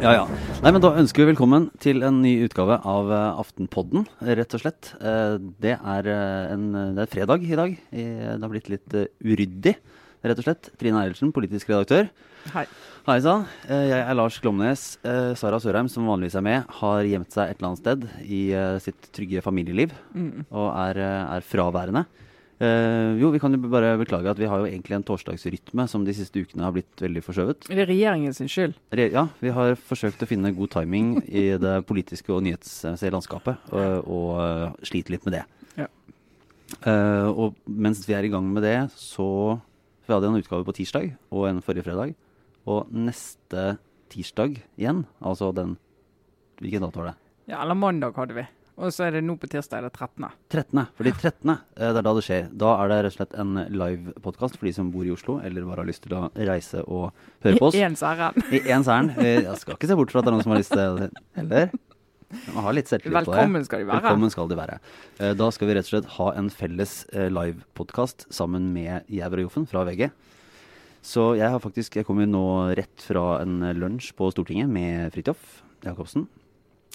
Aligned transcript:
Ja, 0.00 0.12
ja. 0.16 0.22
Nei, 0.64 0.70
men 0.74 0.80
Da 0.82 0.90
ønsker 0.98 1.22
vi 1.22 1.28
velkommen 1.30 1.68
til 1.78 2.02
en 2.02 2.18
ny 2.24 2.32
utgave 2.48 2.80
av 2.90 3.10
eh, 3.14 3.38
Aftenpodden, 3.38 4.08
rett 4.26 4.56
og 4.56 4.62
slett. 4.64 4.90
Eh, 4.98 5.36
det 5.62 5.76
er, 5.78 6.08
eh, 6.10 6.50
en, 6.56 6.64
det 6.96 7.04
er 7.04 7.12
fredag 7.12 7.44
i 7.46 7.54
dag. 7.60 7.76
Det 7.92 8.40
har 8.42 8.50
blitt 8.50 8.70
litt 8.72 8.96
uryddig, 9.22 9.76
rett 10.26 10.42
og 10.42 10.46
slett. 10.48 10.72
Trine 10.80 11.04
Eilertsen, 11.04 11.30
politisk 11.36 11.70
redaktør. 11.70 12.10
Hei. 12.56 12.64
Hei 13.06 13.18
sann. 13.22 13.46
Jeg 13.70 14.00
er 14.00 14.18
Lars 14.18 14.40
Glomnes. 14.42 14.88
Sara 15.38 15.62
Sørheim, 15.62 15.86
som 15.92 16.10
vanligvis 16.10 16.34
er 16.40 16.44
med, 16.48 16.66
har 16.80 17.06
gjemt 17.06 17.30
seg 17.30 17.52
et 17.52 17.60
eller 17.60 17.70
annet 17.70 17.84
sted 17.84 18.08
i 18.26 18.42
sitt 18.82 19.12
trygge 19.14 19.44
familieliv 19.46 19.94
Mm. 20.18 20.48
og 20.50 20.68
er, 20.88 20.98
er 21.38 21.46
fraværende. 21.46 22.08
Eh, 22.60 23.16
jo, 23.16 23.30
vi 23.32 23.38
kan 23.40 23.54
jo 23.56 23.70
bare 23.72 23.94
beklage 23.96 24.28
at 24.28 24.40
vi 24.40 24.48
har 24.50 24.60
jo 24.60 24.66
egentlig 24.68 24.98
en 24.98 25.04
torsdagsrytme 25.08 25.86
som 25.88 26.02
de 26.04 26.12
siste 26.12 26.42
ukene 26.42 26.66
har 26.66 26.74
blitt 26.76 27.00
veldig 27.00 27.22
forskjøvet. 27.24 27.70
Det 27.70 27.78
er 27.86 27.88
regjeringen 27.88 28.36
sin 28.36 28.50
skyld. 28.52 28.74
Re 28.92 29.06
ja, 29.14 29.22
vi 29.40 29.52
har 29.56 29.78
forsøkt 29.80 30.20
å 30.20 30.28
finne 30.28 30.52
god 30.52 30.74
timing 30.74 31.14
i 31.24 31.46
det 31.60 31.78
politiske 31.88 32.34
og 32.34 32.44
nyhetsmessige 32.44 33.14
landskapet, 33.14 33.64
og, 33.72 34.12
og 34.12 34.42
eh, 34.44 34.76
sliter 34.90 35.16
litt 35.16 35.24
med 35.24 35.38
det. 35.38 35.42
Ja. 35.80 35.88
Eh, 36.84 37.30
og 37.32 37.56
mens 37.64 38.04
vi 38.04 38.18
er 38.18 38.28
i 38.28 38.32
gang 38.32 38.52
med 38.52 38.66
det, 38.68 38.78
så 38.96 39.60
Vi 40.10 40.14
hadde 40.16 40.26
en 40.26 40.40
utgave 40.40 40.64
på 40.66 40.72
tirsdag 40.74 41.12
og 41.30 41.44
en 41.46 41.60
forrige 41.62 41.84
fredag. 41.86 42.16
Og 42.66 42.88
neste 42.90 43.76
tirsdag 44.10 44.56
igjen, 44.74 45.04
altså 45.22 45.52
den 45.54 45.76
Hvilken 46.58 46.82
dato 46.82 46.98
var 47.00 47.12
det? 47.12 47.18
Ja, 47.48 47.62
eller 47.62 47.78
mandag 47.78 48.18
hadde 48.18 48.34
vi. 48.36 48.42
Og 48.80 48.88
så 48.96 49.04
er 49.04 49.12
det 49.18 49.20
nå 49.26 49.34
på 49.36 49.48
tirsdag 49.52 49.82
det 49.84 49.90
13. 49.92 50.24
13. 50.54 50.80
Fordi 50.96 51.10
13. 51.12 51.50
eh, 51.52 51.90
det 51.92 51.98
er 52.00 52.06
da 52.06 52.12
det 52.16 52.22
skjer. 52.24 52.46
Da 52.62 52.70
er 52.80 52.88
det 52.88 52.98
rett 53.04 53.12
og 53.12 53.16
slett 53.18 53.34
en 53.42 53.50
live-podkast 53.76 54.56
for 54.56 54.68
de 54.68 54.72
som 54.72 54.88
bor 54.94 55.04
i 55.04 55.12
Oslo, 55.12 55.36
eller 55.44 55.66
bare 55.68 55.82
har 55.84 55.90
lyst 55.90 56.06
til 56.06 56.14
å 56.16 56.22
reise 56.34 56.80
og 56.86 57.10
høre 57.44 57.60
på 57.60 57.68
oss. 57.68 57.76
I 57.76 57.84
ens 57.84 58.00
ærend. 58.08 58.40
I 58.56 58.62
ens 58.72 58.88
ærend. 58.88 59.18
Eh, 59.20 59.42
Jeg 59.44 59.58
skal 59.60 59.76
ikke 59.76 59.90
se 59.90 59.98
bort 60.00 60.14
fra 60.14 60.22
at 60.22 60.24
det 60.24 60.32
er 60.32 60.36
noen 60.38 60.46
som 60.48 60.54
har 60.56 60.62
lyst 60.62 60.72
til 60.72 60.96
det 61.02 61.10
heller. 61.36 61.70
Man 62.54 62.62
har 62.64 62.72
litt 62.78 62.86
selvtillit 62.88 63.26
på 63.26 63.32
det. 63.34 63.36
Velkommen 63.36 63.64
skal 63.66 63.80
de 63.82 63.86
være. 63.90 64.00
Velkommen 64.06 64.30
skal 64.32 64.48
de 64.48 64.56
være. 64.62 64.80
Eh, 65.18 65.34
Da 65.34 65.50
skal 65.52 65.68
vi 65.68 65.74
rett 65.76 65.88
og 65.90 65.92
slett 65.92 66.10
ha 66.16 66.30
en 66.40 66.48
felles 66.50 66.96
livepodkast 67.12 68.28
sammen 68.32 68.72
med 68.72 69.04
Jæver 69.10 69.42
og 69.42 69.48
Joffen 69.50 69.66
fra 69.68 69.84
VG. 69.84 70.08
Så 71.02 71.34
jeg 71.36 71.48
har 71.50 71.58
faktisk 71.60 71.96
Jeg 71.96 72.04
kommer 72.06 72.26
nå 72.28 72.74
rett 72.76 73.00
fra 73.00 73.40
en 73.42 73.60
lunsj 73.76 74.12
på 74.16 74.28
Stortinget 74.32 74.68
med 74.68 75.12
Fridtjof 75.12 75.62
Jacobsen. 75.84 76.28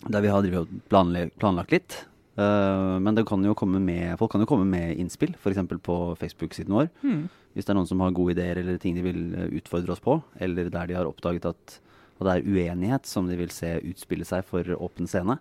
Der 0.03 0.21
vi 0.21 0.31
har 0.33 0.67
planlagt 0.89 1.71
litt. 1.73 2.01
Uh, 2.35 2.99
men 2.99 3.15
det 3.15 3.23
kan 3.29 3.43
jo 3.47 3.55
komme 3.55 3.79
med, 3.79 4.17
folk 4.19 4.33
kan 4.33 4.43
jo 4.43 4.49
komme 4.49 4.67
med 4.67 4.99
innspill, 4.99 5.31
f.eks. 5.39 5.61
på 5.83 5.95
Facebook-siden 6.19 6.75
vår. 6.75 6.89
Mm. 7.05 7.25
Hvis 7.55 7.67
det 7.67 7.71
er 7.71 7.77
noen 7.79 7.88
som 7.88 8.03
har 8.03 8.16
gode 8.16 8.35
ideer 8.35 8.59
eller 8.59 8.79
ting 8.81 8.97
de 8.97 9.03
vil 9.05 9.19
eh, 9.31 9.51
utfordre 9.61 9.93
oss 9.93 10.03
på, 10.03 10.17
eller 10.43 10.67
der 10.67 10.89
de 10.89 10.97
har 10.97 11.07
oppdaget 11.07 11.45
at, 11.47 11.77
at 12.19 12.27
det 12.27 12.33
er 12.33 12.49
uenighet 12.51 13.07
som 13.07 13.29
de 13.29 13.38
vil 13.39 13.53
se 13.55 13.69
utspille 13.88 14.27
seg 14.27 14.43
for 14.43 14.67
åpen 14.75 15.07
scene, 15.07 15.38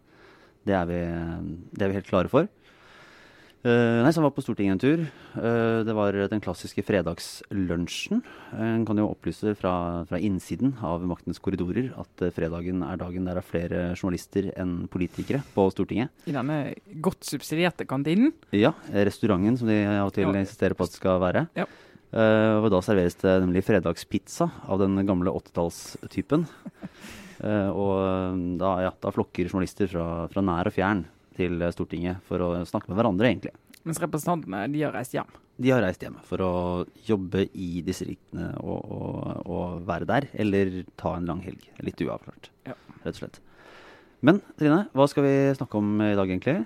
det 0.62 0.76
er 0.78 0.86
vi, 0.86 1.00
det 1.74 1.82
er 1.82 1.90
vi 1.90 1.98
helt 1.98 2.12
klare 2.12 2.30
for. 2.30 2.46
Eh, 3.64 3.98
nei, 4.04 4.10
så 4.12 4.20
jeg 4.20 4.26
var 4.26 4.32
på 4.36 4.42
Stortinget 4.44 4.74
en 4.74 4.80
tur. 4.82 5.02
Uh, 5.38 5.80
det 5.88 5.94
var 5.96 6.16
den 6.28 6.42
klassiske 6.44 6.82
fredagslunsjen. 6.84 8.20
En 8.60 8.82
kan 8.84 8.98
jo 9.00 9.06
opplyse 9.08 9.54
fra, 9.56 10.04
fra 10.04 10.20
innsiden 10.20 10.74
av 10.84 11.06
maktens 11.08 11.40
korridorer 11.40 11.88
at 11.96 12.24
eh, 12.26 12.32
fredagen 12.36 12.82
er 12.84 13.00
dagen 13.00 13.24
der 13.24 13.38
det 13.38 13.42
er 13.42 13.48
flere 13.48 13.80
journalister 13.96 14.50
enn 14.60 14.84
politikere 14.92 15.40
på 15.56 15.64
Stortinget. 15.72 16.12
I 16.28 16.36
denne 16.36 16.58
godt 17.00 17.24
subsidierte 17.24 17.88
kantinen. 17.88 18.34
Ja, 18.52 18.74
restauranten 18.92 19.56
som 19.56 19.72
de 19.72 19.80
av 19.88 20.10
og 20.10 20.14
til 20.18 20.28
Ja. 20.28 20.36
insisterer 20.44 20.76
på 20.76 20.84
at 20.84 20.92
det 20.92 21.00
skal 21.00 21.24
være. 21.24 21.46
Ja. 21.56 21.64
Eh, 22.14 22.60
og 22.60 22.68
da 22.70 22.84
serveres 22.84 23.16
det 23.24 23.38
nemlig 23.46 23.64
fredagspizza 23.64 24.50
av 24.68 24.84
den 24.84 25.00
gamle 25.08 25.32
80-tallstypen. 25.32 26.48
Eh, 27.44 27.68
og 27.68 27.98
eh, 27.98 28.36
da, 28.60 28.68
ja, 28.86 28.90
da 29.02 29.10
flokker 29.12 29.48
journalister 29.50 29.88
fra, 29.90 30.04
fra 30.30 30.40
nær 30.46 30.70
og 30.70 30.72
fjern 30.72 31.00
til 31.36 31.62
eh, 31.62 31.72
Stortinget 31.74 32.22
for 32.28 32.42
å 32.44 32.50
snakke 32.68 32.90
med 32.90 32.98
hverandre, 33.00 33.30
egentlig. 33.30 33.54
Mens 33.84 34.00
representantene 34.00 34.64
de 34.72 34.84
har 34.86 34.94
reist 34.96 35.12
hjem. 35.16 35.28
De 35.60 35.70
har 35.70 35.82
reist 35.84 36.02
hjem 36.02 36.16
for 36.26 36.42
å 36.42 36.52
jobbe 37.06 37.44
i 37.52 37.82
distriktene 37.86 38.52
og, 38.62 38.80
og, 38.90 39.42
og 39.46 39.82
være 39.86 40.08
der, 40.08 40.28
eller 40.42 40.80
ta 40.98 41.14
en 41.18 41.28
lang 41.28 41.42
helg. 41.44 41.66
Litt 41.84 42.00
uavklart, 42.02 42.50
Ja. 42.66 42.74
rett 43.04 43.12
og 43.14 43.20
slett. 43.20 43.42
Men 44.24 44.40
Trine, 44.56 44.86
hva 44.96 45.04
skal 45.10 45.26
vi 45.26 45.34
snakke 45.58 45.76
om 45.78 45.98
i 46.00 46.14
dag, 46.16 46.30
egentlig? 46.32 46.64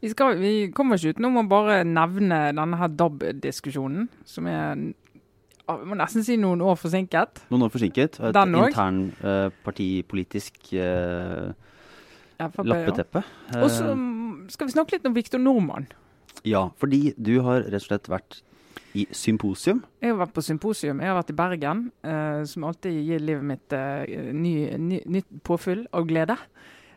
Vi, 0.00 0.08
skal, 0.14 0.38
vi 0.40 0.70
kommer 0.72 0.96
ikke 0.96 1.18
utenom 1.18 1.42
å 1.42 1.48
bare 1.50 1.82
nevne 1.84 2.48
denne 2.56 2.78
her 2.80 2.94
DAB-diskusjonen, 2.96 4.08
som 4.24 4.48
er 4.48 4.88
jeg 5.68 5.84
må 5.84 5.98
nesten 6.00 6.24
si 6.24 6.38
noen 6.40 6.62
år 6.64 6.78
forsinket. 6.80 7.42
Noen 7.52 7.66
år 7.66 7.72
forsinket. 7.74 8.14
og 8.22 8.30
Et 8.30 8.54
intern 8.56 9.00
eh, 9.20 9.50
partipolitisk 9.66 10.70
eh. 10.72 11.50
Lappeteppe. 12.38 13.22
Eh, 13.54 13.62
Og 13.62 13.70
så 13.70 13.86
skal 14.50 14.66
vi 14.68 14.72
snakke 14.72 14.92
litt 14.98 15.06
om 15.06 15.14
Viktor 15.14 15.38
Nordmann. 15.42 15.86
ja, 16.44 16.68
fordi 16.78 17.14
du 17.20 17.40
har 17.42 17.62
rett 17.62 17.82
og 17.82 17.88
slett 17.88 18.08
vært 18.08 18.42
i 18.94 19.06
symposium. 19.12 19.82
Jeg 20.00 20.10
har 20.14 20.18
vært 20.26 20.32
på 20.34 20.42
symposium. 20.42 21.00
Jeg 21.00 21.08
har 21.10 21.18
vært 21.22 21.30
i 21.30 21.36
Bergen, 21.36 21.92
eh, 22.02 22.44
som 22.44 22.64
alltid 22.64 22.92
gir 23.04 23.18
livet 23.20 23.44
mitt 23.44 23.72
eh, 23.72 24.32
ny, 24.32 24.54
ny, 24.78 25.02
nytt 25.06 25.26
påfyll 25.44 25.86
av 25.92 26.06
glede. 26.06 26.36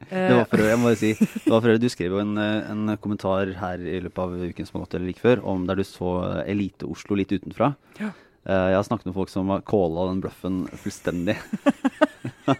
Eh, 0.09 0.29
Det 0.29 0.33
var 0.35 0.45
for 0.49 0.57
øvrig, 0.57 0.69
jeg 0.71 0.79
må 0.81 0.91
si, 0.97 1.09
det 1.13 1.51
var 1.51 1.59
for 1.61 1.69
øvrig, 1.69 1.81
Du 1.83 1.89
skrev 1.93 2.09
jo 2.15 2.17
en, 2.23 2.31
eh, 2.41 2.71
en 2.71 2.97
kommentar 2.97 3.51
her 3.53 3.77
i 3.85 3.99
løpet 4.01 4.17
av 4.17 4.31
uken 4.33 4.65
som 4.65 4.79
har 4.79 4.87
gått, 4.87 4.95
eller 4.97 5.05
like 5.11 5.21
før, 5.21 5.43
om 5.45 5.67
der 5.67 5.75
du 5.77 5.83
så 5.85 6.41
Elite-Oslo 6.49 7.13
litt 7.19 7.29
utenfra. 7.29 7.75
Ja. 7.99 8.07
Eh, 8.49 8.69
jeg 8.73 8.79
har 8.79 8.83
snakket 8.87 9.05
med 9.05 9.13
folk 9.13 9.29
som 9.29 9.47
har 9.53 9.61
calla 9.61 10.07
den 10.09 10.23
bløffen 10.23 10.63
fullstendig. 10.81 11.37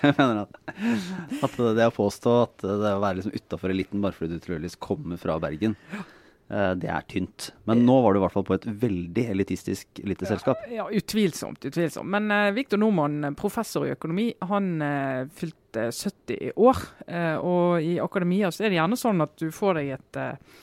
Jeg 0.00 0.14
mener 0.18 0.42
at, 0.42 0.56
at 1.44 1.58
det 1.76 1.90
å 1.90 1.96
påstå 1.96 2.36
at 2.44 2.64
det 2.64 2.94
å 2.94 3.02
være 3.02 3.20
liksom 3.20 3.36
utafor 3.36 3.74
eliten 3.74 4.02
bare 4.04 4.16
fordi 4.16 4.36
du 4.36 4.40
tilfeldigvis 4.40 4.80
kommer 4.82 5.20
fra 5.20 5.36
Bergen, 5.42 5.76
eh, 5.92 6.72
det 6.80 6.90
er 6.90 7.06
tynt. 7.10 7.50
Men 7.68 7.84
nå 7.86 8.00
var 8.04 8.14
du 8.14 8.20
i 8.20 8.24
hvert 8.24 8.36
fall 8.36 8.48
på 8.48 8.58
et 8.58 8.68
veldig 8.84 9.26
elitistisk 9.34 10.02
lite 10.08 10.28
selskap. 10.28 10.64
Ja, 10.72 10.88
utvilsomt. 10.88 11.64
utvilsomt. 11.68 12.10
Men 12.10 12.32
uh, 12.32 12.50
Viktor 12.56 12.80
Nordmann, 12.80 13.34
professor 13.38 13.86
i 13.86 13.94
økonomi, 13.94 14.30
han 14.50 14.72
uh, 14.80 15.28
fylte 15.36 15.60
70 15.92 16.36
i 16.40 16.50
år. 16.56 16.76
Eh, 17.06 17.36
og 17.36 17.82
i 17.82 17.98
akademia 18.00 18.50
så 18.50 18.64
er 18.64 18.70
det 18.70 18.80
gjerne 18.80 18.98
sånn 18.98 19.24
at 19.24 19.36
du 19.38 19.50
får 19.54 19.80
deg 19.80 19.94
et 19.98 20.20
eh, 20.20 20.58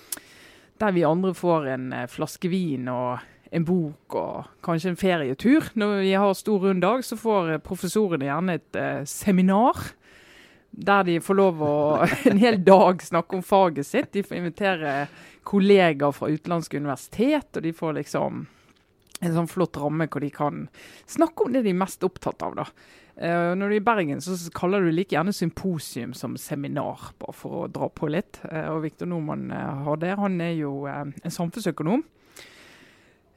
Der 0.77 0.93
vi 0.93 1.03
andre 1.03 1.33
får 1.33 1.67
en 1.73 1.93
eh, 1.93 2.07
flaske 2.07 2.49
vin 2.49 2.87
og 2.91 3.17
en 3.51 3.65
bok 3.65 4.15
og 4.19 4.49
kanskje 4.65 4.91
en 4.91 4.99
ferietur. 4.99 5.71
Når 5.73 6.01
vi 6.03 6.13
har 6.13 6.33
stor 6.37 6.59
rund 6.59 6.83
dag, 6.83 7.03
så 7.05 7.17
får 7.17 7.53
eh, 7.53 7.63
professorene 7.63 8.27
gjerne 8.27 8.59
et 8.59 8.79
eh, 8.79 9.03
seminar. 9.09 9.93
Der 10.77 11.07
de 11.07 11.17
får 11.23 11.37
lov 11.39 11.63
å 11.65 11.77
en 12.29 12.41
hel 12.41 12.59
dag 12.65 13.01
snakke 13.03 13.39
om 13.39 13.45
faget 13.45 13.87
sitt. 13.87 14.11
De 14.13 14.25
får 14.25 14.39
invitere 14.39 14.93
kollegaer 15.47 16.13
fra 16.13 16.29
utenlandske 16.29 16.77
universitet, 16.77 17.49
og 17.55 17.65
de 17.65 17.73
får 17.73 17.97
liksom 18.01 18.45
en 19.17 19.33
sånn 19.33 19.49
flott 19.49 19.79
ramme 19.81 20.05
hvor 20.11 20.21
de 20.21 20.29
kan 20.29 20.67
snakke 21.09 21.47
om 21.47 21.55
det 21.55 21.63
de 21.65 21.71
er 21.73 21.79
mest 21.79 22.03
opptatt 22.05 22.43
av. 22.45 22.59
da. 22.59 22.67
Uh, 23.17 23.55
når 23.57 23.71
du 23.71 23.73
er 23.73 23.79
i 23.79 23.85
Bergen, 23.87 24.19
så 24.21 24.35
kaller 24.53 24.85
du 24.85 24.91
like 24.93 25.15
gjerne 25.15 25.33
symposium 25.33 26.11
som 26.13 26.35
seminar, 26.37 27.15
bare 27.17 27.33
for 27.33 27.63
å 27.63 27.69
dra 27.71 27.89
på 27.89 28.11
litt. 28.13 28.37
Uh, 28.45 28.75
og 28.75 28.83
Viktor 28.85 29.09
Nordmann 29.09 29.49
uh, 29.49 29.87
har 29.87 29.97
det. 30.03 30.13
Han 30.21 30.37
er 30.45 30.53
jo 30.59 30.83
eh, 30.85 31.01
en 31.25 31.33
samfunnsøkonom 31.33 32.05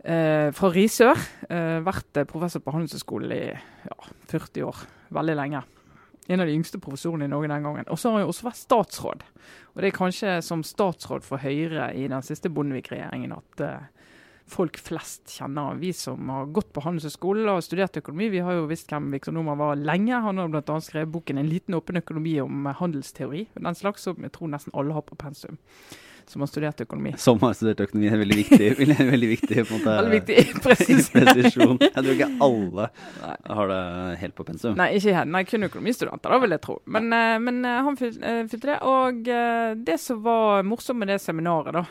eh, 0.05 0.49
fra 0.57 0.71
Risør. 0.75 1.21
Eh, 1.49 1.79
vært 1.87 2.21
eh, 2.21 2.29
professor 2.29 2.63
på 2.65 2.75
Handelshøyskolen 2.75 3.35
i 3.35 3.43
ja, 3.51 3.99
40 4.33 4.67
år. 4.69 4.83
Veldig 5.17 5.37
lenge. 5.39 5.65
En 6.31 6.43
av 6.43 6.47
de 6.47 6.55
yngste 6.55 6.79
professorene 6.83 7.27
i 7.27 7.33
Norge 7.33 7.51
den 7.51 7.67
gangen. 7.67 7.89
Og 7.91 7.99
så 7.99 8.09
har 8.11 8.19
han 8.19 8.27
jo 8.27 8.33
også 8.33 8.47
vært 8.47 8.61
statsråd. 8.61 9.25
Og 9.75 9.83
det 9.83 9.91
er 9.91 9.97
kanskje 9.97 10.35
som 10.47 10.63
statsråd 10.67 11.27
for 11.27 11.43
Høyre 11.43 11.91
i 11.99 12.07
den 12.11 12.23
siste 12.27 12.53
Bondevik-regjeringen 12.55 13.35
at 13.35 13.65
uh, 13.67 14.05
folk 14.51 14.79
flest 14.83 15.33
kjenner 15.35 15.71
han. 15.71 15.81
Vi 15.83 15.93
som 15.97 16.31
har 16.31 16.51
gått 16.55 16.71
på 16.75 16.85
Handelshøyskolen 16.85 17.51
og 17.51 17.65
studert 17.67 17.99
økonomi, 17.99 18.31
vi 18.35 18.45
har 18.47 18.59
jo 18.59 18.69
visst 18.71 18.91
hvem 18.91 19.11
Viktor 19.15 19.35
Nordmann 19.35 19.59
var 19.61 19.81
lenge. 19.81 20.23
Han 20.27 20.43
har 20.43 20.53
bl.a. 20.53 20.79
skrevet 20.85 21.13
boken 21.15 21.39
'En 21.39 21.51
liten 21.51 21.75
åpen 21.75 21.99
økonomi 21.99 22.39
om 22.41 22.67
handelsteori'. 22.67 23.49
Den 23.55 23.75
slags 23.75 24.07
som 24.07 24.23
jeg 24.23 24.33
tror 24.33 24.55
nesten 24.55 24.75
alle 24.75 24.95
har 24.95 25.07
på 25.07 25.19
pensum 25.19 25.59
som 26.31 26.45
har 26.45 26.49
studert 26.51 26.81
økonomi. 26.85 27.13
Som 27.21 27.41
har 27.43 27.55
studert 27.59 27.81
økonomi, 27.85 28.09
er 28.11 28.21
veldig 28.23 28.37
viktig. 28.39 28.69
veldig, 29.15 29.31
viktig 29.33 29.57
på 29.67 29.75
en 29.75 29.81
måte. 29.81 29.95
Veldig 29.99 30.21
viktig 30.21 30.61
presisjon. 30.65 31.81
Jeg 31.83 31.95
tror 31.97 32.13
ikke 32.15 32.29
alle 32.47 32.87
Nei. 33.21 33.35
har 33.59 33.73
det 33.73 33.81
helt 34.23 34.37
på 34.39 34.47
pensum. 34.49 34.77
Nei, 34.79 34.89
ikke 34.99 35.15
helt. 35.17 35.33
Nei, 35.35 35.43
kun 35.51 35.67
økonomistudenter, 35.69 36.35
da 36.35 36.39
vil 36.45 36.55
jeg 36.57 36.63
tro. 36.67 36.77
Men, 36.97 37.11
eh, 37.17 37.37
men 37.43 37.59
eh, 37.67 37.81
han 37.89 37.99
fyl- 38.01 38.21
eh, 38.23 38.43
fylte 38.53 38.71
det. 38.73 38.79
Og 38.91 39.23
det 39.91 39.99
som 40.03 40.23
var 40.25 40.63
morsomt 40.67 41.03
med 41.03 41.11
det 41.13 41.19
seminaret, 41.23 41.75
da, 41.77 41.83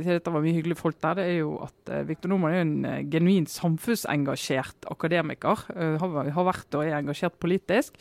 dette 0.00 0.30
var 0.34 0.42
mye 0.44 0.54
hyggelige 0.56 0.78
folk 0.78 0.98
der, 1.02 1.16
det 1.20 1.24
er 1.30 1.38
jo 1.40 1.54
at 1.64 1.90
Viktor 2.08 2.30
Nordmann 2.30 2.52
er 2.52 2.60
jo 2.60 2.66
en 2.66 3.08
genuint 3.12 3.50
samfunnsengasjert 3.52 4.86
akademiker. 4.92 5.64
har, 6.02 6.20
har 6.36 6.46
vært 6.50 6.76
og 6.78 6.84
er 6.86 6.98
engasjert 7.00 7.38
politisk. 7.42 7.96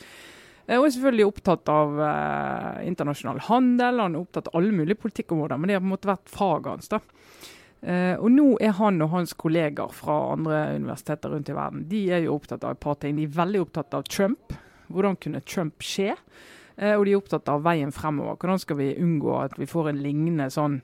Eh, 0.69 0.77
Og 0.77 0.85
er 0.85 0.93
selvfølgelig 0.93 1.25
opptatt 1.25 1.71
av 1.73 1.99
eh, 2.05 2.87
internasjonal 2.87 3.41
handel, 3.49 4.03
han 4.03 4.15
er 4.15 4.21
opptatt 4.21 4.51
av 4.51 4.59
alle 4.59 4.75
mulige 4.75 5.01
politikkområder, 5.01 5.57
men 5.57 5.67
det 5.67 5.79
har 5.79 5.81
på 5.81 5.89
en 5.89 5.95
måte 5.95 6.11
vært 6.11 6.29
faget 6.29 6.69
hans. 6.75 6.91
da. 6.93 7.01
Eh, 7.81 8.15
og 8.19 8.29
nå 8.35 8.47
er 8.61 8.75
han 8.77 9.01
og 9.01 9.13
hans 9.13 9.33
kolleger 9.39 9.91
fra 9.95 10.17
andre 10.33 10.75
universiteter 10.75 11.31
rundt 11.31 11.49
i 11.49 11.55
verden 11.55 11.85
de 11.87 12.01
er 12.11 12.25
jo 12.25 12.33
opptatt 12.35 12.65
av 12.67 12.75
et 12.75 12.83
par 12.83 12.99
ting. 12.99 13.15
De 13.15 13.23
er 13.23 13.37
veldig 13.37 13.61
opptatt 13.65 13.95
av 13.95 14.03
Trump. 14.03 14.55
Hvordan 14.91 15.15
kunne 15.21 15.41
Trump 15.47 15.85
skje? 15.85 16.15
Eh, 16.75 16.95
og 16.95 17.05
de 17.05 17.13
er 17.13 17.21
opptatt 17.21 17.49
av 17.49 17.63
veien 17.65 17.93
fremover. 17.95 18.37
Hvordan 18.37 18.59
skal 18.61 18.79
vi 18.81 18.95
unngå 18.99 19.37
at 19.43 19.57
vi 19.59 19.69
får 19.69 19.89
en 19.89 20.03
lignende 20.03 20.49
sånn 20.53 20.81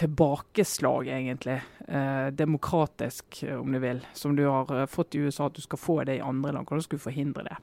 tilbakeslag, 0.00 1.10
egentlig. 1.12 1.58
Eh, 1.88 2.28
demokratisk, 2.32 3.42
om 3.52 3.72
du 3.72 3.78
vil. 3.82 4.00
Som 4.16 4.36
du 4.36 4.46
har 4.46 4.86
fått 4.86 5.14
i 5.14 5.18
USA, 5.18 5.46
at 5.46 5.58
du 5.58 5.60
skal 5.60 5.78
få 5.78 6.04
det 6.08 6.16
i 6.16 6.24
andre 6.24 6.54
land. 6.54 6.68
Hvordan 6.68 6.86
skal 6.86 7.00
du 7.00 7.04
forhindre 7.04 7.44
det? 7.44 7.58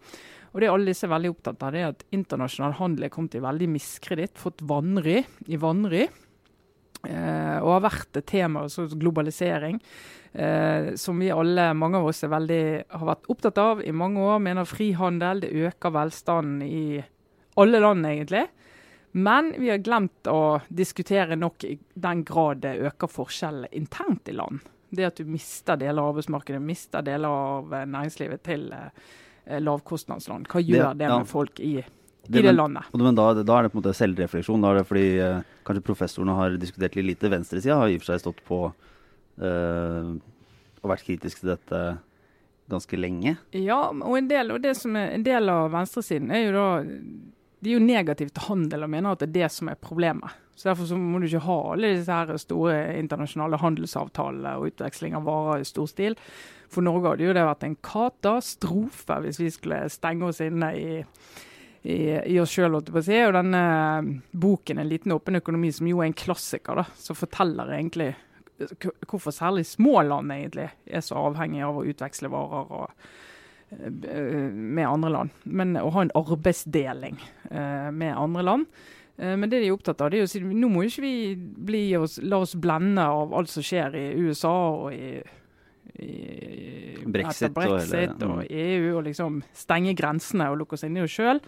Og 0.54 0.62
det 0.62 0.70
alle 0.72 0.90
disse 0.90 1.08
er 1.08 1.14
veldig 1.14 1.34
opptatt 1.34 1.66
av, 1.66 1.74
det 1.74 1.82
er 1.82 1.92
at 1.92 2.06
internasjonal 2.16 2.78
handel 2.80 3.08
er 3.08 3.14
kommet 3.14 3.36
i 3.38 3.44
veldig 3.44 3.68
miskreditt. 3.74 4.38
Fått 4.40 4.64
vanry 4.68 5.20
i 5.48 5.60
vanry. 5.62 6.08
Eh, 7.08 7.58
og 7.62 7.72
har 7.76 7.84
vært 7.86 8.20
et 8.20 8.28
tema, 8.28 8.64
altså 8.66 8.88
globalisering, 8.90 9.78
eh, 10.34 10.94
som 11.00 11.20
vi 11.22 11.30
alle, 11.32 11.70
mange 11.78 12.00
av 12.00 12.08
oss 12.10 12.24
veldig, 12.26 12.64
har 12.90 13.10
vært 13.12 13.30
opptatt 13.32 13.62
av 13.62 13.84
i 13.86 13.94
mange 13.94 14.24
år. 14.24 14.42
Mener 14.44 14.68
frihandel, 14.68 15.44
det 15.46 15.68
øker 15.70 15.94
velstanden 15.94 16.64
i 16.66 17.04
alle 17.58 17.84
land, 17.84 18.06
egentlig. 18.06 18.48
Men 19.18 19.54
vi 19.58 19.70
har 19.72 19.82
glemt 19.82 20.28
å 20.30 20.60
diskutere 20.70 21.38
nok 21.40 21.64
i 21.66 21.78
den 21.94 22.24
grad 22.28 22.62
det 22.66 22.76
øker 22.86 23.10
forskjellene 23.10 23.72
internt 23.78 24.30
i 24.30 24.36
land. 24.36 24.60
Det 24.90 25.08
at 25.08 25.20
du 25.20 25.28
mister 25.28 25.80
deler 25.80 26.02
av 26.02 26.14
arbeidsmarkedet, 26.14 26.62
mister 26.64 27.06
deler 27.06 27.30
av 27.30 27.74
eh, 27.74 27.88
næringslivet 27.90 28.44
til 28.46 28.70
eh, 28.76 29.08
lavkostnadsland. 29.64 30.50
Hva 30.52 30.64
gjør 30.64 30.92
det, 30.92 31.04
det 31.04 31.12
med 31.12 31.24
ja. 31.24 31.30
folk 31.30 31.62
i 31.64 31.76
det, 31.80 32.40
i 32.42 32.44
det 32.44 32.54
landet. 32.56 32.90
Men, 32.94 33.16
da, 33.16 33.30
da, 33.40 33.58
er 33.58 33.68
det 33.68 33.72
på 33.72 33.80
en 33.80 33.84
måte 33.84 33.96
selvrefleksjon. 33.98 34.64
Da 34.64 34.74
er 34.74 34.82
det 34.82 34.88
fordi 34.90 35.06
eh, 35.24 35.54
kanskje 35.68 35.86
professorene 35.88 36.36
har 36.38 36.58
diskutert 36.60 36.98
litt 37.00 37.14
lite. 37.14 37.32
Venstresida 37.32 37.80
har 37.80 37.92
i 37.92 37.96
og 38.00 38.04
for 38.04 38.12
seg 38.12 38.26
stått 38.26 38.44
på 38.48 38.60
eh, 39.40 40.12
og 40.82 40.92
vært 40.92 41.08
kritisk 41.08 41.42
til 41.42 41.54
dette 41.54 41.82
ganske 42.68 43.00
lenge. 43.00 43.38
Ja, 43.56 43.80
og 43.92 44.18
en 44.20 44.28
del, 44.28 44.52
og 44.52 44.62
det 44.64 44.76
som 44.80 44.96
er, 45.00 45.14
en 45.16 45.24
del 45.24 45.50
av 45.52 45.72
venstresiden 45.72 46.34
er 46.36 46.48
jo 46.48 46.56
da 46.58 46.68
de 47.60 47.72
er 47.72 47.80
jo 47.80 47.86
negative 47.86 48.34
til 48.34 48.50
handel 48.50 48.86
og 48.86 48.92
mener 48.94 49.16
at 49.16 49.24
det 49.24 49.30
er 49.30 49.38
det 49.40 49.50
som 49.54 49.72
er 49.72 49.80
problemet. 49.82 50.36
Så 50.58 50.70
Derfor 50.70 50.90
så 50.90 50.98
må 50.98 51.20
du 51.20 51.28
ikke 51.28 51.46
ha 51.46 51.58
alle 51.72 51.94
disse 51.94 52.14
her 52.14 52.38
store 52.42 52.78
internasjonale 52.98 53.60
handelsavtalene 53.62 54.56
og 54.58 54.72
utveksling 54.72 55.18
av 55.18 55.28
varer 55.28 55.62
i 55.62 55.68
stor 55.70 55.90
stil. 55.90 56.18
For 56.74 56.86
Norge 56.86 57.14
hadde 57.14 57.28
jo 57.28 57.36
det 57.38 57.46
vært 57.46 57.66
en 57.68 57.78
katastrofe 57.86 59.20
hvis 59.24 59.42
vi 59.42 59.52
skulle 59.54 59.84
stenge 59.94 60.32
oss 60.32 60.42
inne 60.44 60.72
i 60.78 60.88
i, 61.88 62.34
i 62.34 62.40
oss 62.42 62.52
sjøl. 62.52 62.80
Og 62.80 62.90
denne 62.90 63.62
eh, 63.64 64.08
boken 64.32 64.80
'En 64.80 64.90
liten 64.90 65.12
åpen 65.12 65.40
økonomi', 65.40 65.72
som 65.72 65.88
jo 65.88 66.02
er 66.02 66.10
en 66.10 66.14
klassiker, 66.14 66.76
da, 66.76 66.86
som 66.96 67.16
forteller 67.16 67.72
egentlig 67.78 68.16
hvorfor 69.08 69.32
særlig 69.32 69.66
små 69.70 70.02
land 70.02 70.32
egentlig 70.32 70.70
er 70.88 71.02
så 71.06 71.16
avhengig 71.30 71.62
av 71.62 71.78
å 71.78 71.86
utveksle 71.86 72.30
varer 72.34 72.72
og, 72.74 73.08
med 73.70 74.88
andre 74.88 75.10
land. 75.12 75.42
Men 75.44 75.76
å 75.80 75.90
ha 75.96 76.06
en 76.06 76.14
arbeidsdeling 76.16 77.18
uh, 77.52 77.90
med 77.92 78.14
andre 78.16 78.46
land. 78.46 78.70
Uh, 79.20 79.34
men 79.36 79.50
det 79.50 79.60
de 79.60 79.68
er 79.68 79.76
opptatt 79.76 80.02
av, 80.02 80.12
det 80.14 80.22
er 80.22 80.28
å 80.28 80.32
si 80.32 80.44
nå 80.44 80.70
må 80.72 80.86
ikke 80.88 81.04
vi 81.68 81.84
oss, 82.00 82.20
la 82.24 82.40
oss 82.46 82.56
blende 82.56 83.04
av 83.04 83.36
alt 83.36 83.52
som 83.52 83.66
skjer 83.66 83.98
i 84.00 84.06
USA 84.28 84.56
og 84.86 84.96
i 84.96 85.18
i, 85.98 86.98
brexit, 87.08 87.54
brexit 87.56 87.56
og, 87.58 87.96
hele, 87.96 88.28
og, 88.28 88.42
EU, 88.52 88.98
og 88.98 89.06
liksom 89.08 89.40
stenge 89.56 89.96
grensene 89.98 90.50
og 90.52 90.60
lukke 90.62 90.78
oss 90.78 90.86
inne 90.86 91.02
i 91.02 91.06
oss 91.08 91.16
sjøl. 91.16 91.40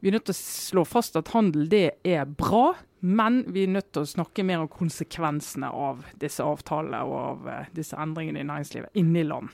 Vi 0.00 0.10
er 0.10 0.16
nødt 0.16 0.26
til 0.30 0.34
å 0.34 0.38
slå 0.38 0.84
fast 0.88 1.18
at 1.18 1.32
handel 1.34 1.68
det 1.70 1.84
er 2.08 2.24
bra, 2.26 2.72
men 3.02 3.40
vi 3.50 3.64
er 3.66 3.72
nødt 3.74 3.90
til 3.94 4.04
å 4.04 4.08
snakke 4.08 4.44
mer 4.46 4.62
om 4.62 4.68
konsekvensene 4.70 5.70
av 5.74 6.04
disse 6.22 6.44
avtalene 6.46 7.00
og 7.02 7.16
av 7.18 7.48
uh, 7.50 7.72
disse 7.74 7.98
endringene 7.98 8.44
i 8.44 8.46
næringslivet 8.46 8.98
inni 8.98 9.24
land. 9.26 9.50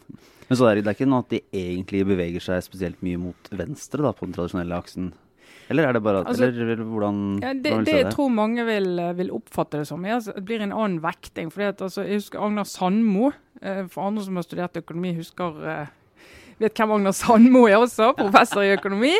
Men 0.49 0.61
så 0.61 0.69
er 0.69 0.77
det, 0.77 0.85
det 0.85 0.93
er 0.93 0.99
ikke 0.99 1.09
noe 1.09 1.25
at 1.25 1.33
de 1.33 1.41
egentlig 1.57 2.05
beveger 2.09 2.45
seg 2.45 2.61
spesielt 2.67 3.01
mye 3.05 3.21
mot 3.21 3.51
venstre 3.57 4.05
da, 4.05 4.13
på 4.17 4.29
den 4.29 4.37
tradisjonelle 4.37 4.77
aksen? 4.77 5.11
Eller 5.69 5.85
er 5.85 5.97
det 5.97 6.01
bare 6.05 6.23
altså, 6.25 6.49
eller, 6.49 6.81
hvordan, 6.81 7.19
ja, 7.43 7.53
det, 7.53 7.73
hvordan 7.73 7.85
det, 7.85 7.97
jeg 7.99 8.13
tror 8.15 8.31
mange 8.33 8.65
vil, 8.65 9.03
vil 9.19 9.33
oppfatte 9.37 9.83
det 9.83 9.89
som, 9.91 10.05
er 10.05 10.17
altså, 10.17 10.33
det 10.37 10.45
blir 10.49 10.65
en 10.65 10.73
annen 10.73 11.03
vekting. 11.05 11.53
Fordi 11.53 11.69
at, 11.69 11.83
altså, 11.85 12.07
jeg 12.09 12.23
husker 12.23 12.41
Agnar 12.45 12.69
Sandmo, 12.69 13.33
eh, 13.61 13.83
for 13.93 14.09
andre 14.09 14.25
som 14.25 14.41
har 14.41 14.47
studert 14.47 14.81
økonomi, 14.81 15.13
husker 15.19 15.61
eh, 15.69 15.91
vet 16.59 16.75
hvem 16.79 16.95
Agnar 16.97 17.15
Sandmo 17.17 17.65
er 17.69 17.79
også, 17.79 18.13
professor 18.19 18.65
i 18.67 18.75
økonomi. 18.77 19.15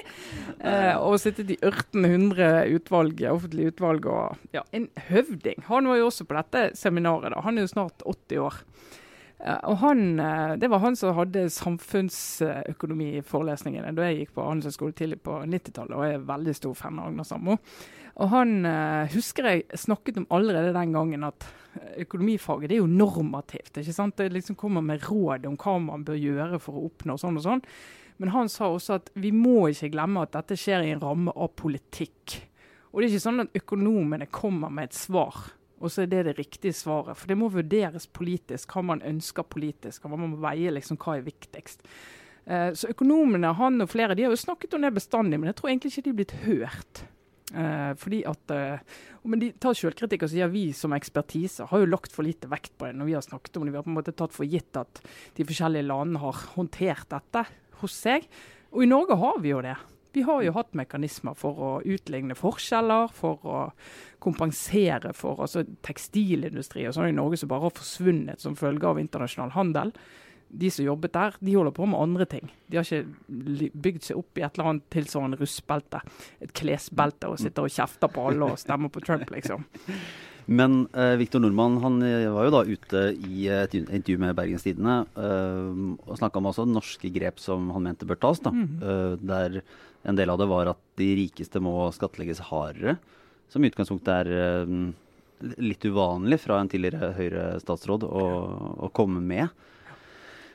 Eh, 0.59 0.95
og 0.99 1.19
sittet 1.23 1.53
i 1.55 1.59
1800 1.63 2.69
utvalg, 2.77 3.23
offentlige 3.31 3.73
utvalg. 3.75 4.07
og 4.07 4.37
ja, 4.55 4.63
En 4.73 4.89
høvding. 5.09 5.65
Han 5.69 5.89
var 5.89 6.01
jo 6.01 6.09
også 6.11 6.27
på 6.29 6.39
dette 6.39 6.71
seminaret. 6.79 7.33
da. 7.35 7.41
Han 7.45 7.59
er 7.59 7.67
jo 7.67 7.75
snart 7.75 8.03
80 8.07 8.39
år. 8.43 8.63
Og 9.71 9.77
han, 9.79 10.19
eh, 10.21 10.57
Det 10.57 10.71
var 10.71 10.79
han 10.79 10.97
som 10.97 11.15
hadde 11.15 11.49
samfunnsøkonomi 11.51 13.19
i 13.19 13.23
forelesningene 13.23 13.95
da 13.95 14.03
jeg 14.09 14.19
gikk 14.19 14.35
på 14.35 14.47
handelshøyskole 14.49 14.93
tidlig 14.93 15.21
på 15.23 15.45
90-tallet, 15.47 15.95
og 15.95 16.05
jeg 16.05 16.15
er 16.15 16.27
veldig 16.27 16.55
stor 16.55 16.75
fan 16.75 16.99
av 16.99 17.07
Agnar 17.07 17.25
Sammo. 17.25 17.59
Og 18.19 18.33
han 18.33 18.67
eh, 18.67 19.15
husker 19.15 19.47
jeg 19.47 19.79
snakket 19.79 20.19
om 20.21 20.27
allerede 20.35 20.75
den 20.75 20.95
gangen 20.97 21.27
at 21.29 21.47
økonomifaget 22.03 22.71
det 22.71 22.79
er 22.79 22.83
jo 22.83 22.91
normativt. 22.91 23.77
ikke 23.79 23.95
sant? 23.95 24.17
Det 24.19 24.33
liksom 24.35 24.59
kommer 24.59 24.83
med 24.83 25.05
råd 25.07 25.47
om 25.47 25.57
hva 25.61 25.77
man 25.83 26.05
bør 26.07 26.19
gjøre 26.19 26.59
for 26.63 26.79
å 26.79 26.89
oppnå 26.89 27.19
sånn 27.21 27.39
og 27.39 27.47
sånn. 27.47 27.63
Men 28.19 28.35
han 28.35 28.51
sa 28.51 28.73
også 28.73 28.97
at 28.99 29.13
vi 29.15 29.31
må 29.31 29.69
ikke 29.71 29.93
glemme 29.95 30.25
at 30.27 30.35
dette 30.35 30.59
skjer 30.59 30.83
i 30.83 30.91
en 30.97 31.03
ramme 31.05 31.31
av 31.31 31.53
politikk. 31.55 32.41
Og 32.91 32.99
det 32.99 33.07
er 33.07 33.13
ikke 33.13 33.27
sånn 33.29 33.45
at 33.45 33.61
økonomene 33.61 34.27
kommer 34.35 34.73
med 34.75 34.91
et 34.91 34.99
svar 34.99 35.53
og 35.79 35.93
så 35.93 36.03
er 36.03 36.11
det 36.11 36.25
det 36.27 36.39
riktige 36.39 36.75
svaret. 36.75 37.17
For 37.19 37.31
det 37.31 37.39
må 37.39 37.51
vurderes 37.53 38.09
politisk, 38.11 38.73
hva 38.75 38.83
man 38.93 39.03
ønsker 39.07 39.47
politisk. 39.47 40.05
og 40.05 40.17
Man 40.17 40.33
må 40.33 40.41
veie 40.43 40.73
liksom 40.75 40.99
hva 41.01 41.19
er 41.19 41.27
viktigst. 41.27 41.85
Uh, 42.49 42.73
så 42.75 42.91
økonomene, 42.91 43.53
han 43.55 43.85
og 43.85 43.91
flere, 43.93 44.17
de 44.17 44.27
har 44.27 44.35
jo 44.35 44.41
snakket 44.41 44.75
om 44.75 44.87
det 44.87 44.95
bestandig, 44.97 45.39
men 45.39 45.51
jeg 45.51 45.59
tror 45.59 45.71
egentlig 45.71 45.93
ikke 45.93 46.07
de 46.07 46.11
er 46.11 46.19
blitt 46.21 46.37
hørt. 46.47 47.03
Uh, 47.49 47.95
fordi 47.97 48.19
at, 48.29 48.51
eh, 48.53 48.81
men 49.25 49.41
De 49.41 49.47
tar 49.57 49.77
selvkritikk 49.77 50.27
og 50.27 50.31
sier 50.35 50.51
vi 50.53 50.67
som 50.77 50.93
ekspertise 50.93 51.65
har 51.71 51.81
jo 51.81 51.89
lagt 51.89 52.13
for 52.13 52.27
lite 52.27 52.49
vekt 52.51 52.75
på 52.77 52.85
det 52.85 52.99
når 52.99 53.09
vi 53.09 53.15
har 53.17 53.25
snakket 53.25 53.57
om 53.57 53.65
det. 53.65 53.73
Vi 53.73 53.81
har 53.81 53.87
på 53.87 53.93
en 53.93 53.97
måte 53.97 54.17
tatt 54.17 54.37
for 54.37 54.49
gitt 54.49 54.77
at 54.77 55.01
de 55.39 55.47
forskjellige 55.49 55.89
landene 55.89 56.21
har 56.21 56.43
håndtert 56.57 57.09
dette 57.13 57.47
hos 57.81 57.95
seg. 57.97 58.29
Og 58.75 58.85
i 58.85 58.91
Norge 58.91 59.17
har 59.17 59.41
vi 59.41 59.55
jo 59.55 59.63
det. 59.65 59.77
Vi 60.13 60.25
har 60.27 60.43
jo 60.45 60.55
hatt 60.57 60.77
mekanismer 60.77 61.37
for 61.37 61.61
å 61.63 61.73
utligne 61.85 62.37
forskjeller, 62.37 63.13
for 63.15 63.45
å 63.45 63.59
kompensere 64.25 65.13
for 65.17 65.41
altså 65.45 65.65
tekstilindustri 65.85 66.87
og 66.89 66.97
sånn 66.97 67.13
i 67.13 67.17
Norge 67.17 67.41
som 67.41 67.51
bare 67.53 67.69
har 67.69 67.77
forsvunnet 67.77 68.43
som 68.43 68.57
følge 68.59 68.89
av 68.89 69.01
internasjonal 69.01 69.53
handel. 69.57 69.93
De 70.49 70.71
som 70.73 70.87
jobbet 70.87 71.13
der, 71.13 71.35
de 71.45 71.57
holder 71.57 71.75
på 71.77 71.89
med 71.91 72.01
andre 72.01 72.27
ting. 72.29 72.49
De 72.69 72.79
har 72.79 72.87
ikke 72.87 73.69
bygd 73.75 74.07
seg 74.07 74.21
opp 74.21 74.39
i 74.39 74.45
et 74.47 74.57
eller 74.57 74.71
annet 74.73 74.87
tilsvarende 74.95 75.41
russbelte, 75.41 76.01
et 76.45 76.55
klesbelte, 76.57 77.29
og 77.29 77.41
sitter 77.43 77.69
og 77.69 77.75
kjefter 77.75 78.13
på 78.13 78.25
alle 78.31 78.49
og 78.55 78.61
stemmer 78.61 78.93
på 78.93 79.05
Trump, 79.05 79.29
liksom. 79.35 79.67
Men 80.49 80.87
eh, 80.97 81.13
Viktor 81.21 81.43
Nordmann 81.45 81.77
han 81.83 81.99
eh, 82.01 82.25
var 82.33 82.47
jo 82.47 82.53
da 82.55 82.63
ute 82.65 83.03
i 83.29 83.43
et 83.53 83.75
intervju 83.77 84.17
med 84.23 84.37
Bergens 84.39 84.65
Tidende 84.65 85.03
eh, 85.21 85.83
og 86.09 86.17
snakka 86.17 86.41
om 86.41 86.49
også 86.49 86.65
norske 86.65 87.11
grep 87.13 87.43
som 87.43 87.69
han 87.75 87.85
mente 87.85 88.09
bør 88.09 88.17
tas. 88.23 88.41
da, 88.41 88.55
mm. 88.55 88.71
uh, 88.81 89.13
Der 89.21 89.61
en 90.09 90.17
del 90.17 90.33
av 90.33 90.41
det 90.41 90.49
var 90.49 90.71
at 90.73 90.81
de 90.97 91.11
rikeste 91.19 91.61
må 91.61 91.75
skattlegges 91.93 92.41
hardere 92.49 92.97
som 93.53 93.61
i 93.61 93.69
utgangspunktet 93.69 94.09
er 94.23 94.65
uh, 94.65 94.89
litt 95.61 95.85
uvanlig 95.85 96.41
fra 96.41 96.63
en 96.63 96.71
tidligere 96.71 97.13
Høyre-statsråd 97.19 98.09
å, 98.09 98.25
å, 98.89 98.91
komme 98.95 99.21
med. 99.21 99.53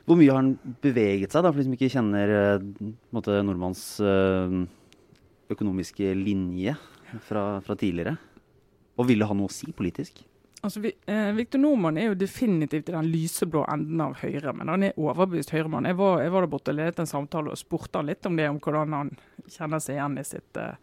Hvor 0.04 0.18
mye 0.20 0.28
har 0.28 0.42
han 0.42 0.76
beveget 0.84 1.32
seg, 1.32 1.44
da, 1.44 1.50
for 1.50 1.60
de 1.60 1.66
som 1.66 1.76
ikke 1.76 1.92
kjenner 1.94 2.32
uh, 2.60 2.66
nordmanns 3.14 3.84
uh, 4.04 4.64
økonomiske 5.52 6.12
linje 6.18 6.74
fra, 7.24 7.60
fra, 7.64 7.76
tidligere? 7.78 8.16
Og 9.00 9.08
ville 9.08 9.26
han 9.26 9.40
noe 9.40 9.48
å 9.48 9.54
si 9.54 9.72
politisk? 9.74 10.20
Altså, 10.64 10.80
vi, 10.80 10.92
eh, 11.10 11.32
Victor 11.36 11.60
Nordmann 11.60 11.98
er 12.00 12.10
jo 12.10 12.20
definitivt 12.20 12.88
i 12.88 12.94
den 12.94 13.10
lyseblå 13.12 13.64
enden 13.68 14.00
av 14.00 14.14
Høyre, 14.22 14.52
men 14.56 14.70
han 14.72 14.86
er 14.86 15.00
overbevist 15.00 15.52
Høyremann. 15.52 15.88
Jeg 15.88 15.96
jeg 15.96 16.32
var 16.32 16.40
der 16.40 16.52
borte 16.52 16.72
og 16.72 16.78
ledet 16.78 17.02
en 17.02 17.10
samtale 17.10 17.52
og 17.52 17.60
spurte 17.60 18.00
han 18.00 18.08
litt 18.08 18.24
om 18.28 18.36
det, 18.36 18.48
om 18.48 18.60
hvordan 18.60 18.96
han 18.96 19.12
kjenner 19.44 19.82
seg 19.82 19.98
igjen 19.98 20.20
i 20.20 20.24
sitt 20.24 20.60
uh, 20.60 20.76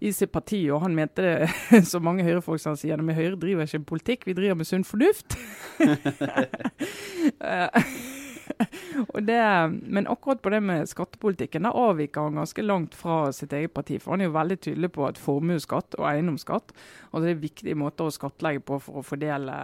i 0.00 0.12
sitt 0.14 0.30
parti, 0.30 0.60
og 0.70 0.84
han 0.84 0.94
mente 0.94 1.24
det 1.24 1.82
som 1.90 2.04
mange 2.06 2.24
Høyre-folk 2.24 2.62
som 2.62 2.76
sier 2.78 3.00
at 3.00 3.16
Høyre 3.18 3.36
driver 3.36 3.66
ikke 3.66 3.82
med 3.82 3.90
politikk, 3.90 4.28
vi 4.28 4.36
driver 4.38 4.60
med 4.60 4.68
sunn 4.68 4.86
fornuft. 4.86 5.34
det, 9.30 9.42
men 9.82 10.08
akkurat 10.10 10.42
på 10.42 10.52
det 10.54 10.60
med 10.64 10.88
skattepolitikken, 10.90 11.66
der 11.66 11.76
avviker 11.76 12.28
han 12.28 12.40
ganske 12.40 12.64
langt 12.64 12.96
fra 12.98 13.32
sitt 13.36 13.52
eget 13.52 13.74
parti. 13.76 13.98
For 14.02 14.14
han 14.14 14.24
er 14.24 14.30
jo 14.30 14.36
veldig 14.38 14.58
tydelig 14.66 14.92
på 14.94 15.06
at 15.08 15.20
formuesskatt 15.20 15.98
og 15.98 16.08
eiendomsskatt 16.10 16.74
altså 17.10 17.24
det 17.24 17.34
er 17.34 17.44
viktige 17.44 17.78
måter 17.78 18.08
å 18.08 18.14
skattlegge 18.14 18.64
på 18.68 18.80
for 18.82 19.00
å 19.00 19.06
fordele 19.06 19.58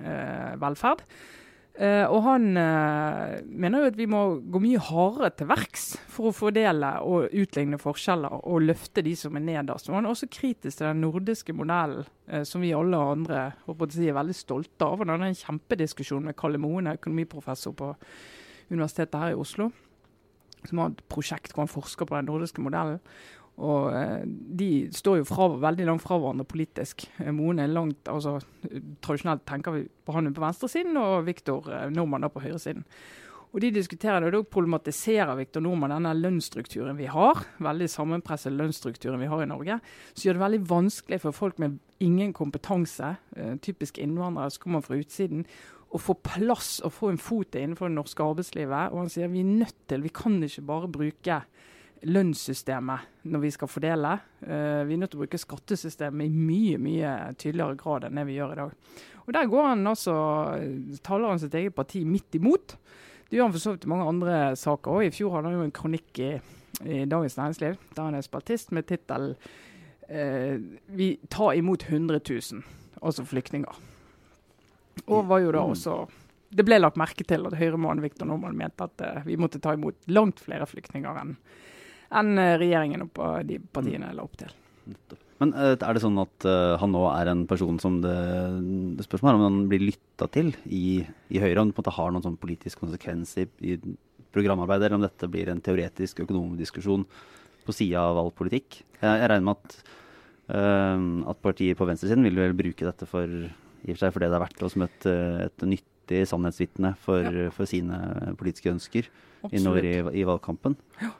eh, 0.00 0.52
velferd. 0.60 1.04
Uh, 1.72 2.04
og 2.12 2.18
han 2.26 2.50
uh, 2.52 3.38
mener 3.48 3.80
jo 3.80 3.88
at 3.88 3.96
vi 3.96 4.04
må 4.10 4.18
gå 4.52 4.60
mye 4.60 4.80
hardere 4.90 5.30
til 5.32 5.48
verks 5.48 5.86
for 6.12 6.28
å 6.28 6.34
fordele 6.36 6.90
og 7.08 7.32
utligne 7.32 7.78
forskjeller 7.80 8.42
og 8.44 8.66
løfte 8.66 9.00
de 9.06 9.14
som 9.16 9.38
er 9.40 9.44
nederst. 9.46 9.88
Og 9.88 9.96
han 9.96 10.04
er 10.04 10.12
også 10.12 10.28
kritisk 10.28 10.82
til 10.82 10.90
den 10.90 11.00
nordiske 11.00 11.56
modellen, 11.56 12.04
uh, 12.28 12.42
som 12.44 12.60
vi 12.60 12.74
alle 12.76 13.00
andre 13.00 13.46
si, 13.88 14.04
er 14.04 14.18
veldig 14.18 14.36
stolte 14.36 14.84
av. 14.84 15.00
Det 15.00 15.16
er 15.16 15.24
en 15.30 15.40
kjempediskusjon 15.40 16.28
med 16.28 16.36
Kalle 16.36 16.60
Moen, 16.60 16.92
økonomiprofessor 16.92 17.76
på 17.78 17.94
Universitetet 18.68 19.16
her 19.22 19.32
i 19.32 19.40
Oslo, 19.40 19.70
som 20.68 20.82
har 20.82 20.92
et 20.92 21.00
prosjekt 21.08 21.54
hvor 21.54 21.64
han 21.64 21.72
forsker 21.72 22.08
på 22.08 22.18
den 22.18 22.28
nordiske 22.28 22.60
modellen. 22.64 23.00
Og 23.62 23.94
eh, 23.94 24.22
De 24.26 24.70
står 24.94 25.20
jo 25.20 25.28
fra, 25.28 25.48
veldig 25.62 25.88
langt 25.88 26.04
fra 26.04 26.18
hverandre 26.18 26.46
politisk. 26.48 27.06
Eh, 27.22 27.32
Moen 27.34 27.62
er 27.62 27.72
langt, 27.72 28.08
altså 28.10 28.38
Tradisjonelt 29.04 29.44
tenker 29.48 29.76
vi 29.76 29.84
på 29.86 30.14
han 30.16 30.32
på 30.34 30.42
venstresiden 30.42 30.98
og 31.00 31.26
Viktor 31.28 31.68
eh, 31.70 31.90
Nordmann 31.94 32.30
på 32.32 32.42
høyresiden. 32.42 32.86
Og 33.52 33.60
De 33.60 33.68
diskuterer 33.74 34.22
det, 34.22 34.30
og 34.30 34.32
da 34.32 34.54
problematiserer 34.54 35.36
Viktor 35.36 35.60
Nordmann 35.60 35.92
denne 35.92 36.14
lønnsstrukturen 36.16 36.96
vi 36.96 37.10
har, 37.12 37.42
veldig 37.60 37.88
sammenpresset 37.92 38.54
lønnsstrukturen 38.56 39.20
vi 39.20 39.28
har 39.28 39.42
i 39.44 39.48
Norge, 39.50 39.76
som 40.14 40.24
gjør 40.24 40.38
det 40.38 40.44
veldig 40.46 40.60
vanskelig 40.70 41.18
for 41.20 41.36
folk 41.36 41.60
med 41.60 41.76
ingen 42.00 42.32
kompetanse, 42.32 43.12
typisk 43.60 44.00
innvandrere 44.00 44.54
som 44.54 44.64
kommer 44.64 44.86
fra 44.86 44.96
utsiden, 44.96 45.44
å 45.92 46.00
få 46.00 46.16
plass 46.24 46.78
og 46.80 46.94
få 46.96 47.12
en 47.12 47.20
fot 47.20 47.60
innenfor 47.60 47.92
det 47.92 47.98
norske 47.98 48.24
arbeidslivet. 48.24 48.94
Og 48.94 49.02
han 49.02 49.12
sier 49.12 49.28
vi 49.28 49.44
er 49.44 49.52
nødt 49.60 49.76
til, 49.84 50.00
vi 50.00 50.16
kan 50.16 50.40
ikke 50.40 50.64
bare 50.72 50.88
bruke 50.96 51.42
lønnssystemet 52.08 53.26
når 53.30 53.42
vi 53.44 53.50
skal 53.54 53.70
fordele. 53.70 54.16
Uh, 54.42 54.82
vi 54.88 54.96
er 54.96 55.00
nødt 55.00 55.12
til 55.14 55.20
å 55.20 55.24
bruke 55.24 55.40
skattesystemet 55.40 56.26
i 56.26 56.44
mye 56.50 56.80
mye 56.82 57.14
tydeligere 57.38 57.78
grad 57.80 58.08
enn 58.08 58.18
det 58.18 58.26
vi 58.28 58.38
gjør 58.38 58.54
i 58.54 58.60
dag. 58.62 58.76
Og 59.22 59.32
Der 59.36 59.50
går 59.50 59.68
han 59.68 59.86
altså, 59.86 60.14
taler 61.04 61.30
han 61.30 61.42
sitt 61.42 61.54
eget 61.54 61.74
parti 61.74 62.02
midt 62.04 62.34
imot. 62.34 62.76
Det 63.28 63.38
gjør 63.38 63.48
han 63.48 63.54
for 63.54 63.64
så 63.64 63.74
vidt 63.74 63.86
i 63.86 63.92
mange 63.92 64.08
andre 64.10 64.40
saker 64.58 64.96
òg. 64.96 65.04
I 65.06 65.14
fjor 65.14 65.36
hadde 65.36 65.50
han 65.50 65.60
jo 65.60 65.66
en 65.68 65.74
kronikk 65.74 66.18
i, 66.20 66.32
i 66.82 67.04
Dagens 67.06 67.38
Næringsliv 67.38 67.78
der 67.94 68.02
han 68.02 68.18
er 68.18 68.26
spaltist 68.26 68.74
med 68.74 68.88
tittelen 68.90 69.36
uh, 70.10 70.56
'Vi 70.86 71.08
tar 71.30 71.54
imot 71.54 71.86
100 71.88 72.18
000', 72.18 72.62
altså 73.02 73.24
flyktninger. 73.24 73.78
Og 75.06 75.28
var 75.28 75.38
jo 75.38 75.52
da 75.52 75.62
mm. 75.62 75.70
også 75.70 75.96
det 76.52 76.66
ble 76.68 76.76
lagt 76.76 76.98
merke 77.00 77.24
til 77.24 77.46
at 77.48 77.56
Høyre-mannen 77.56 78.04
Viktor 78.04 78.28
Nordmann 78.28 78.58
mente 78.58 78.84
at 78.84 79.00
uh, 79.00 79.22
vi 79.24 79.38
måtte 79.40 79.60
ta 79.62 79.72
imot 79.72 79.96
langt 80.12 80.42
flere 80.42 80.66
flyktninger 80.68 81.20
enn 81.22 81.36
enn 82.20 82.38
eh, 82.40 82.56
regjeringen 82.60 83.06
og 83.06 83.18
de 83.48 83.58
partiene 83.72 84.12
la 84.14 84.24
opp 84.24 84.36
til. 84.40 84.52
Men 85.42 85.54
eh, 85.58 85.74
er 85.74 85.96
det 85.96 86.02
sånn 86.04 86.20
at 86.22 86.46
uh, 86.46 86.76
han 86.78 86.92
nå 86.94 87.02
er 87.10 87.32
en 87.32 87.44
person 87.50 87.78
som 87.82 87.98
det, 88.04 88.14
det 88.98 89.06
spørs 89.06 89.24
meg 89.26 89.38
om 89.38 89.46
han 89.48 89.60
blir 89.70 89.82
lytta 89.88 90.28
til 90.34 90.52
i, 90.70 91.02
i 91.32 91.42
Høyre? 91.42 91.64
Om 91.64 91.72
det 91.72 91.76
på 91.76 91.82
en 91.82 91.86
måte 91.86 91.96
har 91.96 92.12
noen 92.14 92.26
sånn 92.26 92.40
politisk 92.40 92.84
konsekvens 92.84 93.34
i, 93.42 93.48
i 93.66 93.78
programarbeidet, 94.34 94.86
eller 94.86 95.00
om 95.00 95.06
dette 95.06 95.30
blir 95.30 95.50
en 95.50 95.62
teoretisk 95.64 96.22
økonomdiskusjon 96.24 97.06
på 97.66 97.74
sida 97.74 98.04
av 98.12 98.20
all 98.22 98.30
politikk? 98.36 98.82
Jeg, 99.00 99.08
jeg, 99.08 99.30
regner 99.32 99.48
med 99.48 99.58
at, 99.58 99.96
uh, 100.54 101.08
at 101.34 101.42
partiet 101.42 101.80
på 101.80 101.90
venstresiden 101.90 102.28
vil 102.28 102.38
vel 102.44 102.54
bruke 102.58 102.86
dette 102.86 103.08
for, 103.10 103.26
i 103.26 103.90
og 103.90 103.96
for 103.96 104.04
seg 104.04 104.14
for 104.14 104.22
det 104.22 104.30
det 104.30 104.38
er 104.38 104.46
verdt, 104.46 104.62
og 104.62 104.74
som 104.76 104.86
et, 104.86 105.08
et 105.48 105.66
nyttig 105.66 106.22
sannhetsvitne 106.30 106.94
for, 107.02 107.26
ja. 107.26 107.50
for, 107.54 107.66
sine 107.70 107.98
politiske 108.38 108.70
ønsker 108.70 109.10
Absolutt. 109.42 109.58
innover 109.58 109.90
i, 109.90 109.96
i 110.22 110.26
valgkampen. 110.28 110.78
Ja. 111.02 111.10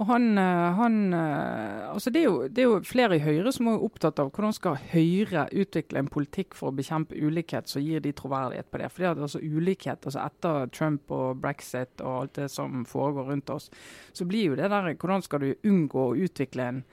Og 0.00 0.06
han, 0.08 0.38
eh, 0.40 0.68
han 0.78 0.94
eh, 1.12 1.90
altså 1.92 2.10
det 2.10 2.22
er, 2.22 2.24
jo, 2.24 2.46
det, 2.48 2.62
er 2.62 2.68
jo, 2.70 2.78
flere 2.86 3.18
i 3.18 3.22
Høyre 3.22 3.52
som 3.52 3.68
er 3.68 3.84
opptatt 3.84 4.22
av 4.22 4.30
hvordan 4.32 4.54
skal 4.56 4.78
Høyre 4.92 5.44
utvikle 5.52 6.00
en 6.00 6.08
politikk 6.12 6.56
for 6.56 6.70
å 6.70 6.76
bekjempe 6.78 7.18
ulikhet 7.18 7.68
som 7.68 7.84
gir 7.84 8.00
de 8.00 8.14
troverdighet 8.16 8.70
på 8.72 8.80
det. 8.80 8.88
Fordi 8.94 9.10
at 9.10 9.22
altså 9.28 9.42
ulikhet, 9.42 10.08
altså 10.08 10.24
Etter 10.24 10.72
Trump 10.72 11.12
og 11.12 11.42
brexit 11.44 12.00
og 12.00 12.22
alt 12.22 12.36
det 12.40 12.48
som 12.54 12.86
foregår 12.88 13.28
rundt 13.34 13.52
oss, 13.52 13.68
så 14.16 14.26
blir 14.28 14.52
jo 14.52 14.58
det 14.58 14.72
der 14.72 14.94
hvordan 14.94 15.26
skal 15.26 15.44
du 15.44 15.68
unngå 15.68 16.06
å 16.08 16.16
utvikle 16.24 16.70
en 16.72 16.84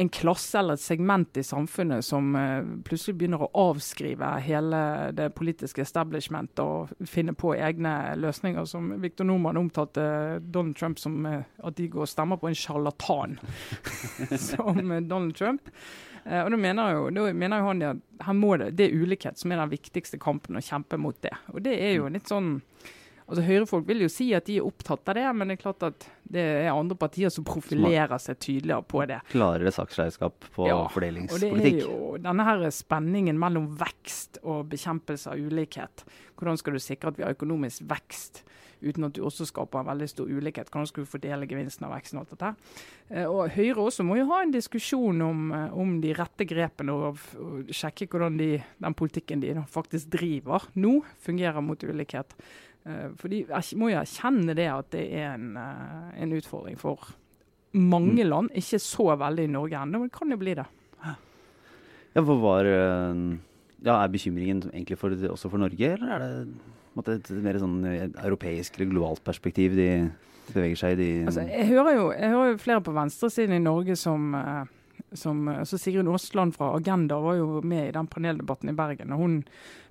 en 0.00 0.08
klasse 0.08 0.58
eller 0.58 0.78
et 0.78 0.82
segment 0.82 1.36
i 1.36 1.42
samfunnet 1.44 2.04
som 2.04 2.32
uh, 2.36 2.64
plutselig 2.86 3.18
begynner 3.20 3.42
å 3.44 3.50
avskrive 3.68 4.30
hele 4.40 4.80
det 5.16 5.26
politiske 5.36 5.84
establishment 5.84 6.62
og 6.62 6.94
finne 7.08 7.34
på 7.36 7.52
egne 7.52 8.14
løsninger, 8.16 8.64
som 8.64 8.94
Victor 9.02 9.28
Norman 9.28 9.60
omtalte 9.60 10.04
Donald 10.40 10.78
Trump 10.80 11.02
som 11.02 11.18
uh, 11.28 11.42
at 11.60 11.76
de 11.76 11.90
går 11.92 12.06
og 12.06 12.12
stemmer 12.12 12.40
på 12.40 12.48
en 12.48 12.56
sjarlatan 12.56 13.36
som 14.48 14.80
Donald 15.10 15.36
Trump. 15.36 15.68
Uh, 16.24 16.46
og 16.46 16.54
da 16.54 16.60
mener, 16.64 16.94
jo, 16.96 17.04
da 17.18 17.26
mener 17.36 17.60
jo 17.60 17.68
han 17.74 17.84
at 17.90 18.00
det, 18.64 18.72
det 18.78 18.88
er 18.88 19.04
ulikhet 19.04 19.40
som 19.40 19.52
er 19.52 19.60
den 19.60 19.74
viktigste 19.74 20.20
kampen, 20.22 20.56
å 20.56 20.64
kjempe 20.64 20.96
mot 21.00 21.20
det. 21.20 21.36
Og 21.52 21.60
det 21.66 21.76
er 21.76 21.98
jo 21.98 22.08
litt 22.08 22.32
sånn 22.32 22.56
Altså 23.30 23.44
Høyrefolk 23.46 23.86
vil 23.86 24.02
jo 24.02 24.08
si 24.10 24.32
at 24.34 24.48
de 24.48 24.56
er 24.58 24.66
opptatt 24.66 25.06
av 25.12 25.14
det, 25.14 25.26
men 25.38 25.50
det 25.50 25.54
er 25.54 25.60
klart 25.62 25.84
at 25.86 26.06
det 26.34 26.42
er 26.64 26.72
andre 26.72 26.96
partier 26.98 27.30
som 27.30 27.46
profilerer 27.46 28.18
seg 28.18 28.40
tydeligere 28.42 28.82
på 28.90 29.04
det. 29.06 29.20
Klarere 29.30 29.70
saksregnskap 29.74 30.48
på 30.56 30.66
ja, 30.66 30.80
fordelingspolitikk. 30.90 31.54
Og 31.54 31.62
det 31.62 31.70
er 31.70 31.84
jo 31.84 32.22
denne 32.26 32.46
her 32.48 32.66
spenningen 32.74 33.38
mellom 33.38 33.68
vekst 33.78 34.42
og 34.42 34.66
bekjempelse 34.72 35.30
av 35.30 35.38
ulikhet. 35.46 36.02
Hvordan 36.40 36.58
skal 36.58 36.74
du 36.74 36.82
sikre 36.82 37.12
at 37.12 37.20
vi 37.20 37.26
har 37.26 37.36
økonomisk 37.36 37.86
vekst 37.90 38.42
uten 38.80 39.04
at 39.04 39.12
du 39.16 39.20
også 39.26 39.44
skaper 39.48 39.82
en 39.82 39.90
veldig 39.90 40.08
stor 40.08 40.30
ulikhet? 40.30 40.70
Hvordan 40.72 40.88
skal 40.88 41.04
du 41.04 41.10
fordele 41.10 41.48
gevinsten 41.50 41.86
av 41.86 41.92
veksten? 41.94 42.18
Og, 42.18 42.26
alt 42.26 42.34
dette? 42.34 42.78
Eh, 43.10 43.26
og 43.28 43.52
Høyre 43.54 43.84
også 43.84 44.06
må 44.08 44.16
jo 44.18 44.28
ha 44.32 44.40
en 44.42 44.54
diskusjon 44.54 45.20
om, 45.26 45.44
eh, 45.54 45.76
om 45.76 45.98
de 46.02 46.14
rette 46.16 46.46
grepene 46.48 46.96
og, 46.96 47.20
og 47.38 47.74
sjekke 47.76 48.08
hvordan 48.10 48.40
de, 48.40 48.50
den 48.80 48.96
politikken 48.96 49.44
de 49.44 49.54
faktisk 49.70 50.10
driver 50.16 50.66
nå, 50.80 50.96
fungerer 51.20 51.62
mot 51.64 51.84
ulikhet. 51.84 52.34
Eh, 52.88 53.08
for 53.20 53.32
de 53.32 53.42
må 53.78 53.90
jo 53.90 54.00
erkjenne 54.00 54.56
det 54.56 54.68
at 54.72 54.88
det 54.94 55.04
er 55.20 55.34
en, 55.34 55.52
eh, 55.60 56.22
en 56.24 56.32
utfordring 56.36 56.78
for 56.80 57.12
mange 57.76 58.24
mm. 58.24 58.28
land. 58.28 58.50
Ikke 58.56 58.80
så 58.82 59.10
veldig 59.20 59.46
i 59.46 59.52
Norge 59.52 59.82
ennå, 59.82 60.00
men 60.00 60.08
det 60.08 60.16
kan 60.16 60.32
jo 60.32 60.40
bli 60.40 60.56
det. 60.58 60.66
Ja, 62.10 62.24
for 62.24 62.40
var, 62.42 62.66
eh, 62.66 63.20
ja, 63.84 64.02
Er 64.02 64.08
bekymringen 64.08 64.64
egentlig 64.72 64.98
for, 64.98 65.10
også 65.10 65.50
for 65.50 65.58
Norge, 65.58 65.92
eller 65.94 66.14
er 66.16 66.18
det 66.18 66.48
måtte, 66.96 67.20
et 67.20 67.30
mer 67.30 67.60
sånn 67.62 67.84
europeisk 67.86 68.76
eller 68.76 68.90
globalt 68.90 69.22
perspektiv 69.24 69.76
de 69.78 70.10
beveger 70.50 70.80
seg 70.80 70.96
i? 70.96 70.98
De 70.98 71.10
altså, 71.30 71.46
jeg, 71.46 71.68
hører 71.70 71.94
jo, 71.94 72.10
jeg 72.12 72.32
hører 72.34 72.50
jo 72.50 72.58
flere 72.64 72.82
på 72.82 72.96
venstresiden 72.96 73.54
i 73.54 73.62
Norge 73.62 73.94
som 73.96 74.34
som, 75.12 75.48
altså 75.48 75.78
Sigrun 75.78 76.08
Aasland 76.12 76.54
fra 76.54 76.72
Agenda 76.76 77.18
var 77.20 77.38
jo 77.40 77.60
med 77.66 77.88
i 77.88 77.94
den 77.96 78.06
paneldebatten 78.10 78.70
i 78.70 78.76
Bergen. 78.78 79.12
og 79.12 79.18
Hun 79.18 79.36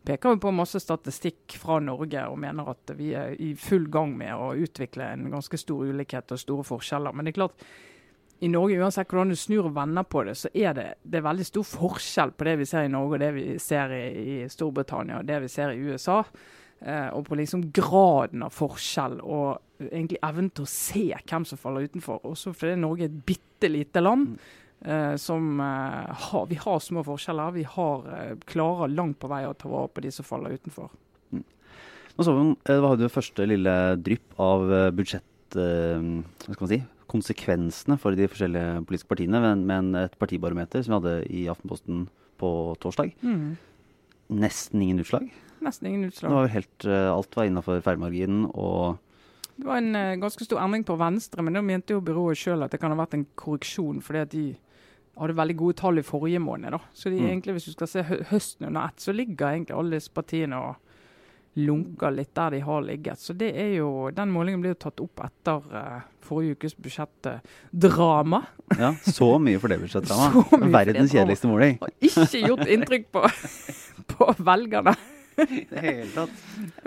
peker 0.06 0.36
jo 0.36 0.42
på 0.46 0.54
masse 0.56 0.80
statistikk 0.80 1.58
fra 1.60 1.80
Norge 1.84 2.24
og 2.30 2.40
mener 2.40 2.72
at 2.72 2.94
vi 2.98 3.12
er 3.18 3.36
i 3.36 3.52
full 3.60 3.90
gang 3.92 4.16
med 4.18 4.34
å 4.36 4.54
utvikle 4.56 5.12
en 5.14 5.30
ganske 5.34 5.60
stor 5.60 5.90
ulikhet 5.92 6.32
og 6.32 6.42
store 6.42 6.68
forskjeller. 6.68 7.16
Men 7.16 7.28
det 7.28 7.34
er 7.34 7.42
klart, 7.42 7.66
i 8.40 8.48
Norge, 8.48 8.80
uansett 8.80 9.12
hvordan 9.12 9.34
du 9.34 9.36
snur 9.36 9.68
og 9.68 9.76
vender 9.76 10.06
på 10.08 10.24
det, 10.24 10.38
så 10.40 10.52
er 10.56 10.78
det, 10.78 10.88
det 11.04 11.20
er 11.20 11.28
veldig 11.28 11.48
stor 11.50 11.68
forskjell 11.68 12.32
på 12.32 12.48
det 12.48 12.56
vi 12.62 12.70
ser 12.70 12.88
i 12.88 12.94
Norge 12.94 13.18
og 13.18 13.24
det 13.26 13.34
vi 13.36 13.46
ser 13.60 13.92
i, 13.98 14.06
i 14.24 14.38
Storbritannia 14.52 15.20
og 15.20 15.28
det 15.28 15.42
vi 15.44 15.52
ser 15.52 15.74
i 15.74 15.82
USA. 15.84 16.22
Eh, 16.80 17.10
og 17.12 17.26
på 17.28 17.36
liksom 17.36 17.66
graden 17.76 18.46
av 18.46 18.56
forskjell 18.56 19.20
og 19.20 19.84
egentlig 19.90 20.22
evnen 20.24 20.48
til 20.56 20.64
å 20.64 20.72
se 20.72 21.06
hvem 21.18 21.46
som 21.48 21.60
faller 21.60 21.90
utenfor. 21.90 22.24
Også 22.30 22.54
fordi 22.56 22.80
Norge 22.80 23.08
er 23.08 23.12
et 23.12 23.22
bitte 23.28 23.72
lite 23.72 24.04
land. 24.04 24.32
Mm. 24.32 24.69
Uh, 24.86 25.16
som 25.16 25.60
uh, 25.60 26.08
har, 26.12 26.46
Vi 26.48 26.56
har 26.56 26.80
små 26.80 27.04
forskjeller. 27.04 27.52
Vi 27.52 27.64
har, 27.68 28.06
uh, 28.08 28.36
klarer 28.48 28.88
langt 28.88 29.20
på 29.20 29.28
vei 29.28 29.44
å 29.48 29.56
ta 29.58 29.68
vare 29.68 29.92
på 29.92 30.04
de 30.06 30.12
som 30.16 30.28
faller 30.28 30.56
utenfor. 30.56 30.94
Mm. 31.36 31.44
Nå 32.16 32.26
så 32.26 32.36
vi, 32.38 32.46
Hva 32.70 32.94
hadde 32.94 33.10
du 33.10 33.12
første 33.12 33.48
lille 33.48 33.76
drypp 34.00 34.40
av 34.40 34.70
budsjett... 34.96 35.26
hva 35.50 36.54
skal 36.54 36.62
man 36.62 36.72
si? 36.72 36.80
Konsekvensene 37.10 37.98
for 37.98 38.14
de 38.14 38.28
forskjellige 38.30 38.84
politiske 38.86 39.10
partiene 39.10 39.42
med, 39.42 39.64
men 39.66 39.96
et 39.98 40.14
partibarometer 40.22 40.84
som 40.86 40.94
vi 40.94 40.98
hadde 41.00 41.14
i 41.34 41.44
Aftenposten 41.50 42.04
på 42.40 42.52
torsdag. 42.80 43.16
Mm. 43.26 43.58
Nesten 44.40 44.84
ingen 44.86 45.02
utslag. 45.02 45.26
Nesten 45.66 45.90
ingen 45.90 46.06
utslag. 46.12 46.30
Det 46.30 46.38
var 46.38 46.54
helt, 46.54 46.90
alt 47.18 47.40
var 47.40 47.50
innafor 47.50 47.82
feilmarginen. 47.84 48.46
og 48.54 49.00
det 49.60 49.68
var 49.68 49.82
en 49.82 50.22
ganske 50.22 50.46
stor 50.46 50.62
endring 50.64 50.86
på 50.88 50.96
Venstre, 50.96 51.44
men 51.44 51.58
da 51.58 51.66
mente 51.66 51.92
jo 51.92 52.06
byrået 52.06 52.40
sjøl 52.40 52.62
at 52.64 52.72
det 52.72 52.80
kan 52.80 52.94
ha 52.94 53.02
vært 53.02 53.18
en 53.18 53.26
korreksjon. 53.36 54.00
fordi 54.06 54.22
at 54.22 54.32
de 54.32 54.46
hadde 55.20 55.36
veldig 55.36 55.56
gode 55.60 55.78
tall 55.80 56.00
i 56.00 56.06
forrige 56.06 56.40
måned. 56.40 56.72
da. 56.76 56.80
Så 56.94 57.10
de, 57.10 57.20
mm. 57.20 57.30
egentlig, 57.30 57.58
hvis 57.58 57.70
du 57.70 57.74
skal 57.74 57.90
se 57.92 58.04
høsten 58.04 58.70
under 58.70 58.90
ett, 58.90 59.02
så 59.02 59.16
ligger 59.16 59.52
egentlig 59.54 59.76
alle 59.78 60.00
disse 60.00 60.14
partiene 60.14 60.60
og 60.60 60.78
lunker 61.60 62.14
litt 62.14 62.32
der 62.38 62.56
de 62.56 62.62
har 62.64 62.82
ligget. 62.86 63.20
Så 63.20 63.34
det 63.34 63.50
er 63.58 63.74
jo, 63.80 64.10
Den 64.16 64.32
målingen 64.32 64.62
blir 64.64 64.76
jo 64.76 64.82
tatt 64.86 65.02
opp 65.04 65.24
etter 65.26 65.66
uh, 65.74 66.02
forrige 66.24 66.56
ukes 66.60 66.78
budsjettdrama. 66.78 68.44
Ja, 68.78 68.94
så 69.04 69.34
mye 69.42 69.60
for 69.60 69.72
det 69.72 69.80
budsjettdrama. 69.82 70.46
Verdens 70.78 71.16
kjedeligste 71.16 71.52
måling. 71.52 71.80
Har 71.82 71.96
ikke 72.00 72.44
gjort 72.46 72.68
inntrykk 72.68 73.10
på, 73.16 73.26
på 74.14 74.34
velgerne. 74.38 74.96
I 75.40 75.66
det 75.70 75.84
hele 75.84 76.12
tatt. 76.12 76.40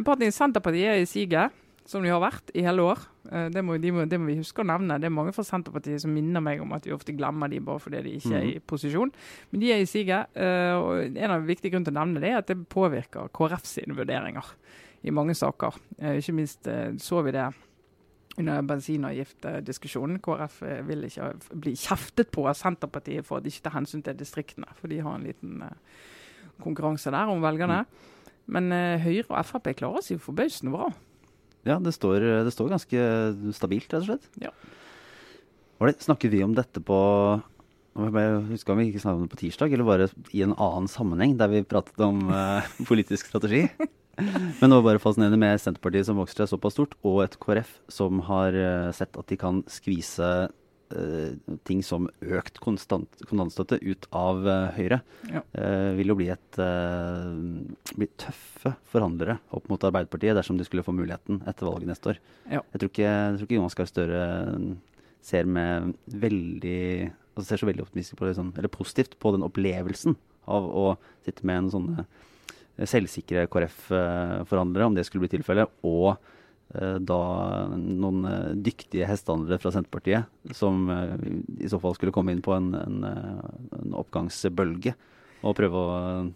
Partiet 0.05 0.37
Senterpartiet 0.37 0.95
er 0.95 1.03
i 1.03 1.09
siget 1.09 1.62
som 1.89 2.05
de 2.05 2.11
har 2.13 2.21
vært 2.23 2.53
i 2.55 2.63
hele 2.65 2.85
år. 2.93 3.01
Eh, 3.31 3.49
det 3.53 3.63
må, 3.65 3.77
de 3.81 3.93
må, 3.95 4.05
det 4.09 4.19
må, 4.21 4.29
vi 4.31 4.39
huske 4.39 4.63
å 4.63 4.69
nevne. 4.69 4.99
Det 5.03 5.09
er 5.09 5.15
mange 5.15 5.35
fra 5.35 5.45
Senterpartiet 5.47 6.03
som 6.03 6.13
minner 6.15 6.45
meg 6.45 6.63
om 6.63 6.75
at 6.77 6.87
vi 6.87 6.95
ofte 6.95 7.15
glemmer 7.17 7.51
de 7.51 7.63
bare 7.65 7.83
fordi 7.83 8.05
de 8.07 8.15
ikke 8.19 8.37
er 8.37 8.47
i 8.47 8.55
mhm. 8.55 8.67
posisjon. 8.71 9.13
Men 9.51 9.65
de 9.65 9.73
er 9.75 9.83
i 9.83 9.91
siget. 9.91 10.33
Eh, 10.37 10.77
og 10.79 11.19
En 11.19 11.35
av 11.35 11.43
de 11.43 11.51
viktige 11.51 11.75
grunnene 11.75 11.91
til 11.91 11.97
å 11.97 12.01
nevne 12.01 12.23
det 12.23 12.31
er 12.33 12.41
at 12.41 12.53
det 12.53 12.61
påvirker 12.73 13.33
KrF 13.35 13.67
sine 13.69 13.99
vurderinger 13.99 14.55
i 15.03 15.15
mange 15.15 15.37
saker. 15.39 15.79
Eh, 15.99 16.23
ikke 16.23 16.39
minst 16.39 16.71
så 17.03 17.27
vi 17.27 17.35
det 17.35 17.51
under 18.41 18.63
bensinavgiftdiskusjonen. 18.65 20.23
KrF 20.25 20.63
vil 20.89 21.05
ikke 21.05 21.35
bli 21.53 21.75
kjeftet 21.77 22.31
på 22.33 22.47
av 22.49 22.57
Senterpartiet 22.57 23.27
for 23.27 23.39
at 23.39 23.45
de 23.45 23.53
ikke 23.53 23.67
tar 23.67 23.77
hensyn 23.77 24.07
til 24.07 24.17
distriktene. 24.17 24.71
For 24.79 24.89
de 24.89 25.03
har 25.05 25.19
en 25.19 25.27
liten 25.27 25.61
konkurranse 26.63 27.13
der 27.13 27.29
om 27.29 27.43
velgerne. 27.45 27.83
Men 28.51 28.73
eh, 28.75 29.01
Høyre 29.03 29.31
og 29.31 29.47
Frp 29.47 29.73
klarer 29.79 30.05
seg 30.05 30.23
forbausende 30.23 30.75
bra. 30.75 30.91
Ja, 31.69 31.79
det 31.79 31.95
står, 31.95 32.25
det 32.47 32.53
står 32.55 32.73
ganske 32.73 33.07
stabilt, 33.55 33.91
rett 33.93 34.03
og 34.03 34.09
slett. 34.11 34.29
Ja. 34.43 34.51
Var 35.79 35.91
det, 35.91 36.03
snakket 36.03 36.35
vi 36.35 36.43
om 36.45 36.55
dette 36.59 36.83
på 36.83 36.99
jeg 37.93 38.37
husker 38.49 38.73
om 38.73 38.79
vi 38.81 38.87
ikke 38.89 39.03
snakket 39.03 39.19
om 39.19 39.25
det 39.27 39.35
på 39.35 39.41
tirsdag, 39.43 39.73
eller 39.75 39.85
bare 39.85 40.07
i 40.33 40.41
en 40.47 40.55
annen 40.57 40.89
sammenheng 40.89 41.35
der 41.37 41.51
vi 41.53 41.65
pratet 41.69 41.99
om 42.01 42.25
uh, 42.33 42.65
politisk 42.89 43.29
strategi? 43.29 43.67
Men 44.61 44.71
det 44.71 44.77
var 44.79 44.87
bare 44.87 45.03
fascinerende 45.03 45.41
med 45.41 45.61
Senterpartiet 45.61 46.09
som 46.09 46.19
vokser 46.21 46.43
seg 46.43 46.53
såpass 46.53 46.77
stort, 46.77 46.97
og 47.05 47.23
et 47.25 47.37
KrF 47.41 47.71
som 47.93 48.21
har 48.29 48.57
eh, 48.57 48.91
sett 48.93 49.17
at 49.17 49.29
de 49.29 49.39
kan 49.41 49.63
skvise 49.73 50.29
ting 51.69 51.83
som 51.87 52.09
økt 52.21 52.61
konstant, 52.63 53.23
kontantstøtte 53.29 53.79
ut 53.83 54.09
av 54.17 54.47
eh, 54.49 54.69
Høyre. 54.77 55.01
Ja. 55.31 55.43
Eh, 55.59 55.91
vil 55.99 56.13
jo 56.13 56.19
bli 56.19 56.29
et 56.35 56.61
eh, 56.63 57.97
bli 57.97 58.09
tøffe 58.21 58.75
forhandlere 58.93 59.39
opp 59.57 59.69
mot 59.73 59.89
Arbeiderpartiet 59.89 60.37
dersom 60.39 60.59
de 60.61 60.67
skulle 60.69 60.85
få 60.87 60.95
muligheten 60.97 61.43
etter 61.49 61.69
valget 61.69 61.93
neste 61.93 62.15
år. 62.15 62.23
Ja. 62.47 62.63
Jeg 62.75 62.83
tror 62.83 62.93
ikke, 62.93 63.09
jeg 63.09 63.39
tror 63.39 63.49
ikke 63.49 63.61
Jonas 63.61 63.79
Gahr 63.79 63.91
Støre 63.91 64.23
ser 65.23 65.47
med 65.47 65.93
veldig 66.11 67.13
altså 67.33 67.47
ser 67.49 67.63
så 67.63 67.69
veldig 67.69 67.87
optimistisk 67.87 68.19
på 68.19 68.29
det, 68.29 68.37
sånn, 68.37 68.53
eller 68.59 68.73
positivt 68.73 69.17
på 69.23 69.33
den 69.35 69.47
opplevelsen 69.47 70.17
av 70.53 70.67
å 70.67 70.87
sitte 71.25 71.47
med 71.49 71.63
en 71.63 71.71
sånne 71.73 72.05
eh, 72.05 72.89
selvsikre 72.89 73.47
KrF-forhandlere, 73.53 74.89
om 74.89 74.97
det 74.97 75.07
skulle 75.09 75.25
bli 75.25 75.33
tilfellet, 75.37 75.73
og 75.87 76.13
eh, 76.13 76.29
da 76.73 77.19
noen 77.77 78.25
eh, 78.25 78.53
dyktige 78.57 79.09
hestehandlere 79.09 79.61
fra 79.61 79.73
Senterpartiet, 79.75 80.29
som 80.57 80.87
eh, 80.91 81.17
i 81.61 81.69
så 81.69 81.81
fall 81.83 81.97
skulle 81.99 82.15
komme 82.15 82.33
inn 82.33 82.41
på 82.45 82.55
en, 82.57 82.73
en, 82.79 83.03
eh, 83.05 83.77
en 83.81 83.99
oppgangsbølge 84.01 84.95
og 85.43 85.57
prøve 85.59 85.83
å 85.83 85.93
eh, 85.99 86.33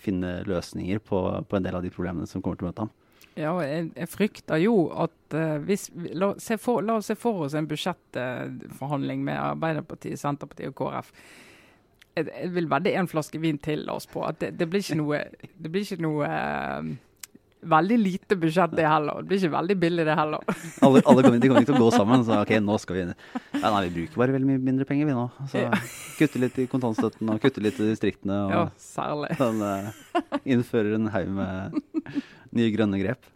finne 0.00 0.40
løsninger 0.46 1.02
på, 1.02 1.24
på 1.42 1.58
en 1.58 1.66
del 1.66 1.80
av 1.80 1.82
de 1.82 1.90
problemene 1.90 2.30
som 2.30 2.42
kommer 2.42 2.60
til 2.60 2.68
å 2.68 2.70
møte 2.70 2.86
ham. 2.86 2.94
Ja, 3.38 3.52
jeg, 3.62 3.90
jeg 3.96 4.10
frykter 4.10 4.58
jo 4.60 4.74
at 4.94 5.34
uh, 5.38 5.58
hvis 5.62 5.86
vi, 5.94 6.10
la, 6.18 6.32
for, 6.58 6.82
la 6.82 6.98
oss 6.98 7.08
se 7.08 7.14
for 7.18 7.44
oss 7.46 7.54
en 7.56 7.68
budsjettforhandling 7.70 9.22
med 9.24 9.38
Arbeiderpartiet, 9.38 10.18
Senterpartiet 10.18 10.72
og 10.72 10.76
KrF. 10.80 11.12
Jeg, 12.18 12.26
jeg 12.26 12.50
vil 12.56 12.66
vedde 12.70 12.94
en 12.98 13.08
flaske 13.08 13.38
vin 13.40 13.58
til 13.62 13.86
oss 13.90 14.08
på 14.10 14.24
at 14.26 14.40
det, 14.42 14.50
det 14.58 14.66
blir 14.70 14.82
ikke 14.82 14.98
noe, 14.98 15.22
det 15.30 15.70
blir 15.70 15.86
ikke 15.86 16.02
noe 16.02 16.26
eh, 16.26 16.90
Veldig 17.60 17.98
lite 18.00 18.36
budsjett 18.40 18.72
det 18.76 18.86
heller. 18.88 19.20
Det 19.20 19.28
blir 19.28 19.40
ikke 19.42 19.52
veldig 19.52 19.76
billig 19.82 20.04
det 20.08 20.16
heller. 20.16 20.44
Alle, 20.86 21.02
alle 21.04 21.24
kommer, 21.24 21.38
de 21.42 21.50
kommer 21.50 21.64
ikke 21.64 21.74
til 21.74 21.80
å 21.80 21.84
gå 21.84 21.90
sammen. 21.92 22.24
Så 22.24 22.38
ok, 22.40 22.54
nå 22.64 22.78
skal 22.80 22.96
vi 22.96 23.02
ja, 23.04 23.66
Nei, 23.66 23.82
vi 23.88 23.92
bruker 23.98 24.22
bare 24.22 24.36
veldig 24.36 24.48
mye 24.48 24.62
mindre 24.70 24.86
penger, 24.88 25.10
vi 25.10 25.16
nå. 25.16 25.26
Så 25.52 25.66
kutte 26.16 26.40
litt 26.40 26.56
i 26.62 26.66
kontantstøtten 26.70 27.34
og 27.34 27.42
kutte 27.42 27.64
litt 27.64 27.80
i 27.82 27.90
distriktene. 27.90 28.38
Og 28.46 28.54
Ja, 28.54 28.64
særlig. 28.80 29.34
sånn, 29.42 29.60
uh, 29.60 30.40
innfører 30.56 30.96
en 30.96 31.12
haug 31.12 31.32
med 31.36 31.80
nye 32.56 32.72
grønne 32.74 33.00
grep. 33.02 33.30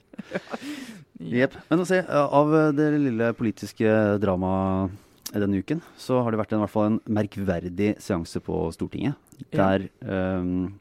Jepp. 1.21 1.57
Men 1.69 1.85
å 1.85 1.89
se, 1.89 2.01
eh, 2.03 2.37
av 2.41 2.53
det 2.77 2.89
lille 2.97 3.31
politiske 3.39 3.91
dramaet 4.23 5.03
denne 5.35 5.61
uken, 5.61 5.83
så 5.99 6.21
har 6.23 6.33
det 6.33 6.41
vært 6.41 6.55
en, 6.55 6.63
i 6.63 6.65
hvert 6.65 6.75
fall 6.75 6.89
en 6.93 7.01
merkverdig 7.19 7.95
seanse 8.03 8.41
på 8.45 8.67
Stortinget. 8.75 9.19
Der 9.55 9.89
ehm, 10.07 10.75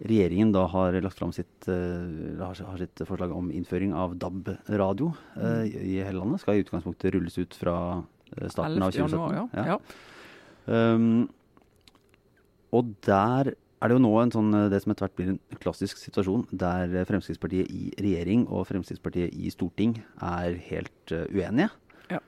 regjeringen 0.00 0.52
da 0.54 0.64
har 0.72 0.96
lagt 1.04 1.18
fram 1.18 1.32
sitt, 1.32 1.68
eh, 1.68 2.40
har, 2.40 2.78
sitt 2.80 3.02
forslag 3.04 3.32
om 3.36 3.50
innføring 3.52 3.92
av 3.96 4.16
DAB-radio 4.20 5.10
eh, 5.36 5.64
i 5.68 5.96
hele 6.00 6.18
landet. 6.18 6.40
Skal 6.40 6.60
i 6.60 6.64
utgangspunktet 6.64 7.14
rulles 7.14 7.36
ut 7.38 7.56
fra 7.56 7.76
eh, 8.36 8.48
starten 8.48 8.80
av 8.80 8.94
11. 8.94 9.08
2017. 9.08 9.18
januar, 9.18 9.50
ja. 9.52 9.66
Ja. 9.74 9.80
Um, 10.70 11.28
og 12.76 12.94
der 13.04 13.52
er 13.80 13.88
det 13.88 13.96
jo 13.96 14.02
nå 14.04 14.12
en 14.20 14.32
sånn, 14.32 14.50
det 14.70 14.82
som 14.82 14.92
etter 14.92 15.06
hvert 15.06 15.16
blir 15.18 15.30
en 15.32 15.60
klassisk 15.60 15.98
situasjon, 15.98 16.44
der 16.52 16.92
Fremskrittspartiet 17.08 17.70
i 17.72 17.88
regjering 17.96 18.44
og 18.52 18.66
Fremskrittspartiet 18.68 19.32
i 19.32 19.52
storting 19.52 19.96
er 20.20 20.58
helt 20.68 21.14
uh, 21.16 21.24
uenige. 21.32 21.70
Ja. 22.12 22.20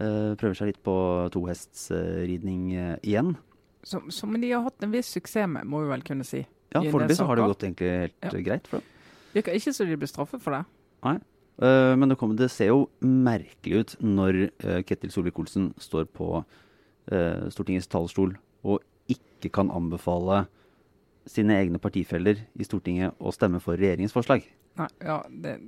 Uh, 0.00 0.32
prøver 0.40 0.56
seg 0.56 0.72
litt 0.72 0.80
på 0.84 0.96
tohestsridning 1.34 2.62
uh, 2.72 2.94
igjen. 3.04 3.36
Som, 3.86 4.08
som 4.12 4.32
de 4.34 4.50
har 4.50 4.64
hatt 4.64 4.84
en 4.84 4.92
viss 4.92 5.12
suksess 5.12 5.48
med, 5.48 5.68
må 5.68 5.84
vi 5.84 5.92
vel 5.92 6.04
kunne 6.08 6.26
si. 6.26 6.42
Ja, 6.74 6.82
foreløpig 6.84 7.16
så 7.16 7.26
har 7.28 7.38
det 7.38 7.48
gått 7.48 7.64
egentlig 7.64 7.88
helt 7.88 8.14
Ja. 8.22 8.32
eh, 8.32 8.44
greit 8.44 8.68
for 8.68 8.78
dem. 8.78 8.86
Virker 9.34 9.56
ikke 9.56 9.72
som 9.72 9.86
de 9.88 9.96
blir 9.96 10.10
straffet 10.10 10.42
for 10.42 10.52
det. 10.52 10.64
Eh, 11.04 11.96
men 11.96 12.08
det, 12.08 12.18
kommer, 12.18 12.36
det 12.36 12.50
ser 12.50 12.70
jo 12.70 12.88
merkelig 13.00 13.80
ut 13.80 13.96
når 14.00 14.50
uh, 14.64 14.82
Ketil 14.86 15.10
Solvik-Olsen 15.10 15.72
står 15.78 16.06
på 16.14 16.44
uh, 16.44 17.48
Stortingets 17.50 17.90
talerstol 17.90 18.36
og 18.62 18.84
ikke 19.08 19.50
kan 19.50 19.70
anbefale 19.70 20.46
sine 21.28 21.58
egne 21.58 21.80
partifeller 21.82 22.44
i 22.54 22.64
Stortinget 22.64 23.18
å 23.18 23.32
stemme 23.34 23.60
for 23.60 23.76
regjeringens 23.76 24.14
forslag. 24.14 24.46
Nei, 24.78 24.88
ja, 25.02 25.18
det, 25.28 25.58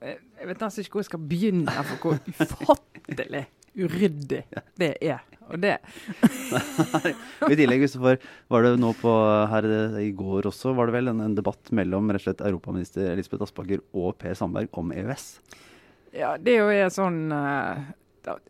jeg 0.00 0.48
vet 0.48 0.62
nesten 0.64 0.84
ikke 0.84 0.96
hvor 0.96 1.04
jeg 1.04 1.10
skal 1.10 1.26
begynne 1.30 1.84
for 1.84 2.00
hvor 2.00 2.20
ufattelig 2.32 3.44
uryddig 3.78 4.42
det 4.80 4.94
er. 5.04 5.20
Og 5.50 5.58
det 5.62 5.76
I 7.50 7.56
tillegg 7.58 7.82
så 7.90 7.98
var, 8.02 8.20
var 8.50 8.62
det 8.66 8.76
nå 8.78 8.92
på 9.00 9.14
her 9.50 9.66
eh, 9.66 9.96
i 10.06 10.10
går 10.14 10.46
også 10.50 10.74
var 10.78 10.86
det 10.90 10.94
vel 10.94 11.10
en, 11.10 11.22
en 11.24 11.34
debatt 11.34 11.72
mellom 11.74 12.10
rett 12.12 12.22
og 12.22 12.28
slett 12.28 12.44
europaminister 12.46 13.10
Elisabeth 13.12 13.48
Aspaker 13.48 13.82
og 13.90 14.14
Per 14.20 14.36
Sandberg 14.38 14.70
om 14.78 14.92
EØS. 14.94 15.24
Ja, 16.14 16.36
det 16.38 16.54
er 16.54 16.62
jo 16.62 16.70
er 16.74 16.94
sånn 16.94 17.20
uh, 17.34 17.82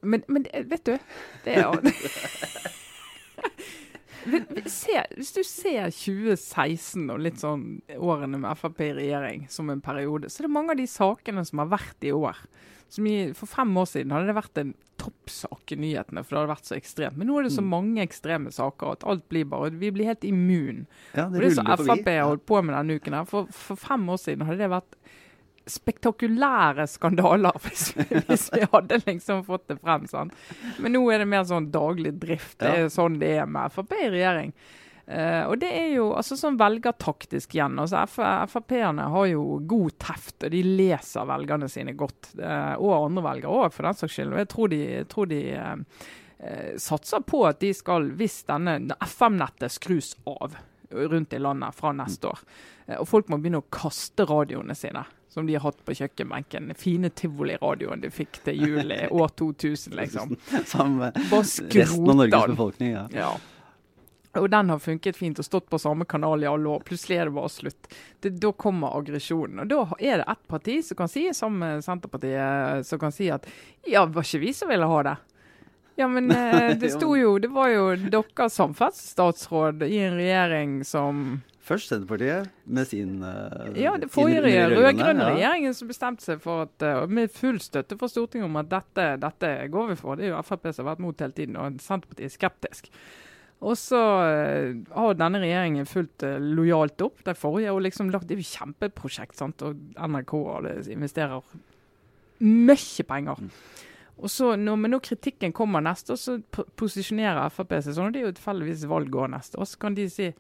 men, 0.03 0.25
men 0.33 0.47
vet 0.69 0.85
du 0.89 0.95
Det 1.45 1.57
er 1.57 1.67
jo 1.67 1.73
Vi- 4.25 4.41
vi 4.49 4.63
Hvis 5.17 5.33
du 5.33 5.43
ser 5.47 5.89
2016 5.93 7.07
og 7.13 7.21
litt 7.25 7.41
sånn 7.41 7.81
årene 7.97 8.41
med 8.41 8.59
Frp 8.61 8.81
i 8.85 8.91
regjering 8.99 9.47
som 9.49 9.71
en 9.73 9.81
periode, 9.81 10.29
så 10.29 10.43
er 10.43 10.49
det 10.49 10.53
mange 10.53 10.75
av 10.75 10.81
de 10.81 10.87
sakene 10.91 11.45
som 11.49 11.63
har 11.63 11.71
vært 11.73 12.05
i 12.05 12.13
år. 12.13 12.37
Som 12.93 13.07
i, 13.09 13.33
for 13.33 13.47
fem 13.49 13.73
år 13.81 13.89
siden 13.89 14.13
hadde 14.13 14.29
det 14.29 14.37
vært 14.37 14.61
en 14.61 14.75
toppsak 15.01 15.73
i 15.73 15.79
nyhetene, 15.81 16.23
for 16.25 16.37
det 16.37 16.41
hadde 16.43 16.53
vært 16.53 16.69
så 16.69 16.77
ekstremt. 16.77 17.17
Men 17.17 17.31
nå 17.31 17.39
er 17.41 17.47
det 17.49 17.53
så 17.57 17.63
Mm. 17.65 17.71
mange 17.73 18.03
ekstreme 18.05 18.53
saker 18.53 18.93
at 18.93 19.05
alt 19.09 19.25
blir 19.33 19.45
bare 19.49 19.71
Vi 19.73 19.91
blir 19.91 20.05
helt 20.11 20.25
immun. 20.29 20.87
Ja, 21.15 21.25
det, 21.29 21.37
Og 21.37 21.41
det 21.43 21.55
som 21.57 21.67
Frp 21.67 22.07
har 22.13 22.29
holdt 22.29 22.45
på 22.47 22.61
med 22.65 22.75
denne 22.77 22.99
uken 23.01 23.17
her, 23.17 23.25
for, 23.25 23.47
for 23.51 23.77
fem 23.81 24.05
år 24.13 24.21
siden 24.21 24.45
hadde 24.47 24.59
det 24.59 24.71
vært 24.71 24.97
spektakulære 25.71 26.87
skandaler 26.91 27.57
hvis 27.65 27.91
vi, 27.97 28.05
hvis 28.29 28.49
vi 28.55 28.65
hadde 28.73 28.99
liksom 29.07 29.45
fått 29.47 29.69
det 29.71 29.79
frem. 29.81 30.07
sant? 30.11 30.35
Men 30.81 30.93
nå 30.97 31.03
er 31.13 31.23
det 31.23 31.29
mer 31.31 31.45
sånn 31.49 31.71
daglig 31.73 32.15
drift. 32.23 32.59
Det 32.61 32.71
er 32.85 32.89
sånn 32.93 33.19
det 33.21 33.35
er 33.43 33.47
med 33.51 33.73
Frp 33.75 33.93
i 33.99 34.09
regjering. 34.13 34.53
Eh, 35.11 35.43
og 35.51 35.57
det 35.59 35.69
er 35.75 35.89
jo 35.97 36.05
altså 36.15 36.37
sånn 36.39 36.55
velgertaktisk 36.61 37.57
igjen. 37.57 37.79
altså 37.83 38.05
F- 38.07 38.53
Frp-erne 38.53 39.09
har 39.11 39.27
jo 39.33 39.59
god 39.67 39.97
teft, 39.99 40.37
og 40.47 40.53
de 40.55 40.61
leser 40.63 41.27
velgerne 41.27 41.67
sine 41.73 41.97
godt. 41.99 42.29
Uh, 42.39 42.77
og 42.79 43.09
andre 43.09 43.25
velgere 43.27 43.51
òg, 43.65 43.73
for 43.75 43.89
den 43.89 43.99
saks 43.99 44.15
skyld. 44.21 44.33
Og 44.37 44.43
jeg 44.45 44.51
tror 44.55 44.71
de, 44.71 44.81
tror 45.11 45.31
de 45.33 45.41
eh, 45.57 46.75
satser 46.79 47.21
på 47.27 47.43
at 47.49 47.59
de 47.61 47.73
skal, 47.75 48.07
hvis 48.17 48.43
denne 48.49 48.79
FM-nettet 49.03 49.75
skrus 49.75 50.15
av 50.31 50.55
rundt 50.91 51.33
i 51.35 51.39
landet 51.39 51.75
fra 51.79 51.93
neste 51.95 52.27
år, 52.31 52.41
og 52.99 53.07
folk 53.07 53.29
må 53.31 53.37
begynne 53.39 53.61
å 53.63 53.67
kaste 53.71 54.25
radioene 54.27 54.75
sine, 54.75 55.05
som 55.31 55.47
de 55.47 55.55
har 55.55 55.63
hatt 55.63 55.85
på 55.87 55.95
kjøkkenbenken, 55.95 56.67
den 56.73 56.75
fine 56.79 57.11
tivoliradioen 57.15 58.01
de 58.03 58.11
fikk 58.11 58.41
til 58.49 58.59
jul 58.67 58.91
i 58.91 59.05
år 59.15 59.31
2000, 59.39 59.95
liksom. 60.01 60.35
Som 60.67 60.97
eh, 61.07 61.21
resten 61.85 62.03
av 62.11 62.17
Norges 62.19 62.35
befolkning. 62.57 62.93
Ja. 62.97 63.05
Ja. 63.15 63.31
Og 64.39 64.51
den 64.51 64.71
har 64.71 64.79
funket 64.79 65.17
fint 65.19 65.39
og 65.43 65.47
stått 65.47 65.67
på 65.71 65.79
samme 65.83 66.07
kanal 66.07 66.45
i 66.45 66.47
alle 66.47 66.71
år. 66.71 66.85
Plutselig 66.87 67.19
er 67.19 67.27
det 67.27 67.35
bare 67.35 67.51
slutt. 67.51 67.89
Det, 68.23 68.31
da 68.39 68.53
kommer 68.53 68.95
aggresjonen. 69.01 69.65
Og 69.65 69.71
da 69.73 69.81
er 69.99 70.23
det 70.23 70.29
ett 70.31 70.45
parti 70.51 70.77
som 70.87 71.01
kan 71.01 71.11
si, 71.11 71.25
sammen 71.35 71.59
med 71.65 71.85
Senterpartiet, 71.85 72.87
som 72.87 73.03
kan 73.03 73.15
si 73.15 73.27
at 73.35 73.49
ja, 73.91 74.05
var 74.07 74.27
ikke 74.27 74.45
vi 74.45 74.55
som 74.55 74.71
ville 74.71 74.87
ha 74.87 75.03
det. 75.09 75.17
Ja, 75.99 76.09
men 76.09 76.31
eh, 76.37 76.77
det 76.79 76.93
sto 76.95 77.13
jo 77.19 77.35
Det 77.43 77.51
var 77.53 77.69
jo 77.69 77.87
deres 77.97 78.55
samferdselsstatsråd 78.57 79.83
i 79.85 79.99
en 80.07 80.15
regjering 80.17 80.77
som 80.87 81.41
Først 81.71 81.91
Senterpartiet 81.91 82.49
med 82.65 82.89
sin 82.89 83.19
uh, 83.23 83.69
Ja, 83.79 83.93
det 84.01 84.09
forrige 84.11 84.65
rød-grønne 84.73 85.27
regjeringen 85.35 85.75
som 85.77 85.91
bestemte 85.91 86.25
seg 86.25 86.41
for 86.43 86.65
at 86.65 86.87
uh, 86.87 87.05
med 87.07 87.31
full 87.35 87.61
støtte 87.63 87.99
fra 88.01 88.09
Stortinget 88.11 88.49
om 88.49 88.57
at 88.59 88.71
dette, 88.73 89.05
dette 89.23 89.51
går 89.71 89.93
vi 89.93 89.99
for. 90.01 90.19
Det 90.19 90.27
er 90.27 90.33
jo 90.33 90.41
Frp 90.47 90.71
som 90.73 90.83
har 90.83 90.95
vært 90.95 91.05
mot 91.05 91.23
hele 91.23 91.37
tiden, 91.37 91.61
og 91.61 91.79
Senterpartiet 91.85 92.27
er 92.27 92.35
skeptisk. 92.35 92.91
Og 93.61 93.77
så 93.77 93.99
eh, 94.25 94.79
har 94.97 95.19
denne 95.21 95.41
regjeringen 95.43 95.89
fulgt 95.89 96.25
eh, 96.25 96.39
lojalt 96.41 97.03
opp 97.05 97.21
de 97.27 97.35
forrige. 97.37 97.75
og 97.75 97.83
liksom 97.85 98.09
lagt, 98.13 98.29
Det 98.29 98.39
er 98.39 98.41
jo 98.41 98.49
kjempeprosjekt, 98.55 99.37
sant? 99.37 99.63
og 99.63 99.77
NRK 100.01 100.33
investerer 100.95 101.45
mye 102.41 103.05
penger. 103.05 103.51
Og 104.21 104.29
så 104.33 104.55
når, 104.57 104.77
Men 104.77 104.95
når 104.97 105.05
kritikken 105.05 105.53
kommer 105.53 105.85
neste 105.85 106.13
år, 106.13 106.21
så 106.21 106.39
posisjonerer 106.77 107.53
Frp 107.53 107.77
seg 107.81 107.97
sånn, 107.97 108.09
og 108.11 108.17
det 108.17 108.23
er 108.23 108.29
jo 108.31 108.37
tilfeldigvis 108.37 108.89
valgår 108.89 109.33
neste 109.33 109.61
år, 109.61 109.69
så 109.69 109.81
kan 109.81 109.97
de 109.97 110.09
si 110.13 110.31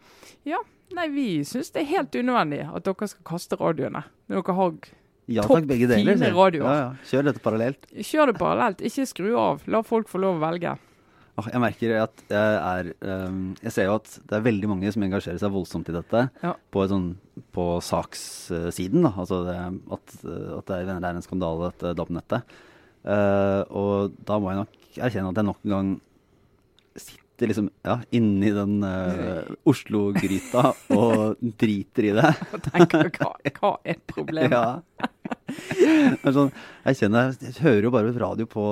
ja, 0.48 0.60
nei, 0.96 1.08
vi 1.12 1.28
syns 1.48 1.72
det 1.74 1.84
er 1.84 1.92
helt 1.94 2.16
unødvendig 2.16 2.64
at 2.68 2.88
dere 2.88 3.08
skal 3.12 3.28
kaste 3.34 3.60
radioene. 3.60 4.04
Når 4.28 4.42
dere 4.42 4.58
har 4.60 4.74
Ja 5.30 5.42
Topp 5.46 5.68
fine 5.70 6.32
radioer. 6.34 6.66
Ja, 6.66 6.76
ja. 6.80 6.92
Kjør 7.06 7.28
dette 7.28 7.42
parallelt. 7.44 7.84
Kjør 7.94 8.32
det 8.32 8.40
parallelt, 8.40 8.80
ikke 8.82 9.04
skru 9.06 9.34
av. 9.38 9.60
La 9.70 9.84
folk 9.86 10.08
få 10.10 10.18
lov 10.24 10.40
å 10.40 10.42
velge. 10.42 10.72
Jeg 11.40 11.62
merker 11.62 11.94
at 12.02 12.22
jeg 12.28 12.56
er 12.58 12.88
ehm, 13.06 13.54
Jeg 13.62 13.72
ser 13.72 13.86
jo 13.86 13.94
at 13.96 14.08
det 14.28 14.34
er 14.36 14.44
veldig 14.44 14.68
mange 14.68 14.90
som 14.92 15.04
engasjerer 15.06 15.38
seg 15.40 15.52
voldsomt 15.54 15.88
i 15.88 15.94
dette. 15.94 16.24
Ja. 16.42 16.52
På, 16.74 16.84
sånn, 16.90 17.14
på 17.54 17.66
sakssiden, 17.84 19.06
da. 19.06 19.14
Altså 19.14 19.40
det, 19.46 19.56
at, 19.96 20.18
at 20.58 20.68
det 20.72 20.80
er 20.82 20.92
er 20.98 21.08
en 21.14 21.24
skandale, 21.24 21.70
dette 21.70 21.94
DAB-nettet. 21.96 22.58
Eh, 23.00 23.62
og 23.72 24.16
da 24.28 24.36
må 24.36 24.52
jeg 24.52 24.60
nok 24.60 25.00
erkjenne 25.06 25.32
at 25.32 25.40
jeg 25.40 25.48
nok 25.48 25.64
en 25.64 25.74
gang 25.76 25.92
sitter 27.00 27.48
liksom 27.48 27.70
ja, 27.86 27.94
inni 28.12 28.50
den 28.52 28.82
uh, 28.84 29.46
Oslo-gryta 29.70 30.74
og 30.92 31.40
driter 31.40 32.10
i 32.10 32.12
det. 32.18 32.32
Og 32.52 32.66
tenker 32.66 33.08
hva, 33.16 33.30
hva 33.56 33.72
er 33.88 34.02
problemet? 34.10 34.52
Ja. 34.52 35.08
Sånn, 36.34 36.50
jeg 36.84 36.96
kjenner, 36.98 37.32
jeg 37.40 37.54
hører 37.62 37.86
jo 37.86 37.90
bare 37.94 38.12
radio 38.18 38.46
på 38.50 38.62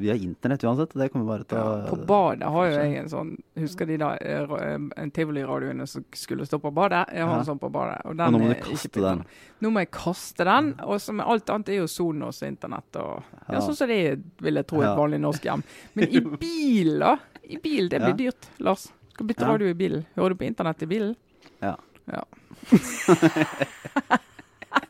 via 0.00 0.14
internett 0.14 0.62
uansett. 0.66 0.92
Det 0.96 1.08
kommer 1.12 1.26
bare 1.30 1.46
til 1.48 1.58
Ja, 1.58 1.86
på 1.90 1.98
badet 2.08 2.50
har 2.54 2.68
jo 2.70 2.76
jeg 2.76 2.96
en 3.00 3.08
sånn 3.12 3.32
Husker 3.56 3.88
de 3.88 3.96
da 4.02 4.10
en 4.20 4.46
ra- 4.50 4.60
eh, 4.96 5.08
tivoliradioene 5.16 5.86
som 5.88 6.04
skulle 6.14 6.46
stå 6.46 6.58
på 6.62 6.72
badet? 6.76 7.04
Jeg 7.16 7.24
har 7.26 7.38
en 7.40 7.48
sånn 7.48 7.60
på 7.62 7.70
badet. 7.72 7.98
Og, 8.04 8.14
Og 8.20 8.32
nå 8.34 8.38
må 8.42 8.50
du 8.52 8.60
kaste 8.66 9.00
den. 9.02 9.24
Nå 9.64 9.70
må 9.72 9.80
jeg 9.84 9.90
kaste 9.96 10.44
den. 10.44 10.74
Og 10.84 11.00
som 11.00 11.20
alt 11.24 11.48
annet 11.54 11.72
er 11.74 11.80
jo 11.80 11.88
Sonos 11.90 12.42
internett 12.46 13.00
og 13.00 13.22
ja. 13.48 13.60
Sånn 13.64 13.76
som 13.78 13.88
det 13.88 14.00
vil 14.42 14.60
jeg 14.60 14.66
tro, 14.68 14.82
et 14.84 14.96
vanlig 14.98 15.20
norsk 15.22 15.42
hjem. 15.48 15.64
Men 15.94 16.08
i 16.12 16.20
bil, 16.44 16.98
da? 17.00 17.16
I 17.46 17.56
bil, 17.62 17.88
det 17.88 18.00
blir 18.02 18.16
dyrt, 18.26 18.48
Lars. 18.60 18.88
Skal 19.14 19.26
bytte 19.30 19.46
radio 19.48 19.68
i 19.70 19.74
bilen. 19.78 20.04
Hører 20.16 20.34
du 20.34 20.40
på 20.42 20.48
internett 20.50 20.82
i 20.82 20.86
bilen? 20.90 21.14
Ja. 21.62 21.76
Ja. 22.10 22.24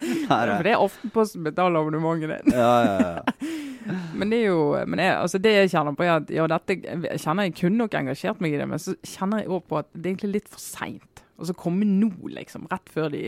For 0.29 0.67
det 0.67 0.73
er 0.75 0.83
Aftenposten 0.83 1.47
betaler 1.47 1.81
abonnementet 1.81 2.33
ditt. 2.35 2.55
Ja, 2.57 2.75
ja, 2.87 2.97
ja. 3.17 3.51
Men 4.19 4.33
det 4.33 4.41
er 4.43 4.49
jo 4.49 4.63
men 4.89 4.99
jeg, 4.99 5.13
altså 5.15 5.39
det 5.39 5.53
jeg 5.53 5.71
kjenner 5.71 5.95
på, 5.95 6.03
er 6.03 6.17
at 6.17 6.31
ja, 6.35 6.47
dette, 6.51 6.75
jeg 6.83 7.21
kjenner 7.23 7.47
jeg 7.47 7.53
kunne 7.61 7.79
nok 7.85 7.93
engasjert 7.95 8.41
meg 8.43 8.57
i 8.57 8.59
det, 8.59 8.67
men 8.67 8.81
så 8.83 8.97
kjenner 9.07 9.45
jeg 9.45 9.53
òg 9.55 9.63
på 9.71 9.79
at 9.79 9.87
det 9.93 10.01
er 10.03 10.11
egentlig 10.11 10.31
litt 10.41 10.49
for 10.51 10.59
seint. 10.59 11.23
Altså 11.37 11.55
komme 11.59 11.85
nå, 11.89 12.11
liksom. 12.33 12.65
Rett 12.71 12.91
før 12.93 13.11
de, 13.13 13.23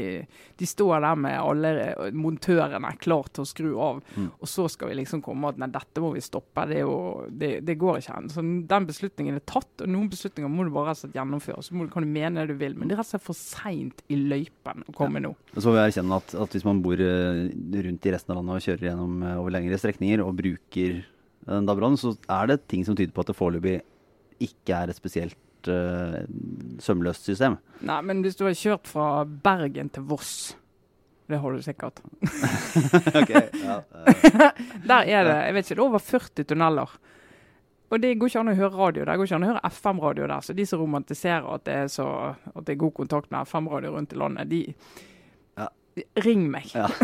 de 0.57 0.69
står 0.69 1.03
der 1.05 1.19
med 1.21 1.37
alle 1.37 1.73
montørene 2.17 2.95
klar 3.03 3.29
til 3.33 3.45
å 3.45 3.49
skru 3.49 3.69
av. 3.85 4.01
Mm. 4.17 4.31
Og 4.39 4.51
så 4.51 4.65
skal 4.73 4.93
vi 4.93 4.99
liksom 5.03 5.23
komme 5.25 5.53
at 5.53 5.61
nei, 5.61 5.69
dette 5.75 6.03
må 6.03 6.13
vi 6.15 6.23
stoppe. 6.25 6.65
Det, 6.71 6.81
jo, 6.81 6.95
det, 7.29 7.53
det 7.69 7.77
går 7.81 8.01
ikke 8.01 8.17
an. 8.17 8.31
Så 8.33 8.45
den 8.45 8.89
beslutningen 8.89 9.39
er 9.39 9.45
tatt, 9.49 9.85
og 9.85 9.93
noen 9.93 10.09
beslutninger 10.13 10.53
må 10.53 10.67
du 10.67 10.73
bare 10.75 10.93
rett 10.93 11.01
og 11.01 11.05
slett 11.05 11.19
gjennomføre. 11.21 11.67
Så 11.67 11.77
må 11.77 11.87
du, 11.87 11.93
kan 11.93 12.07
du 12.07 12.13
mene 12.13 12.43
det 12.45 12.57
du 12.57 12.63
vil, 12.63 12.79
men 12.79 12.89
det 12.89 12.97
er 12.97 13.03
rett 13.03 13.11
og 13.11 13.17
slett 13.17 13.27
for 13.29 13.39
seint 13.39 14.03
i 14.09 14.19
løypen 14.19 14.87
å 14.89 14.97
komme 14.97 15.23
nå. 15.25 15.35
Og 15.55 15.61
Så 15.61 15.69
må 15.69 15.77
vi 15.77 15.85
erkjenne 15.85 16.23
at, 16.23 16.35
at 16.47 16.57
hvis 16.57 16.67
man 16.69 16.83
bor 16.85 17.01
eh, 17.03 17.45
rundt 17.89 18.09
i 18.09 18.15
resten 18.15 18.35
av 18.35 18.41
landet 18.41 18.57
og 18.57 18.67
kjører 18.69 18.91
gjennom 18.91 19.21
eh, 19.23 19.37
over 19.43 19.55
lengre 19.55 19.81
strekninger 19.81 20.25
og 20.25 20.37
bruker 20.39 21.03
den 21.49 21.69
DAB-radioen, 21.69 22.01
så 22.01 22.15
er 22.39 22.51
det 22.51 22.63
ting 22.69 22.85
som 22.85 22.97
tyder 22.97 23.13
på 23.15 23.25
at 23.25 23.31
det 23.31 23.37
foreløpig 23.39 23.77
ikke 24.45 24.77
er 24.77 24.93
et 24.93 24.99
spesielt 24.99 25.39
eh, 25.67 26.23
sømløst 26.79 27.25
system. 27.27 27.57
Nei, 27.83 27.99
men 28.07 28.23
hvis 28.23 28.37
du 28.39 28.45
har 28.47 28.55
kjørt 28.55 28.87
fra 28.87 29.25
Bergen 29.27 29.91
til 29.91 30.03
Voss, 30.07 30.55
det 31.29 31.41
har 31.43 31.51
du 31.53 31.59
sikkert. 31.67 31.99
Ok, 33.19 33.31
ja, 33.35 33.81
eh, 34.07 34.15
Der 34.89 35.03
er 35.11 35.27
det 35.27 35.35
jeg 35.49 35.55
vet 35.59 35.67
ikke, 35.67 35.75
det 35.75 35.83
er 35.83 35.87
over 35.89 35.99
40 35.99 36.45
tunneler. 36.53 36.87
Og 37.89 37.97
det 38.03 38.15
går 38.21 38.29
ikke 38.29 38.41
an 38.45 38.51
å 38.53 38.57
høre 38.59 38.77
radio 38.77 39.01
der. 39.05 39.11
Det 39.15 39.19
går 39.19 39.27
ikke 39.31 39.37
an 39.41 39.45
å 39.47 39.51
høre 39.51 39.69
FM-radio 39.73 40.27
der. 40.29 40.41
Så 40.45 40.53
de 40.57 40.65
som 40.69 40.81
romantiserer 40.83 41.47
at 41.55 41.63
det 41.65 41.75
er, 41.83 41.87
så, 41.89 42.05
at 42.53 42.67
det 42.69 42.73
er 42.75 42.81
god 42.83 42.93
kontakt 42.99 43.31
med 43.33 43.49
FM-radio 43.49 43.95
rundt 43.97 44.13
i 44.13 44.19
landet, 44.21 44.51
de 44.53 44.61
Ja. 45.57 45.69
Ring 46.25 46.45
meg. 46.53 46.69
Ja. 46.77 46.87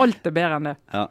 Alt 0.00 0.24
er 0.26 0.32
bedre 0.34 0.56
enn 0.58 0.70
det. 0.72 0.76
ja. 0.96 1.04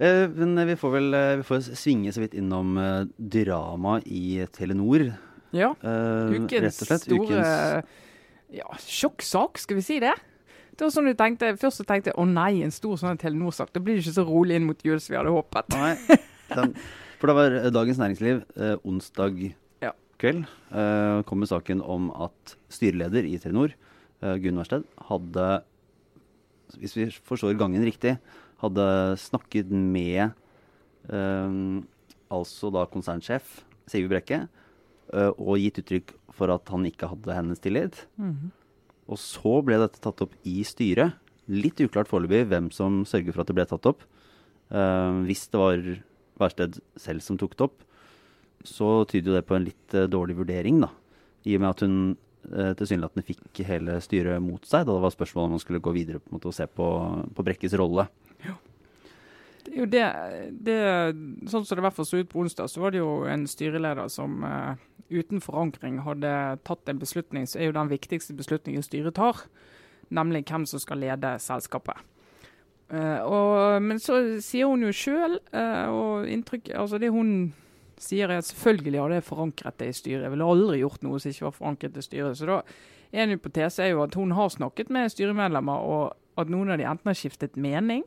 Eh, 0.00 0.26
men 0.32 0.56
vi 0.70 0.76
får 0.80 0.94
vel 0.94 1.16
eh, 1.16 1.34
vi 1.42 1.46
får 1.48 1.66
svinge 1.76 2.12
så 2.16 2.22
vidt 2.22 2.36
innom 2.40 2.72
uh, 2.80 3.04
drama 3.20 3.98
i 4.08 4.40
Telenor. 4.54 5.10
Ja. 5.52 5.74
eh, 5.82 6.36
Ukens 6.40 6.78
store 7.02 7.42
ja, 8.50 8.66
sjokksak, 8.82 9.60
skal 9.62 9.78
vi 9.78 9.84
si 9.86 9.98
det? 10.02 10.14
Det 10.74 10.86
var 10.86 10.92
sånn 10.94 11.10
du 11.10 11.14
tenkte, 11.18 11.52
Først 11.60 11.82
så 11.82 11.86
tenkte 11.86 12.10
jeg 12.10 12.18
å 12.18 12.24
nei, 12.26 12.62
en 12.64 12.72
stor 12.74 12.96
sånn 12.98 13.18
Telenor-sak. 13.20 13.70
Da 13.74 13.82
blir 13.84 13.98
det 13.98 14.04
ikke 14.06 14.16
så 14.16 14.24
rolig 14.26 14.56
inn 14.58 14.66
mot 14.66 14.80
jul 14.86 14.96
som 15.02 15.12
vi 15.12 15.18
hadde 15.20 15.34
håpet. 15.34 15.76
Nei, 15.76 16.18
den, 16.56 16.72
for 17.20 17.30
da 17.30 17.36
var 17.36 17.56
eh, 17.60 17.68
Dagens 17.74 18.00
Næringsliv 18.00 18.40
eh, 18.56 18.76
onsdag 18.88 19.42
Ja. 19.84 19.92
kveld 20.22 20.46
eh, 20.72 21.20
kom 21.28 21.42
med 21.44 21.50
saken 21.52 21.84
om 21.84 22.08
at 22.16 22.56
styreleder 22.72 23.28
i 23.28 23.36
Telenor, 23.42 23.76
eh, 24.24 24.38
Gunn 24.40 24.58
Wærsted, 24.62 24.88
hadde, 25.10 25.48
hvis 26.80 26.96
vi 26.96 27.10
forstår 27.28 27.58
gangen 27.60 27.84
riktig, 27.84 28.16
hadde 28.60 28.86
snakket 29.20 29.70
med 29.72 30.32
um, 31.08 31.82
altså 32.30 32.70
da 32.74 32.86
konsernsjef 32.90 33.60
Sigve 33.90 34.12
Brekke 34.12 34.44
uh, 35.14 35.32
og 35.34 35.58
gitt 35.60 35.80
uttrykk 35.82 36.14
for 36.36 36.52
at 36.54 36.70
han 36.72 36.86
ikke 36.88 37.10
hadde 37.10 37.36
hennes 37.36 37.62
tillit. 37.62 38.04
Mhm. 38.20 38.52
Og 39.10 39.18
så 39.18 39.56
ble 39.66 39.80
dette 39.80 39.98
tatt 39.98 40.22
opp 40.22 40.36
i 40.46 40.60
styret. 40.62 41.16
Litt 41.50 41.80
uklart 41.82 42.06
foreløpig 42.06 42.44
hvem 42.46 42.68
som 42.70 43.00
sørger 43.08 43.34
for 43.34 43.42
at 43.42 43.50
det 43.50 43.56
ble 43.58 43.66
tatt 43.66 43.88
opp. 43.90 44.04
Uh, 44.70 45.26
hvis 45.26 45.48
det 45.50 45.60
var 45.60 45.82
Værsted 46.40 46.78
selv 46.96 47.20
som 47.20 47.36
tok 47.36 47.56
det 47.58 47.66
opp, 47.66 47.82
så 48.64 49.02
tyder 49.10 49.32
jo 49.32 49.36
det 49.36 49.46
på 49.48 49.56
en 49.58 49.66
litt 49.66 49.96
uh, 49.96 50.06
dårlig 50.08 50.38
vurdering, 50.38 50.78
da. 50.84 50.88
I 51.44 51.56
og 51.56 51.64
med 51.64 51.70
at 51.72 51.82
hun 51.84 51.96
uh, 52.52 52.72
tilsynelatende 52.78 53.26
fikk 53.26 53.60
hele 53.66 53.98
styret 54.04 54.40
mot 54.44 54.64
seg 54.68 54.86
da 54.86 54.94
det 54.94 55.04
var 55.04 55.12
spørsmål 55.12 55.48
om 55.48 55.54
man 55.56 55.62
skulle 55.62 55.82
gå 55.84 55.92
videre 55.96 56.22
måte, 56.30 56.48
og 56.48 56.56
se 56.56 56.68
på, 56.70 56.86
på 57.34 57.44
Brekkes 57.44 57.76
rolle. 57.80 58.06
Det 59.66 59.74
jo 59.76 59.86
det, 59.90 60.04
det 60.64 60.78
Sånn 61.50 61.64
som 61.64 61.76
det 61.76 61.82
i 61.82 61.86
hvert 61.86 61.96
fall 61.96 62.08
så 62.08 62.20
ut 62.20 62.30
på 62.30 62.42
onsdag, 62.44 62.70
så 62.70 62.82
var 62.82 62.94
det 62.94 63.02
jo 63.02 63.24
en 63.28 63.46
styreleder 63.50 64.08
som 64.12 64.44
uh, 64.44 64.74
uten 65.10 65.42
forankring 65.42 66.00
hadde 66.06 66.34
tatt 66.66 66.88
en 66.88 67.00
beslutning 67.00 67.48
som 67.48 67.60
er 67.60 67.70
jo 67.70 67.78
den 67.78 67.90
viktigste 67.90 68.36
beslutningen 68.38 68.84
styret 68.86 69.18
tar, 69.18 69.44
nemlig 70.08 70.46
hvem 70.48 70.66
som 70.68 70.82
skal 70.82 71.02
lede 71.02 71.34
selskapet. 71.42 71.98
Uh, 72.90 73.20
og, 73.22 73.82
men 73.86 74.00
så 74.02 74.20
sier 74.42 74.70
hun 74.70 74.86
jo 74.86 74.94
sjøl, 74.94 75.36
og 75.94 76.30
inntrykk 76.30 76.72
Altså 76.74 76.98
det 76.98 77.12
hun 77.14 77.52
sier 78.00 78.30
er 78.30 78.40
at 78.40 78.48
selvfølgelig 78.48 79.02
hadde 79.02 79.18
jeg 79.18 79.26
forankret 79.28 79.78
det 79.80 79.90
i 79.90 79.96
styret. 79.96 80.24
Jeg 80.24 80.32
ville 80.32 80.48
aldri 80.54 80.80
gjort 80.80 81.04
noe 81.04 81.20
som 81.20 81.32
ikke 81.32 81.46
var 81.46 81.56
forankret 81.56 81.98
i 82.00 82.04
styret. 82.04 82.38
Så 82.38 82.48
da 82.48 82.62
en 83.12 83.34
hypotese 83.34 83.84
er 83.84 83.92
jo 83.92 84.04
at 84.04 84.16
hun 84.18 84.32
har 84.36 84.48
snakket 84.52 84.90
med 84.94 85.10
styremedlemmer, 85.12 85.84
og 85.84 86.40
at 86.40 86.50
noen 86.52 86.72
av 86.72 86.80
de 86.80 86.86
enten 86.88 87.10
har 87.10 87.18
skiftet 87.18 87.58
mening, 87.60 88.04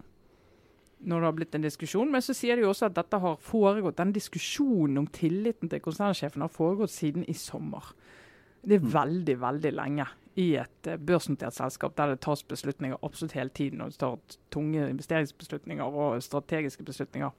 når 1.04 1.20
det 1.20 1.28
har 1.28 1.38
blitt 1.38 1.56
en 1.58 1.66
diskusjon. 1.66 2.12
Men 2.12 2.24
så 2.24 2.36
sier 2.38 2.58
de 2.58 2.66
jo 2.66 2.72
også 2.72 2.90
at 2.90 2.98
dette 2.98 3.20
har 3.24 3.40
foregått, 3.44 4.00
den 4.00 4.14
diskusjonen 4.16 5.04
om 5.04 5.08
tilliten 5.14 5.72
til 5.72 5.84
konsernsjefen 5.84 6.46
har 6.46 6.52
foregått 6.54 6.94
siden 6.94 7.26
i 7.30 7.36
sommer. 7.38 7.92
Det 8.64 8.80
er 8.80 8.92
veldig, 8.94 9.38
veldig 9.42 9.74
lenge 9.76 10.08
i 10.40 10.54
et 10.58 10.90
eh, 10.90 10.98
børsnotert 10.98 11.56
selskap 11.56 11.96
der 11.98 12.14
det 12.14 12.24
tas 12.24 12.42
beslutninger 12.48 13.02
absolutt 13.06 13.36
hele 13.38 13.54
tiden. 13.54 13.84
Og 13.84 13.92
det 13.92 14.00
tar 14.02 14.40
tunge 14.54 14.88
investeringsbeslutninger 14.90 16.00
og 16.04 16.24
strategiske 16.24 16.86
beslutninger. 16.88 17.30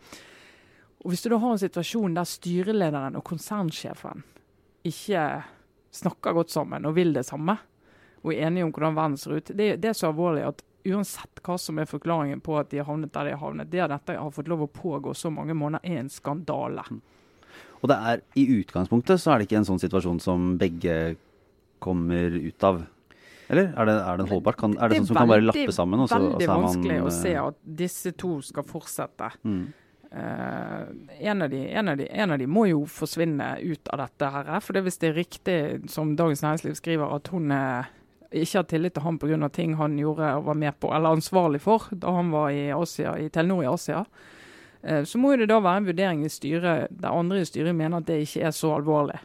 Og 1.05 1.11
Hvis 1.11 1.25
du 1.25 1.31
da 1.33 1.41
har 1.41 1.53
en 1.53 1.61
situasjon 1.61 2.15
der 2.17 2.29
styrelederen 2.29 3.17
og 3.19 3.25
konsernsjefen 3.25 4.25
ikke 4.85 5.25
snakker 5.95 6.37
godt 6.37 6.53
sammen 6.53 6.87
og 6.87 6.95
vil 6.97 7.13
det 7.15 7.27
samme, 7.27 7.57
og 8.25 8.33
er 8.33 8.47
enige 8.47 8.65
om 8.65 8.73
hvordan 8.73 8.97
verden 8.97 9.17
ser 9.21 9.37
ut, 9.37 9.51
det, 9.53 9.83
det 9.83 9.91
er 9.91 9.97
så 9.97 10.09
alvorlig 10.09 10.47
at 10.47 10.63
uansett 10.85 11.41
hva 11.45 11.57
som 11.61 11.79
er 11.81 11.89
forklaringen 11.89 12.43
på 12.45 12.57
at 12.61 12.71
de 12.73 12.81
har 12.81 12.89
havnet 12.89 13.13
der 13.15 13.31
de 13.31 13.35
har 13.37 13.43
havnet, 13.43 13.71
det 13.73 13.83
at 13.85 13.93
dette 13.95 14.17
har 14.21 14.33
fått 14.35 14.51
lov 14.53 14.67
å 14.67 14.71
pågå 14.71 15.15
så 15.17 15.33
mange 15.33 15.57
måneder, 15.57 15.85
er 15.85 16.05
en 16.05 16.13
skandale. 16.13 16.85
Og 17.83 17.91
det 17.91 18.01
er 18.11 18.25
i 18.41 18.47
utgangspunktet 18.61 19.21
så 19.21 19.35
er 19.35 19.41
det 19.41 19.49
ikke 19.49 19.61
en 19.61 19.69
sånn 19.69 19.83
situasjon 19.83 20.21
som 20.25 20.55
begge 20.61 21.17
kommer 21.85 22.37
ut 22.37 22.67
av. 22.67 22.83
Eller 23.53 23.75
er 23.77 23.89
det, 23.89 23.95
er 24.01 24.19
det 24.19 24.25
en 24.25 24.31
holdbart? 24.33 24.59
Kan, 24.61 24.77
er 24.81 24.91
det, 24.91 25.03
sånn 25.03 25.11
som 25.13 25.21
kan 25.21 25.31
bare 25.31 25.45
lappe 25.45 25.75
sammen? 25.77 26.05
Og 26.05 26.09
så, 26.09 26.17
og 26.17 26.31
veldig 26.31 26.47
så 26.47 26.51
er 26.51 26.55
man, 26.55 26.69
vanskelig 26.69 27.01
å 27.03 27.09
eh, 27.09 27.17
se 27.19 27.33
at 27.43 27.59
disse 27.85 28.13
to 28.21 28.37
skal 28.45 28.69
fortsette. 28.69 29.33
Mm. 29.45 29.65
Uh, 30.15 30.85
en, 31.19 31.43
av 31.43 31.51
de, 31.51 31.61
en, 31.75 31.91
av 31.91 31.99
de, 31.99 32.07
en 32.07 32.33
av 32.33 32.39
de 32.39 32.47
må 32.47 32.69
jo 32.71 32.85
forsvinne 32.89 33.49
ut 33.67 33.93
av 33.93 34.05
dette. 34.05 34.31
her, 34.37 34.51
For 34.63 34.77
det 34.77 34.85
hvis 34.87 35.01
det 35.03 35.11
er 35.11 35.19
riktig, 35.19 35.59
som 35.93 36.15
Dagens 36.17 36.45
Næringsliv 36.45 36.79
skriver, 36.79 37.17
at 37.19 37.29
hun 37.35 37.53
eh, 37.53 37.93
ikke 38.43 38.59
har 38.59 38.69
tillit 38.71 38.95
til 38.97 39.05
ham 39.05 39.19
pga. 39.19 39.49
ting 39.49 39.75
han 39.79 39.99
gjorde 39.99 40.35
og 40.37 40.45
var 40.45 40.55
med 40.55 40.81
på, 40.81 40.93
eller 40.95 41.17
ansvarlig 41.17 41.61
for, 41.61 41.89
da 41.91 42.11
han 42.11 42.31
var 42.31 42.51
i, 42.51 42.71
Asia, 42.73 43.17
i 43.19 43.29
Telenor 43.29 43.63
i 43.63 43.67
Asia, 43.71 44.05
eh, 44.83 45.05
så 45.05 45.19
må 45.19 45.37
det 45.37 45.49
da 45.49 45.61
være 45.61 45.83
en 45.83 45.87
vurdering 45.87 46.25
i 46.25 46.29
styret 46.29 46.89
der 46.91 47.15
andre 47.15 47.41
i 47.41 47.49
styret 47.49 47.75
mener 47.75 47.99
at 47.99 48.07
det 48.07 48.23
ikke 48.27 48.47
er 48.49 48.51
så 48.51 48.75
alvorlig. 48.79 49.21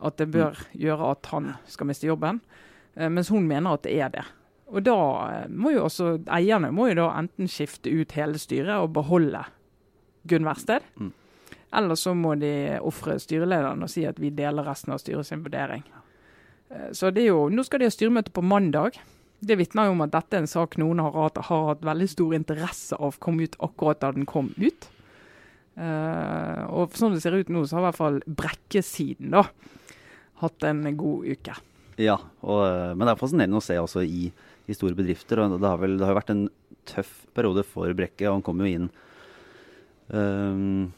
At 0.00 0.16
det 0.18 0.30
bør 0.30 0.58
gjøre 0.72 1.10
at 1.10 1.26
han 1.32 1.54
skal 1.66 1.86
miste 1.86 2.06
jobben. 2.06 2.40
Eh, 2.94 3.08
mens 3.08 3.28
hun 3.28 3.48
mener 3.48 3.74
at 3.74 3.82
det 3.82 4.00
er 4.00 4.08
det. 4.08 4.24
Og 4.68 4.82
da 4.84 4.98
eh, 5.32 5.46
må 5.48 5.72
jo 5.72 5.86
også 5.86 6.18
eierne 6.34 6.72
må 6.74 6.90
jo 6.90 6.98
da 7.00 7.12
enten 7.18 7.48
skifte 7.48 7.90
ut 7.90 8.12
hele 8.18 8.38
styret 8.38 8.76
og 8.76 8.92
beholde 8.96 9.44
Gunn 10.28 10.46
Wærsted. 10.46 10.84
Mm. 10.96 11.12
Eller 11.78 11.94
så 12.00 12.14
må 12.16 12.34
de 12.40 12.78
ofre 12.80 13.18
styrelederen 13.20 13.82
og 13.84 13.90
si 13.92 14.04
at 14.08 14.20
vi 14.20 14.30
deler 14.34 14.66
resten 14.66 14.94
av 14.94 15.02
styret 15.02 15.28
sin 15.28 15.44
vurdering. 15.44 15.84
Eh, 16.70 16.90
Så 16.92 17.10
det 17.14 17.24
er 17.24 17.32
jo, 17.32 17.48
Nå 17.50 17.64
skal 17.64 17.80
de 17.80 17.88
ha 17.88 17.94
styremøte 17.94 18.34
på 18.34 18.44
mandag. 18.44 18.98
Det 19.40 19.56
vitner 19.58 19.86
jo 19.86 19.94
om 19.94 20.02
at 20.02 20.12
dette 20.12 20.34
er 20.34 20.42
en 20.42 20.50
sak 20.50 20.76
noen 20.80 20.98
har 20.98 21.14
hatt, 21.14 21.38
har 21.46 21.66
hatt 21.70 21.84
veldig 21.86 22.08
stor 22.10 22.34
interesse 22.34 22.96
av 22.98 23.18
kom 23.22 23.38
ut 23.40 23.54
akkurat 23.62 24.00
da 24.02 24.10
den 24.12 24.26
kom 24.26 24.50
ut. 24.58 24.88
Uh, 25.78 26.66
og 26.74 26.96
sånn 26.98 27.14
det 27.14 27.22
ser 27.22 27.36
ut 27.38 27.52
nå, 27.54 27.62
så 27.62 27.76
har 27.78 27.84
i 27.84 27.86
hvert 27.86 27.98
fall 28.00 28.16
Brekke-siden 28.26 29.30
da 29.30 29.44
hatt 30.42 30.66
en 30.66 30.82
god 30.98 31.28
uke. 31.30 31.54
Ja, 32.02 32.16
og, 32.42 32.62
eh, 32.66 32.94
men 32.94 33.06
det 33.06 33.12
er 33.12 33.20
fascinerende 33.20 33.58
å 33.58 33.62
se 33.62 33.74
også 33.78 34.02
i, 34.06 34.28
i 34.66 34.74
store 34.74 34.98
bedrifter. 34.98 35.38
og 35.42 35.60
Det 35.60 35.70
har 35.70 35.78
vel 35.78 35.96
det 35.98 36.06
har 36.06 36.18
vært 36.18 36.34
en 36.34 36.44
tøff 36.86 37.12
periode 37.34 37.64
for 37.66 37.94
Brekke, 37.94 38.26
og 38.26 38.38
han 38.38 38.44
kom 38.46 38.62
jo 38.62 38.70
inn 38.70 38.86
ehm, 40.14 40.90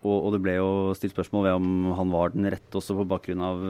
og, 0.00 0.16
og 0.16 0.30
det 0.32 0.40
ble 0.44 0.54
jo 0.56 0.70
stilt 0.96 1.12
spørsmål 1.12 1.44
ved 1.44 1.58
om 1.58 1.90
han 1.98 2.12
var 2.14 2.32
den 2.32 2.48
rette 2.52 2.78
også 2.78 2.96
på 2.96 3.08
bakgrunn 3.10 3.42
av 3.44 3.64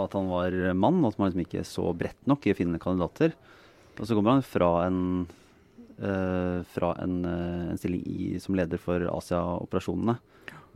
at 0.00 0.16
han 0.16 0.30
var 0.30 0.56
mann, 0.74 0.98
og 1.04 1.12
at 1.12 1.20
man 1.20 1.30
liksom 1.30 1.44
ikke 1.44 1.66
så 1.66 1.92
bredt 1.94 2.26
nok 2.30 2.46
i 2.46 2.54
å 2.54 2.58
finne 2.58 2.80
kandidater. 2.82 3.36
Og 4.00 4.06
så 4.08 4.16
kommer 4.16 4.38
han 4.38 4.46
fra 4.46 4.70
en, 4.86 5.00
uh, 6.00 6.60
fra 6.74 6.94
en, 7.02 7.18
uh, 7.26 7.70
en 7.72 7.80
stilling 7.80 8.04
i, 8.06 8.30
som 8.42 8.56
leder 8.58 8.80
for 8.80 9.04
Asia-operasjonene, 9.12 10.16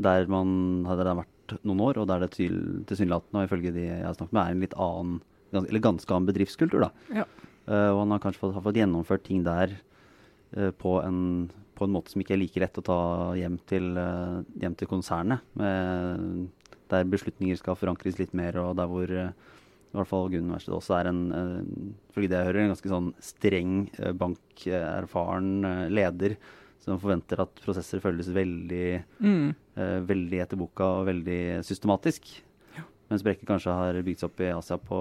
der 0.05 0.29
man 0.31 0.85
hadde 0.89 1.07
det 1.09 1.17
vært 1.23 1.57
noen 1.65 1.83
år, 1.87 2.03
og 2.03 2.11
der 2.11 2.25
det 2.25 2.33
til, 2.37 2.59
tilsynelatende, 2.89 3.43
og 3.43 3.49
ifølge 3.49 3.75
de 3.75 3.89
jeg 3.89 4.05
har 4.05 4.19
snakket 4.19 4.37
med, 4.37 4.43
er 4.45 4.55
en 4.55 4.65
litt 4.67 4.79
annen, 4.87 5.19
gans, 5.55 5.69
eller 5.71 5.87
ganske 5.89 6.17
annen 6.17 6.31
bedriftskultur. 6.31 6.87
da. 6.87 6.93
Ja. 7.23 7.27
Uh, 7.65 7.91
og 7.95 8.05
han 8.05 8.15
har 8.17 8.25
kanskje 8.25 8.45
fått, 8.45 8.57
har 8.59 8.67
fått 8.67 8.81
gjennomført 8.83 9.27
ting 9.27 9.43
der 9.47 9.79
på, 10.79 10.91
en, 11.03 11.49
på 11.75 11.87
en 11.87 11.95
måte 11.95 12.13
som 12.13 12.23
ikke 12.23 12.37
er 12.37 12.43
like 12.43 12.61
lett 12.63 12.81
å 12.81 12.87
ta 12.87 12.99
hjem 13.39 13.59
til, 13.71 13.97
eh, 13.99 14.43
hjem 14.63 14.77
til 14.79 14.91
konsernet. 14.91 15.45
Med, 15.59 16.49
der 16.93 17.05
beslutninger 17.09 17.59
skal 17.59 17.79
forankres 17.79 18.19
litt 18.21 18.35
mer, 18.37 18.59
og 18.63 18.77
der 18.79 18.91
hvor 18.91 19.11
eh, 19.11 19.31
i 19.95 19.97
hvert 19.97 20.11
fall 20.11 20.29
Gunn 20.33 20.51
Wærsted 20.51 20.75
også 20.75 20.99
er 20.99 21.09
en, 21.11 21.23
eh, 21.33 21.95
fordi 22.15 22.29
det 22.31 22.41
jeg 22.41 22.49
hører, 22.51 22.61
en 22.65 22.75
ganske 22.75 22.93
sånn 22.93 23.11
streng, 23.23 23.75
eh, 23.99 24.13
bankerfaren 24.13 25.65
eh, 25.65 25.89
leder 25.95 26.37
som 26.85 26.99
forventer 27.01 27.41
at 27.41 27.63
prosesser 27.65 28.03
følges 28.03 28.29
veldig, 28.29 29.05
Mm. 29.25 29.55
uh, 29.79 30.01
veldig 30.05 30.41
etter 30.43 30.59
boka 30.61 30.85
og 31.01 31.07
veldig 31.09 31.65
systematisk. 31.65 32.43
Mens 33.09 33.23
Brekke 33.25 33.47
kanskje 33.49 33.73
har 33.73 34.03
bygd 34.03 34.21
seg 34.21 34.29
opp 34.29 34.41
i 34.41 34.51
Asia 34.53 34.77
på, 34.77 34.99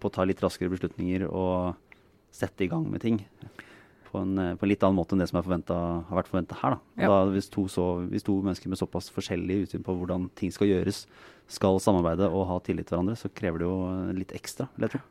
på 0.00 0.08
å 0.08 0.12
ta 0.12 0.24
litt 0.24 0.40
raskere 0.40 0.72
beslutninger 0.72 1.26
og 1.28 1.76
sette 2.32 2.64
i 2.64 2.70
gang 2.72 2.88
med 2.90 3.02
ting. 3.04 3.20
På 4.12 4.20
en, 4.20 4.36
eh, 4.38 4.54
på 4.58 4.66
en 4.66 4.72
litt 4.72 4.84
annen 4.84 4.98
måte 4.98 5.16
enn 5.16 5.22
det 5.22 5.30
som 5.30 5.40
forventet, 5.40 5.72
har 6.08 6.18
vært 6.18 6.30
forventa 6.30 6.58
her. 6.60 6.76
Da. 6.76 7.04
Ja. 7.04 7.08
da 7.12 7.32
hvis, 7.32 7.48
to 7.52 7.66
så, 7.72 7.86
hvis 8.12 8.26
to 8.26 8.36
mennesker 8.44 8.72
med 8.72 8.80
såpass 8.80 9.08
forskjellig 9.14 9.62
utsyn 9.64 9.86
på 9.86 9.96
hvordan 9.96 10.28
ting 10.38 10.52
skal 10.54 10.68
gjøres, 10.68 11.06
skal 11.52 11.80
samarbeide 11.82 12.28
og 12.28 12.46
ha 12.50 12.60
tillit 12.64 12.88
til 12.88 12.98
hverandre, 12.98 13.16
så 13.18 13.32
krever 13.32 13.62
det 13.62 13.68
jo 13.68 13.78
eh, 13.88 14.14
litt 14.20 14.36
ekstra, 14.36 14.68
vil 14.76 14.88
jeg 14.88 14.96
tro. 14.96 15.02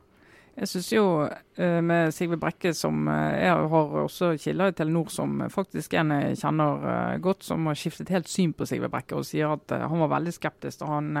Jeg 0.52 0.68
syns 0.68 0.88
jo 0.92 1.04
eh, 1.24 1.78
med 1.80 2.10
Sigve 2.12 2.36
Brekke, 2.36 2.74
som 2.76 3.06
eh, 3.08 3.38
jeg 3.40 3.68
har 3.72 3.94
også 4.02 4.34
kilder 4.36 4.68
i 4.68 4.74
Telenor 4.76 5.08
som 5.08 5.40
faktisk 5.48 5.94
en 5.96 6.12
jeg 6.12 6.36
kjenner 6.42 6.84
eh, 6.90 7.20
godt, 7.24 7.46
som 7.46 7.70
har 7.70 7.78
skiftet 7.80 8.12
helt 8.12 8.28
syn 8.28 8.52
på 8.52 8.66
Sigve 8.68 8.90
Brekke 8.92 9.16
og 9.16 9.24
sier 9.24 9.54
at 9.54 9.72
han 9.72 10.02
var 10.04 10.12
veldig 10.12 10.34
skeptisk 10.36 10.82
da 10.82 10.90
han 10.90 11.16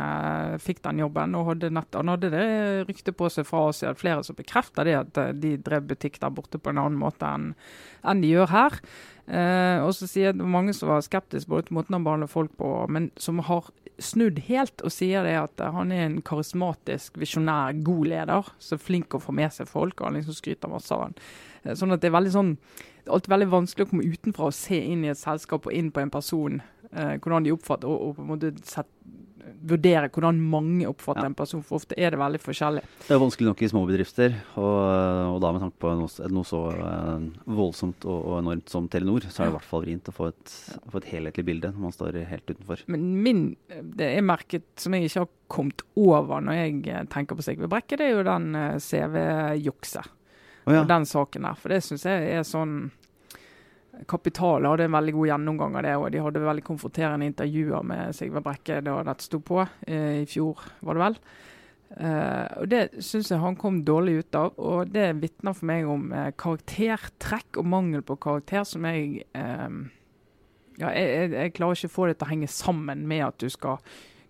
fikk 0.60 0.82
den 0.84 1.00
jobben. 1.00 1.36
og 1.38 1.48
hadde 1.48 1.72
nett, 1.72 1.96
Han 1.96 2.12
hadde 2.12 2.32
det 2.34 2.44
ryktet 2.90 3.16
på 3.16 3.30
seg 3.32 3.48
fra 3.48 3.70
Asia, 3.70 3.94
flere 3.96 4.24
som 4.26 4.36
bekrefter 4.36 4.84
det, 4.84 4.98
at 5.00 5.40
de 5.40 5.56
drev 5.56 5.88
butikk 5.88 6.20
der 6.20 6.30
borte 6.30 6.60
på 6.60 6.70
en 6.70 6.82
annen 6.82 7.00
måte 7.00 7.24
enn 7.24 7.54
enn 8.02 8.20
de 8.20 8.32
gjør 8.34 8.48
her. 8.50 8.78
Og 9.86 9.92
så 9.94 10.08
sier 10.10 10.34
det 10.34 10.42
mange 10.44 10.72
som 10.74 10.90
var 10.90 11.04
skeptiske 11.06 11.48
både 11.48 11.68
til 11.68 11.76
måten 11.78 11.94
han 11.94 12.02
behandler 12.02 12.30
folk 12.30 12.50
på, 12.58 12.70
men 12.90 13.12
som 13.14 13.38
har 13.46 13.70
snudd 14.04 14.38
helt 14.48 14.82
og 14.84 14.92
sier 14.94 15.26
det 15.26 15.34
at 15.40 15.62
han 15.74 15.92
er 15.94 16.06
en 16.06 16.20
karismatisk, 16.26 17.18
visjonær, 17.20 17.78
god 17.86 18.10
leder. 18.12 18.48
Så 18.62 18.78
flink 18.80 19.14
å 19.14 19.22
få 19.22 19.34
med 19.36 19.52
seg 19.54 19.70
folk, 19.70 20.00
og 20.00 20.10
han 20.10 20.18
liksom 20.20 20.36
skryter 20.38 20.72
masse 20.72 20.94
av 20.94 21.06
han. 21.08 21.20
Eh, 21.64 21.76
Sånn 21.78 21.94
at 21.94 22.02
det 22.02 22.10
er 22.10 22.18
veldig 22.18 22.34
sånn 22.34 22.56
det 23.02 23.10
er 23.10 23.16
alltid 23.16 23.32
veldig 23.32 23.50
vanskelig 23.50 23.84
å 23.84 23.90
komme 23.90 24.10
utenfra 24.14 24.46
og 24.46 24.54
se 24.54 24.78
inn 24.78 25.00
i 25.02 25.10
et 25.10 25.18
selskap 25.18 25.64
og 25.66 25.74
inn 25.74 25.88
på 25.90 26.04
en 26.04 26.12
person, 26.14 26.60
eh, 26.92 27.16
hvordan 27.18 27.42
de 27.42 27.54
oppfatter, 27.54 27.90
og, 27.90 28.04
og 28.12 28.14
på 28.14 28.22
en 28.22 28.28
måte 28.28 28.52
sett, 28.62 28.86
vurdere 29.68 30.08
hvordan 30.12 30.38
mange 30.52 30.86
oppfatter 30.90 31.22
Ja. 31.22 31.30
en 31.30 31.34
person, 31.38 31.62
for 31.62 31.78
ofte 31.78 31.94
er 31.96 32.10
det 32.10 32.18
veldig 32.20 32.40
forskjellig. 32.42 32.82
Det 33.06 33.14
er 33.14 33.20
vanskelig 33.22 33.48
nok 33.48 33.62
i 33.62 33.68
små 33.70 33.82
bedrifter, 33.88 34.34
og, 34.56 35.34
og 35.34 35.40
da 35.44 35.52
med 35.54 35.62
tanke 35.64 35.78
på 35.82 35.92
noe, 36.00 36.28
noe 36.34 36.48
så 36.48 36.62
eh, 36.74 37.26
voldsomt 37.46 38.06
og, 38.08 38.18
og 38.32 38.38
enormt 38.40 38.68
som 38.72 38.88
Telenor, 38.92 39.26
så 39.28 39.42
er 39.42 39.46
det 39.46 39.52
i 39.52 39.56
hvert 39.58 39.68
fall 39.70 39.84
vrient 39.86 40.10
å 40.10 40.16
få 40.16 40.30
et, 40.32 40.56
få 40.90 41.02
et 41.02 41.10
helhetlig 41.12 41.44
bilde 41.46 41.72
når 41.74 41.84
man 41.86 41.94
står 41.96 42.18
helt 42.30 42.50
utenfor. 42.54 42.82
Men 42.92 43.06
min, 43.22 43.44
det 43.96 44.10
er 44.16 44.26
merket 44.26 44.66
som 44.82 44.94
jeg 44.98 45.10
ikke 45.10 45.24
har 45.26 45.30
kommet 45.52 45.84
over 46.00 46.40
når 46.42 46.58
jeg 46.60 46.82
eh, 46.88 47.04
tenker 47.12 47.38
på 47.38 47.46
Sigve 47.46 47.70
Brekke, 47.70 47.96
det 48.00 48.08
er 48.10 48.16
jo 48.18 48.26
den 48.26 48.50
eh, 48.58 48.80
CV-jukset. 48.82 50.10
Oh, 50.66 50.70
ja. 50.74 50.82
Og 50.84 50.88
den 50.90 51.06
saken 51.10 51.42
der. 51.48 51.56
For 51.58 51.72
det 51.74 51.80
syns 51.82 52.04
jeg 52.06 52.28
er 52.36 52.44
sånn 52.46 52.90
Kapital 54.08 54.66
hadde 54.66 54.86
en 54.88 54.96
veldig 54.96 55.14
god 55.16 55.30
gjennomgang 55.30 55.78
av 55.78 55.86
det, 55.86 55.94
og 55.98 56.10
de 56.12 56.20
hadde 56.24 56.44
veldig 56.44 56.64
konfronterende 56.66 57.28
intervjuer 57.28 57.86
med 57.86 58.16
Sigve 58.16 58.42
Brekke 58.44 58.80
da 58.84 58.98
dette 59.06 59.26
sto 59.26 59.40
på, 59.44 59.62
eh, 59.86 60.22
i 60.22 60.28
fjor, 60.28 60.60
var 60.80 60.98
det 60.98 61.02
vel. 61.04 61.18
Eh, 61.92 62.46
og 62.60 62.68
Det 62.68 63.02
syns 63.04 63.30
jeg 63.30 63.42
han 63.42 63.56
kom 63.56 63.82
dårlig 63.84 64.18
ut 64.22 64.34
av, 64.34 64.54
og 64.58 64.92
det 64.92 65.10
vitner 65.20 65.56
for 65.56 65.68
meg 65.68 65.88
om 65.88 66.12
eh, 66.12 66.30
karaktertrekk 66.36 67.58
og 67.60 67.66
mangel 67.66 68.02
på 68.02 68.16
karakter 68.16 68.64
som 68.64 68.84
jeg 68.88 69.24
ja, 70.80 70.88
jeg, 70.88 71.32
jeg, 71.34 71.52
klarer 71.52 71.76
ikke 71.76 71.90
å 71.90 71.92
få 71.92 72.06
det 72.08 72.16
til 72.16 72.26
å 72.26 72.30
henge 72.30 72.48
sammen 72.48 73.04
med 73.06 73.26
at 73.26 73.38
du 73.38 73.50
skal 73.52 73.82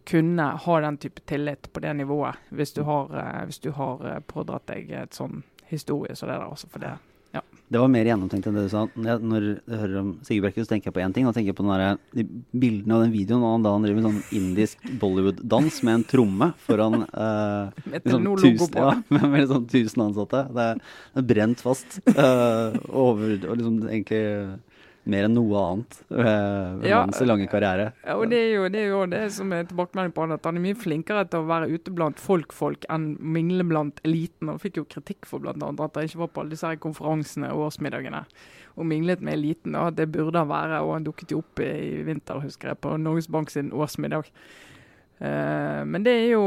kunne 0.05 0.49
ha 0.59 0.81
den 0.83 0.99
type 0.99 1.23
tillit 1.31 1.69
på 1.73 1.81
det 1.81 1.93
nivået, 1.95 2.35
hvis 2.51 2.75
du 2.75 2.83
har, 2.83 3.13
hvis 3.47 3.63
du 3.63 3.71
har 3.71 4.21
pådratt 4.27 4.67
deg 4.67 4.91
et 4.91 5.15
sånn 5.15 5.45
historie 5.71 6.17
som 6.19 6.29
det 6.29 6.35
der. 6.35 6.49
Altså, 6.51 6.67
for 6.67 6.83
det, 6.83 6.97
Det 7.73 7.81
var 7.81 7.89
mer 7.89 8.05
gjennomtenkt 8.05 8.47
enn 8.49 8.57
det 8.59 8.67
du 8.67 8.73
sa. 8.73 8.83
Når 9.01 9.45
jeg, 9.47 9.61
hører 9.81 9.95
om 10.03 10.09
Sigurd 10.27 10.45
Brekke, 10.45 10.65
så 10.65 10.75
tenker 10.75 10.91
jeg 10.91 10.97
på 10.99 11.01
én 11.01 11.15
ting. 11.17 11.25
Da 11.25 11.33
tenker 11.33 11.53
jeg 11.53 11.57
på 11.57 11.65
den 11.65 11.73
der, 11.73 12.01
de 12.19 12.25
bildene 12.61 12.99
og 12.99 13.05
den 13.07 13.15
videoen 13.15 13.47
av 13.49 13.63
da 13.65 13.73
han 13.73 13.87
driver 13.87 13.99
med 13.99 14.09
sånn 14.09 14.41
indisk 14.43 14.91
Bollywood-dans 15.01 15.79
med 15.89 15.97
en 15.97 16.05
tromme 16.11 16.51
foran 16.67 16.99
eh, 17.07 17.81
med 17.95 18.11
sånn 18.13 18.29
tusen, 18.43 18.77
ja, 18.77 18.91
med, 19.09 19.25
med 19.33 19.49
sånn 19.49 19.65
tusen 19.73 20.05
ansatte. 20.05 20.43
Det 20.53 20.67
er, 20.75 20.83
det 21.15 21.23
er 21.23 21.29
brent 21.33 21.65
fast. 21.65 21.97
eh, 22.13 22.77
over, 22.91 23.39
og 23.41 23.57
liksom 23.57 23.81
egentlig 23.89 24.23
mer 25.05 25.25
enn 25.27 25.35
noe 25.35 25.59
annet 25.59 25.97
ved, 26.09 26.79
ved 26.83 26.89
Ja. 26.89 27.01
hans 27.03 27.21
lange 27.27 27.49
karriere. 27.51 27.93
Ja, 28.07 28.15
og 28.15 28.29
det 28.31 28.39
er 28.39 28.53
jo 28.55 28.69
det, 28.69 28.81
er 28.85 28.89
jo 28.93 29.01
det 29.11 29.23
som 29.35 29.53
er 29.53 29.65
tilbakemelding 29.67 30.13
på 30.15 30.21
han, 30.23 30.33
at 30.37 30.45
han 30.47 30.57
er 30.57 30.61
mye 30.63 30.79
flinkere 30.79 31.25
til 31.29 31.41
å 31.43 31.49
være 31.49 31.71
ute 31.75 31.91
blant 31.95 32.21
folk-folk 32.23 32.87
enn 32.89 33.17
mingle 33.21 33.65
blant 33.67 33.99
eliten. 34.07 34.49
Han 34.49 34.59
fikk 34.63 34.77
jo 34.79 34.85
kritikk 34.85 35.27
for 35.27 35.43
annet 35.51 35.81
at 35.83 35.95
han 35.99 36.05
ikke 36.07 36.23
var 36.23 36.29
på 36.29 36.41
alle 36.45 36.55
disse 36.55 36.77
konferansene 36.79 37.51
og 37.53 37.67
årsmiddagene 37.73 38.25
og 38.77 38.87
minglet 38.87 39.21
med 39.21 39.35
eliten. 39.35 39.75
Og 39.75 39.89
at 39.91 39.97
det 39.97 40.13
burde 40.15 40.39
han 40.39 40.49
være, 40.49 40.81
og 40.83 40.95
han 40.95 41.05
dukket 41.05 41.35
jo 41.35 41.43
opp 41.43 41.61
i 41.61 42.03
vinter, 42.07 42.39
husker 42.41 42.69
jeg, 42.73 42.81
på 42.81 42.95
Norges 42.97 43.29
Bank 43.29 43.51
sin 43.51 43.73
årsmiddag. 43.75 44.31
Eh, 45.23 45.85
men 45.85 46.03
det 46.03 46.13
er 46.13 46.29
jo 46.33 46.43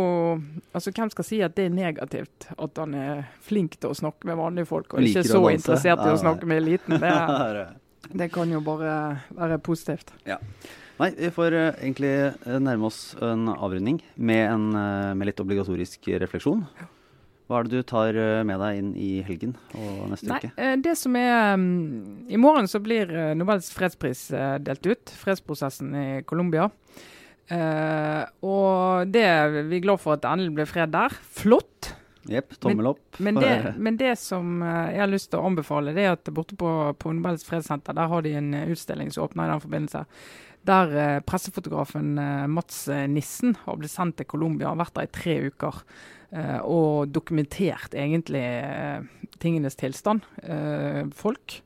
Altså, 0.73 0.91
hvem 0.91 1.09
skal 1.13 1.23
si 1.23 1.37
at 1.45 1.53
det 1.55 1.69
er 1.69 1.75
negativt 1.75 2.49
at 2.59 2.77
han 2.81 2.93
er 2.99 3.21
flink 3.45 3.77
til 3.79 3.93
å 3.93 3.95
snakke 3.95 4.27
med 4.27 4.35
vanlige 4.35 4.67
folk, 4.67 4.93
og 4.93 4.99
ikke 5.05 5.23
så 5.23 5.43
interessert 5.53 6.01
i 6.03 6.11
å 6.11 6.19
snakke 6.19 6.47
med 6.49 6.63
eliten? 6.63 6.97
Det, 6.99 7.07
Nei, 7.11 7.65
det 8.13 8.31
kan 8.33 8.51
jo 8.51 8.61
bare 8.63 9.21
være 9.35 9.59
positivt. 9.63 10.13
vi 11.17 11.29
får 11.31 11.53
eh, 11.53 11.71
egentlig 11.81 12.11
eh, 12.11 12.59
nærme 12.59 12.85
oss 12.87 13.15
en 13.21 13.47
avrunding 13.49 14.01
med, 14.15 14.43
en, 14.51 14.67
eh, 14.75 15.13
med 15.15 15.31
litt 15.31 15.39
obligatorisk 15.39 16.07
refleksjon. 16.21 16.65
Hva 17.45 17.59
er 17.59 17.67
det 17.67 17.77
du 17.77 17.85
tar 17.85 18.17
med 18.43 18.57
deg 18.57 18.77
inn 18.79 18.93
i 18.97 19.09
helgen 19.21 19.51
og 19.77 20.07
neste 20.09 20.31
Nei, 20.31 20.39
uke? 20.41 20.69
det 20.81 20.95
som 20.97 21.13
er 21.19 21.53
mm, 21.61 22.25
I 22.33 22.39
morgen 22.41 22.65
så 22.65 22.81
blir 22.81 23.11
Nobels 23.37 23.67
fredspris 23.69 24.31
delt 24.65 24.89
ut. 24.89 25.13
Fredsprosessen 25.13 25.93
i 25.93 26.07
Colombia. 26.25 26.71
Eh, 27.45 28.23
og 28.41 29.11
det 29.13 29.21
er 29.21 29.59
vi 29.69 29.81
glad 29.83 30.01
for 30.01 30.15
at 30.15 30.23
det 30.23 30.31
endelig 30.31 30.55
ble 30.57 30.65
fred 30.69 30.93
der. 30.95 31.13
Flott. 31.37 31.91
Jepp, 32.25 32.55
tommel 32.59 32.87
opp. 32.89 33.19
Men 33.19 33.35
men, 33.37 33.43
det, 33.43 33.73
men 33.87 33.97
det 33.99 34.15
som 34.17 34.57
eh, 34.65 34.95
jeg 34.95 35.03
har 35.03 35.11
lyst 35.11 35.29
til 35.31 35.41
å 35.41 35.45
anbefale, 35.49 35.93
det 35.95 36.07
er 36.07 36.15
at 36.15 36.31
borte 36.33 36.57
på, 36.57 36.71
på 36.97 37.13
Nobels 37.13 37.45
fredssenter 37.45 37.97
der 37.97 38.09
har 38.11 38.25
de 38.25 38.33
en 38.39 38.53
eh, 38.57 38.71
utstilling 38.73 39.11
som 39.13 39.27
åpner 39.27 39.45
i 39.49 39.53
den 39.53 39.63
forbindelse. 39.63 40.05
Der 40.65 40.95
eh, 40.97 41.19
pressefotografen 41.21 42.15
Mats 42.49 42.87
Nissen 43.11 43.53
har 43.65 43.77
blitt 43.77 43.93
sendt 43.93 44.17
til 44.17 44.29
Colombia, 44.31 44.71
har 44.71 44.81
vært 44.81 44.97
der 44.97 45.09
i 45.09 45.13
tre 45.13 45.37
uker. 45.51 45.83
eh, 46.31 46.57
og 46.65 47.13
dokumentert 47.13 47.93
egentlig 47.93 48.43
tingenes 49.39 49.77
tilstand. 49.77 50.25
eh, 50.41 51.05
folk. 51.13 51.61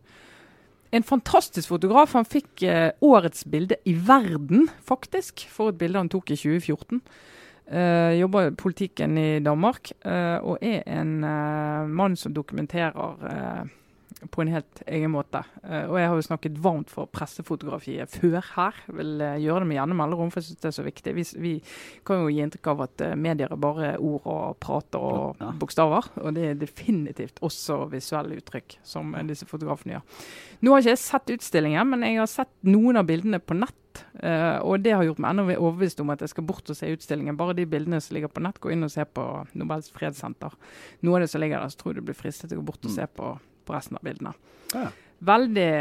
En 0.92 1.04
fantastisk 1.04 1.70
fotograf. 1.70 2.14
Han 2.14 2.26
fikk 2.26 2.64
årets 3.06 3.46
bilde 3.46 3.78
i 3.86 3.94
verden, 3.94 4.70
faktisk, 4.82 5.46
for 5.48 5.70
et 5.70 5.78
bilde 5.78 6.02
han 6.02 6.10
tok 6.10 6.32
i 6.32 6.36
2014. 6.36 7.00
Uh, 7.70 8.16
jobber 8.18 8.48
i 8.48 8.56
politikken 8.58 9.18
i 9.18 9.40
Danmark 9.46 9.92
uh, 10.02 10.42
og 10.42 10.58
er 10.62 10.82
en 10.90 11.20
uh, 11.22 11.86
mann 11.86 12.16
som 12.18 12.34
dokumenterer 12.34 12.98
på 14.28 14.44
en 14.44 14.52
helt 14.52 14.82
egen 14.86 15.14
måte. 15.14 15.42
og 15.64 15.96
jeg 16.00 16.10
har 16.10 16.16
jo 16.18 16.26
snakket 16.26 16.58
varmt 16.60 16.92
for 16.92 17.08
pressefotografiet 17.08 18.12
før 18.12 18.44
her. 18.56 18.82
Vil 18.88 19.24
gjøre 19.44 19.64
det 19.64 19.70
med 19.70 19.78
gjerne 19.78 19.98
mellomrom, 20.00 20.32
for 20.34 20.42
jeg 20.42 20.50
syns 20.50 20.62
det 20.64 20.70
er 20.72 20.78
så 20.78 20.86
viktig. 20.86 21.16
Vi, 21.16 21.26
vi, 21.40 21.54
kan 22.08 22.24
jo 22.24 22.32
gi 22.34 22.44
inntrykk 22.44 22.72
av 22.74 22.86
at 22.88 23.06
medier 23.20 23.54
er 23.54 23.62
bare 23.62 23.94
ord 23.98 24.28
og 24.28 24.60
prater 24.60 25.00
og 25.00 25.40
ja. 25.40 25.52
bokstaver. 25.62 26.12
Og 26.24 26.36
det 26.36 26.48
er 26.50 26.60
definitivt 26.60 27.40
også 27.46 27.86
visuelle 27.94 28.40
uttrykk, 28.42 28.80
som 28.84 29.16
disse 29.30 29.48
fotografene 29.50 29.98
gjør. 29.98 30.24
Nå 30.60 30.74
har 30.74 30.84
ikke 30.84 30.96
jeg 30.96 31.04
sett 31.06 31.36
utstillingen, 31.38 31.94
men 31.94 32.04
jeg 32.04 32.20
har 32.20 32.32
sett 32.32 32.52
noen 32.68 33.00
av 33.00 33.08
bildene 33.08 33.40
på 33.40 33.56
nett. 33.58 33.76
Uh, 34.24 34.60
og 34.68 34.84
det 34.84 34.94
har 34.96 35.04
gjort 35.04 35.20
meg 35.22 35.34
enda 35.34 35.46
mer 35.48 35.62
overbevist 35.62 36.02
om 36.04 36.12
at 36.14 36.22
jeg 36.24 36.32
skal 36.34 36.46
bort 36.48 36.70
og 36.72 36.78
se 36.78 36.90
utstillingen. 36.94 37.38
Bare 37.40 37.56
de 37.58 37.66
bildene 37.70 38.00
som 38.04 38.16
ligger 38.16 38.32
på 38.32 38.44
nett, 38.44 38.60
gå 38.62 38.74
inn 38.74 38.86
og 38.86 38.92
se 38.94 39.06
på 39.06 39.26
Nobels 39.60 39.90
fredssenter. 39.96 40.56
Noe 41.06 41.20
av 41.20 41.26
det 41.26 41.32
som 41.32 41.44
ligger 41.44 41.62
der, 41.62 41.72
så 41.72 41.80
tror 41.80 41.94
jeg 41.94 42.02
du 42.02 42.10
blir 42.10 42.18
fristet 42.18 42.52
til 42.52 42.60
å 42.60 42.64
gå 42.64 42.70
bort 42.72 42.84
og 42.84 42.92
mm. 42.92 42.96
se 42.98 43.08
på, 43.20 43.32
på 43.70 43.78
resten 43.78 44.00
av 44.00 44.06
bildene. 44.06 44.36
Ja. 44.74 44.90
Veldig 45.30 45.72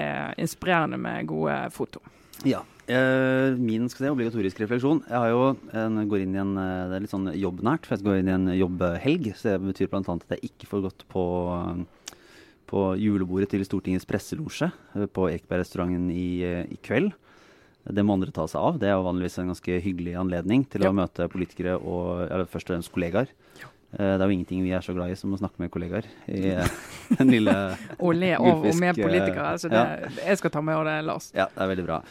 inspirerende 0.42 0.98
med 1.00 1.28
gode 1.30 1.60
foto. 1.74 2.02
Ja. 2.46 2.64
Uh, 2.88 3.52
min 3.60 3.84
skal 3.92 4.06
si, 4.06 4.10
obligatorisk 4.14 4.62
refleksjon. 4.62 5.02
Jeg 5.10 5.18
har 5.18 5.28
jo 5.28 5.42
en, 5.76 6.00
går 6.08 6.24
inn 6.24 6.36
i 6.36 6.40
en, 6.40 6.54
eh, 6.56 6.86
det 6.88 6.96
er 6.96 7.02
litt 7.04 7.12
sånn 7.12 7.28
jobbnært, 7.36 7.84
for 7.84 7.94
jeg 7.94 8.00
skal 8.00 8.14
gå 8.14 8.20
inn 8.22 8.30
i 8.30 8.36
en 8.36 8.48
jobbhelg. 8.56 9.28
Så 9.36 9.50
det 9.50 9.58
betyr 9.66 9.90
bl.a. 9.92 10.00
at 10.14 10.36
jeg 10.36 10.52
ikke 10.52 10.70
får 10.70 10.84
gått 10.86 11.04
på 11.12 11.24
på 12.68 12.82
julebordet 13.00 13.48
til 13.52 13.64
Stortingets 13.64 14.04
presselosje 14.08 14.66
på 15.16 15.30
Ekebergrestauranten 15.32 16.10
i, 16.12 16.44
i 16.68 16.76
kveld. 16.84 17.14
Det 17.88 18.04
må 18.04 18.18
andre 18.18 18.34
ta 18.34 18.44
seg 18.50 18.60
av. 18.60 18.78
Det 18.80 18.90
er 18.90 18.98
jo 18.98 19.06
vanligvis 19.06 19.38
en 19.40 19.52
ganske 19.54 19.78
hyggelig 19.80 20.16
anledning 20.20 20.66
til 20.68 20.84
ja. 20.84 20.90
å 20.92 20.96
møte 20.96 21.30
politikere 21.32 21.78
og 21.78 22.26
eller 22.26 22.48
først 22.50 22.68
og 22.68 22.76
fremst 22.76 22.92
kollegaer. 22.92 23.32
Ja. 23.62 23.70
Eh, 23.92 24.14
det 24.14 24.20
er 24.20 24.26
jo 24.26 24.36
ingenting 24.36 24.64
vi 24.66 24.72
er 24.76 24.84
så 24.84 24.92
glad 24.96 25.12
i 25.12 25.16
som 25.16 25.32
å 25.32 25.38
snakke 25.40 25.62
med 25.62 25.70
kollegaer 25.72 26.08
i 26.28 26.50
den 27.16 27.30
lille 27.32 27.54
Og 27.96 28.12
le 28.18 28.34
av 28.36 28.66
og 28.66 28.74
med 28.76 28.98
politikere. 28.98 29.54
Så 29.60 29.70
det, 29.72 29.80
ja. 29.80 30.10
jeg 30.28 30.40
skal 30.42 30.52
ta 30.52 30.64
med 30.64 30.82
det, 30.90 30.98
Lars. 31.08 31.30
Ja, 31.36 31.48
det 31.54 31.64
er 31.64 31.72
veldig 31.72 31.86
bra. 31.88 32.02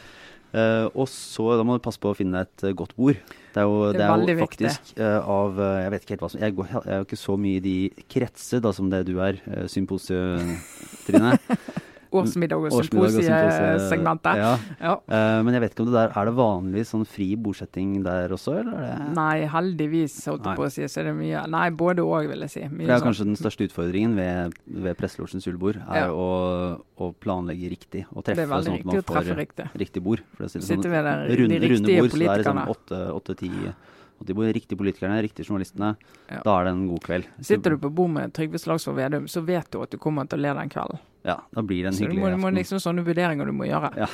Uh, 0.47 0.87
og 0.95 1.09
så 1.11 1.57
da 1.59 1.63
må 1.67 1.75
du 1.75 1.81
passe 1.83 1.99
på 1.99 2.07
å 2.07 2.15
finne 2.15 2.45
et 2.45 2.63
uh, 2.63 2.71
godt 2.77 2.95
bord. 2.97 3.17
Det 3.53 3.59
er 3.61 3.67
jo, 3.67 3.81
det 3.91 3.99
er 3.99 4.23
det 4.23 4.31
er 4.31 4.37
jo 4.37 4.45
faktisk 4.45 4.93
uh, 4.95 5.17
av 5.27 5.59
Jeg 5.59 5.91
vet 5.91 6.05
ikke 6.05 6.13
helt 6.13 6.23
hva 6.23 6.29
som 6.31 6.43
Jeg, 6.45 6.55
går, 6.55 6.69
jeg 6.71 6.93
er 6.93 7.01
jo 7.01 7.07
ikke 7.07 7.19
så 7.19 7.35
mye 7.41 7.57
i 7.59 7.63
de 7.65 8.05
kretser 8.15 8.63
da 8.63 8.71
som 8.73 8.87
det 8.93 9.03
du 9.09 9.17
er, 9.21 9.41
uh, 9.51 9.65
Symposie-Trine. 9.69 11.35
årsmiddag 12.11 12.67
og 12.67 12.75
symposiesegmentet. 12.75 14.39
Ja. 14.39 14.51
ja. 14.79 14.93
Uh, 15.07 15.39
men 15.45 15.57
jeg 15.57 15.63
vet 15.63 15.75
ikke 15.75 15.85
om 15.85 15.89
det 15.91 15.97
der 15.97 16.13
Er 16.17 16.29
det 16.29 16.33
vanlig 16.37 16.83
sånn 16.89 17.05
fri 17.09 17.29
bosetting 17.39 17.97
der 18.05 18.33
også, 18.35 18.57
eller? 18.61 18.77
Er 18.83 19.01
det 19.01 19.09
Nei, 19.17 19.35
heldigvis, 19.51 20.15
holdt 20.29 20.47
jeg 20.47 20.61
på 20.61 20.67
å 20.67 20.71
si, 20.77 20.87
så 20.87 21.01
er 21.03 21.09
det 21.11 21.15
mye 21.19 21.43
Nei, 21.57 21.65
både 21.83 22.05
òg, 22.05 22.29
vil 22.31 22.47
jeg 22.47 22.53
si. 22.53 22.63
Mye 22.71 22.89
det 22.89 22.95
er 22.97 23.05
kanskje 23.05 23.27
den 23.29 23.39
største 23.39 23.67
utfordringen 23.69 24.15
ved, 24.19 24.57
ved 24.87 24.99
Presselosjens 24.99 25.49
julebord, 25.49 25.81
er 25.83 26.07
ja. 26.07 26.13
å, 26.13 26.79
å, 26.97 27.11
planlegge 27.17 27.73
riktig 27.73 28.05
og 28.13 28.25
treffe 28.27 28.47
sånn 28.47 28.79
at 28.79 28.87
man 28.87 29.05
får 29.07 29.33
riktig. 29.37 29.69
riktig 29.83 30.03
bord. 30.05 30.23
For 30.33 30.45
det 30.45 30.49
er 30.51 30.55
sånn, 30.57 30.67
Sitter 30.71 30.93
ved 30.93 31.07
der, 31.07 31.27
runde, 31.41 31.61
de 31.61 31.71
riktige 31.75 32.01
bord, 32.01 32.15
politikerne. 32.15 32.65
Så 32.67 32.81
det 32.87 32.99
er 33.01 33.07
liksom 33.07 33.15
åtte-ti 33.21 33.95
og 34.17 34.25
de 34.25 34.53
riktige 34.53 34.77
politikerne, 34.77 35.19
riktige 35.21 35.45
journalistene, 35.45 35.93
ja. 36.29 36.41
da 36.41 36.55
er 36.57 36.67
det 36.67 36.73
en 36.73 36.87
god 36.89 37.03
kveld. 37.05 37.29
Sitter 37.45 37.75
du 37.75 37.81
på 37.83 37.91
bord 37.93 38.09
med 38.15 38.33
Trygve 38.33 38.61
Slagsvold 38.61 38.97
Vedum, 38.97 39.27
så 39.29 39.43
vet 39.45 39.69
du 39.73 39.81
at 39.83 39.93
du 39.93 39.99
kommer 40.01 40.25
til 40.29 40.41
å 40.41 40.47
le 40.47 40.55
den 40.57 40.73
kvelden. 40.73 41.03
Ja, 41.25 41.41
da 41.51 41.61
blir 41.65 41.83
det 41.83 41.91
en 41.91 41.97
hyggelig 41.97 42.21
aften. 42.21 42.31
Så 42.31 42.37
du 42.37 42.43
må, 42.43 42.51
liksom 42.55 42.81
sånne 42.81 43.03
vurderinger 43.07 43.49
du 43.49 43.53
må 43.55 43.67
gjøre. 43.67 43.89
Ja, 43.99 44.07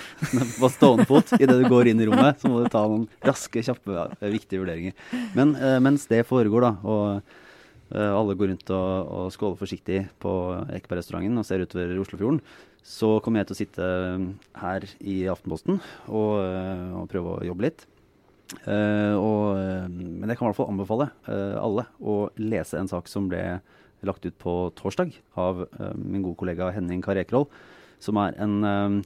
På 0.62 0.70
stående 0.72 1.06
fot 1.10 1.34
idet 1.38 1.56
du 1.60 1.68
går 1.70 1.92
inn 1.92 2.02
i 2.02 2.08
rommet, 2.10 2.42
så 2.42 2.50
må 2.50 2.64
du 2.64 2.70
ta 2.74 2.84
noen 2.90 3.06
raske, 3.26 3.62
kjappe, 3.66 4.08
viktige 4.34 4.64
vurderinger. 4.64 4.96
Men 5.38 5.54
uh, 5.60 5.78
mens 5.84 6.08
det 6.10 6.24
foregår, 6.30 6.66
da, 6.66 6.72
og 6.82 7.06
uh, 7.94 8.12
alle 8.18 8.38
går 8.40 8.54
rundt 8.54 8.74
og, 8.74 9.14
og 9.20 9.34
skåler 9.36 9.60
forsiktig 9.60 10.00
på 10.24 10.34
Ekebergrestauranten 10.80 11.42
og 11.42 11.48
ser 11.48 11.66
utover 11.66 11.94
Oslofjorden, 12.02 12.42
så 12.84 13.16
kommer 13.24 13.44
jeg 13.44 13.52
til 13.52 13.56
å 13.56 13.62
sitte 13.62 13.90
her 14.60 14.88
i 15.00 15.22
Aftenposten 15.32 15.78
og, 16.10 16.34
og 17.00 17.06
prøve 17.12 17.38
å 17.38 17.46
jobbe 17.48 17.70
litt. 17.70 17.86
Og, 18.68 19.56
men 19.88 20.28
jeg 20.28 20.36
kan 20.36 20.44
i 20.44 20.50
hvert 20.50 20.58
fall 20.58 20.74
anbefale 20.74 21.08
alle 21.64 21.86
å 22.04 22.18
lese 22.44 22.76
en 22.82 22.92
sak 22.92 23.08
som 23.08 23.30
ble 23.32 23.40
lagt 24.08 24.26
ut 24.28 24.38
på 24.42 24.56
torsdag 24.78 25.14
av 25.40 25.66
uh, 25.66 25.92
min 25.98 26.24
gode 26.24 26.40
kollega 26.40 26.72
Henning 26.76 27.04
Karekroll, 27.04 27.48
som 28.04 28.20
er 28.22 28.36
en 28.44 28.56
uh, 28.64 28.98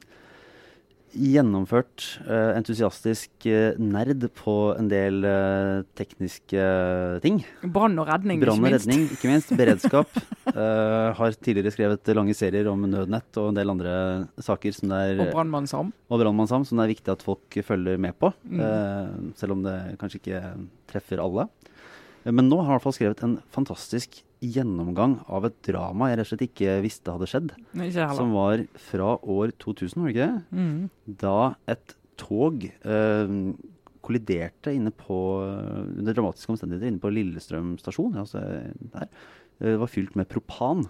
gjennomført, 1.18 2.04
uh, 2.28 2.52
entusiastisk 2.52 3.46
nerd 3.80 4.26
på 4.36 4.56
en 4.74 4.90
del 4.90 5.24
tekniske 5.98 6.64
ting. 7.24 7.40
Brann 7.64 7.96
og 7.98 8.10
redning, 8.10 8.42
Brann 8.44 8.60
og 8.60 8.74
redning, 8.76 9.06
ikke 9.16 9.30
minst. 9.30 9.54
Beredskap. 9.58 10.12
har 11.18 11.34
tidligere 11.44 11.72
skrevet 11.74 12.08
lange 12.16 12.34
serier 12.36 12.68
om 12.70 12.86
nødnett 12.88 13.36
og 13.40 13.50
en 13.50 13.58
del 13.58 13.72
andre 13.72 13.94
saker 14.42 14.74
som 14.74 14.92
det 14.92 15.00
er 15.10 15.20
Og 15.26 15.32
Brannmann 15.34 15.68
Sam. 15.70 15.92
Og 16.08 16.22
Brannmann 16.22 16.48
Sam, 16.50 16.64
som 16.68 16.80
det 16.80 16.86
er 16.86 16.94
viktig 16.94 17.12
at 17.14 17.24
folk 17.24 17.58
følger 17.66 18.00
med 18.00 18.16
på. 18.18 18.32
Mm. 18.48 19.32
selv 19.36 19.56
om 19.56 19.64
det 19.64 19.76
kanskje 20.00 20.22
ikke 20.22 20.42
treffer 20.90 21.20
alle. 21.22 21.48
Men 22.28 22.50
nå 22.50 22.58
har 22.60 22.66
han 22.66 22.74
i 22.74 22.76
hvert 22.76 22.86
fall 22.86 22.96
skrevet 22.96 23.24
en 23.24 23.38
fantastisk 23.54 24.20
gjennomgang 24.44 25.18
av 25.26 25.48
et 25.48 25.56
drama 25.66 26.10
jeg 26.10 26.18
rett 26.18 26.26
og 26.26 26.30
slett 26.30 26.44
ikke 26.46 26.76
visste 26.84 27.14
hadde 27.14 27.28
skjedd. 27.30 27.54
Som 28.18 28.34
var 28.36 28.62
fra 28.88 29.14
år 29.18 29.54
2000, 29.58 30.02
var 30.02 30.10
det 30.10 30.14
ikke 30.14 30.28
det? 30.28 30.60
Mm. 30.60 31.16
Da 31.24 31.38
et 31.70 31.96
tog 32.18 32.68
eh, 32.68 33.34
kolliderte 34.04 34.74
inne 34.74 34.92
på 34.94 35.18
under 35.42 36.14
dramatiske 36.14 36.54
omstendigheter 36.54 36.90
inne 36.90 37.02
på 37.02 37.12
Lillestrøm 37.12 37.74
stasjon. 37.82 38.16
Altså 38.22 38.42
der. 38.94 39.10
Det 39.58 39.74
var 39.80 39.90
fylt 39.90 40.14
med 40.18 40.30
propan. 40.30 40.86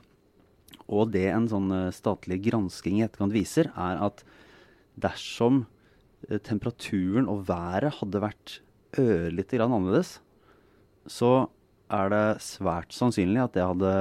Og 0.88 1.10
det 1.12 1.26
en 1.32 1.48
sånn 1.50 1.72
eh, 1.74 1.94
statlig 1.94 2.40
gransking 2.46 3.00
i 3.00 3.04
etterkant 3.06 3.34
viser, 3.34 3.70
er 3.76 4.00
at 4.04 4.22
dersom 5.00 5.64
eh, 6.28 6.40
temperaturen 6.40 7.28
og 7.30 7.46
været 7.48 7.98
hadde 8.00 8.24
vært 8.24 8.58
ørlite 8.98 9.58
grann 9.58 9.74
annerledes, 9.76 10.18
så 11.12 11.48
er 11.88 12.10
det 12.12 12.24
svært 12.44 12.92
sannsynlig 12.92 13.40
at 13.42 13.54
det 13.56 13.64
hadde, 13.64 13.92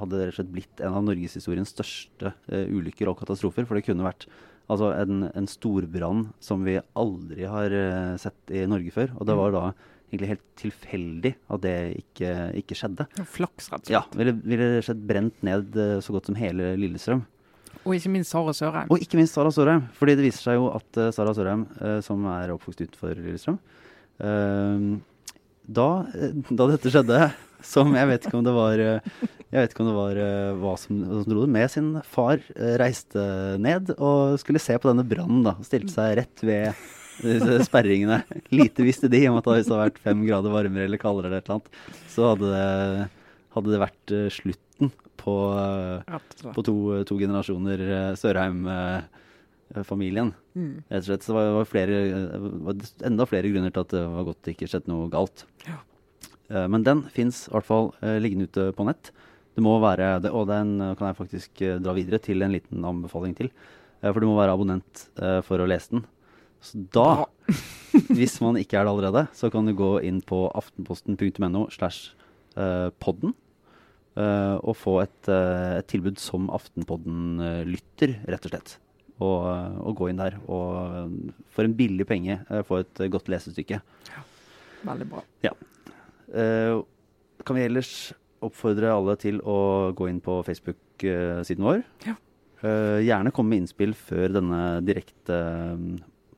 hadde 0.00 0.46
blitt 0.48 0.80
en 0.80 0.96
av 0.96 1.04
norgeshistoriens 1.04 1.72
største 1.74 2.32
uh, 2.32 2.64
ulykker 2.72 3.10
og 3.10 3.18
katastrofer. 3.20 3.66
For 3.68 3.78
det 3.78 3.84
kunne 3.86 4.06
vært 4.06 4.26
altså, 4.68 4.92
en, 4.96 5.28
en 5.36 5.48
storbrann 5.50 6.28
som 6.44 6.64
vi 6.66 6.78
aldri 6.98 7.48
har 7.48 7.74
uh, 7.74 8.16
sett 8.20 8.54
i 8.54 8.64
Norge 8.70 8.94
før. 8.94 9.12
Og 9.18 9.28
det 9.28 9.36
mm. 9.36 9.42
var 9.42 9.56
da 9.56 9.64
egentlig 10.08 10.30
helt 10.30 10.46
tilfeldig 10.56 11.34
at 11.52 11.64
det 11.66 11.74
ikke, 11.98 12.36
ikke 12.62 12.78
skjedde. 12.80 13.08
Flaks, 13.28 13.68
rett 13.68 13.82
og 13.82 13.90
slett. 13.90 13.92
Ja, 13.92 14.04
ville, 14.16 14.36
ville 14.40 14.70
rett 14.70 14.86
og 14.86 14.88
slett 14.88 15.04
brent 15.12 15.44
ned 15.46 15.76
uh, 15.76 15.98
så 16.04 16.16
godt 16.16 16.30
som 16.30 16.40
hele 16.40 16.72
Lillestrøm. 16.80 17.26
Og 17.84 17.94
ikke 17.94 18.10
minst 18.12 18.32
Sara 18.32 18.52
Sørheim. 18.56 18.88
Og 18.92 19.04
ikke 19.04 19.20
minst 19.20 19.36
Sara 19.36 19.52
Sørheim. 19.54 19.84
Fordi 19.96 20.16
det 20.16 20.24
viser 20.24 20.48
seg 20.48 20.58
jo 20.58 20.72
at 20.72 20.98
uh, 21.00 21.12
Sara 21.14 21.36
Sørheim, 21.36 21.68
som 22.04 22.24
er 22.32 22.56
oppvokst 22.56 22.82
utenfor 22.86 23.20
Lillestrøm, 23.20 23.60
da, 25.68 25.88
da, 26.48 26.66
dette 26.72 26.92
skjedde, 26.92 27.18
som 27.64 27.90
jeg 27.96 28.08
vet 28.08 28.26
ikke 28.26 28.38
om 28.38 28.46
det 28.46 28.54
var 28.56 28.78
Jeg 28.78 29.56
vet 29.56 29.72
ikke 29.72 29.82
om 29.84 29.88
det 29.90 29.96
var 29.96 30.20
hva 30.60 30.74
som, 30.80 31.00
som 31.08 31.26
dro 31.28 31.42
det, 31.44 31.52
med 31.52 31.72
sin 31.72 31.90
far 32.08 32.40
reiste 32.80 33.22
ned 33.60 33.94
og 33.96 34.38
skulle 34.40 34.62
se 34.62 34.76
på 34.76 34.90
denne 34.90 35.06
brannen. 35.08 35.44
da, 35.46 35.56
Stilte 35.64 35.94
seg 35.94 36.18
rett 36.20 36.44
ved 36.44 36.86
disse 37.24 37.64
sperringene. 37.66 38.20
Lite 38.54 38.84
visste 38.86 39.10
de 39.10 39.24
om 39.30 39.38
at 39.40 39.48
hvis 39.48 39.66
det 39.66 39.74
hadde 39.74 39.86
vært 39.88 40.02
fem 40.04 40.24
grader 40.26 40.54
varmere 40.54 40.86
eller 40.86 41.00
kaldere, 41.00 41.30
eller 41.30 41.42
et 41.42 41.48
eller 41.48 41.58
annet, 41.58 42.02
så 42.12 42.32
hadde 42.32 42.52
det, 42.52 43.08
hadde 43.56 43.72
det 43.74 43.82
vært 43.82 44.14
slutten 44.36 44.92
på, 45.18 45.36
på 46.54 46.64
to, 46.66 46.76
to, 47.08 47.18
generasjoner 47.20 47.82
Sørheim. 48.18 48.62
Eh, 48.70 49.24
familien. 49.84 50.32
Mm. 50.56 50.84
Rett 50.88 51.02
og 51.02 51.08
slett. 51.10 51.24
Så 51.26 51.34
det 51.36 51.44
var, 51.56 51.68
flere, 51.68 51.98
var 52.64 52.82
enda 53.08 53.26
flere 53.28 53.50
grunner 53.52 53.74
til 53.74 53.84
at 53.84 53.94
det 53.94 54.02
var 54.14 54.26
godt 54.30 54.42
det 54.46 54.54
ikke 54.56 54.68
skjedde 54.72 54.92
noe 54.92 55.10
galt. 55.12 55.44
Ja. 55.66 55.80
Uh, 56.48 56.66
men 56.70 56.84
den 56.84 57.04
fins 57.12 57.44
i 57.46 57.54
hvert 57.54 57.68
fall 57.68 57.90
uh, 58.00 58.16
liggende 58.22 58.48
ute 58.48 58.70
på 58.76 58.86
nett. 58.88 59.12
Det 59.56 59.64
må 59.64 59.74
være, 59.82 60.18
det, 60.22 60.32
Og 60.32 60.46
den 60.48 60.76
kan 60.98 61.10
jeg 61.10 61.18
faktisk 61.18 61.64
uh, 61.66 61.76
dra 61.82 61.94
videre 61.96 62.20
til 62.22 62.44
en 62.44 62.54
liten 62.54 62.84
anbefaling 62.86 63.34
til. 63.36 63.50
for 64.00 64.20
du 64.22 64.28
må 64.28 64.36
være 64.38 64.52
abonnent 64.54 65.00
for 65.42 65.58
å 65.58 65.66
lese 65.66 65.90
den. 65.90 66.04
Så 66.62 66.78
da, 66.94 67.26
hvis 68.14 68.36
man 68.38 68.54
ikke 68.60 68.78
er 68.78 68.86
det 68.86 68.92
allerede, 68.92 69.24
så 69.34 69.50
kan 69.50 69.66
du 69.66 69.74
gå 69.74 69.96
inn 70.06 70.20
på 70.22 70.46
aftenposten.no 70.54 71.66
slash 71.74 72.14
podden. 73.02 73.34
og 74.14 74.76
få 74.78 75.00
et, 75.02 75.28
et 75.28 75.90
tilbud 75.90 76.22
som 76.22 76.46
Aftenpodden-lytter, 76.50 78.20
rett 78.30 78.46
og 78.46 78.54
slett 78.54 78.78
å, 79.18 79.30
å, 79.82 79.94
gå 79.96 80.10
inn 80.10 80.20
der 80.20 80.38
og 80.46 81.16
for 81.54 81.66
en 81.66 81.74
billig 81.76 82.06
penge 82.08 82.38
eh, 82.38 82.62
få 82.66 82.82
et 82.84 83.02
godt 83.12 83.30
lesestykke. 83.32 83.80
Ja, 84.12 84.22
veldig 84.88 85.08
bra. 85.10 85.24
Ja. 85.44 85.54
Eh, 86.28 86.78
kan 87.46 87.58
vi 87.58 87.66
ellers 87.66 87.92
oppfordre 88.44 88.92
alle 88.94 89.16
til 89.18 89.40
å 89.42 89.90
gå 89.98 90.08
inn 90.10 90.20
på 90.22 90.40
Facebook-siden 90.46 91.66
vår? 91.66 91.82
Ja. 92.06 92.14
Eh, 92.62 93.00
gjerne 93.06 93.32
komme 93.34 93.54
med 93.54 93.64
innspill 93.64 93.94
før 93.98 94.32
denne 94.38 94.62
direkte 94.86 95.38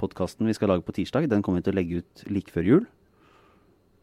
podkasten 0.00 0.48
vi 0.48 0.56
skal 0.56 0.72
lage 0.72 0.84
på 0.86 0.96
tirsdag. 0.96 1.28
Den 1.28 1.44
kommer 1.44 1.60
vi 1.60 1.68
til 1.68 1.74
å 1.74 1.80
legge 1.80 2.02
ut 2.02 2.24
like 2.32 2.52
før 2.52 2.68
jul. 2.68 2.88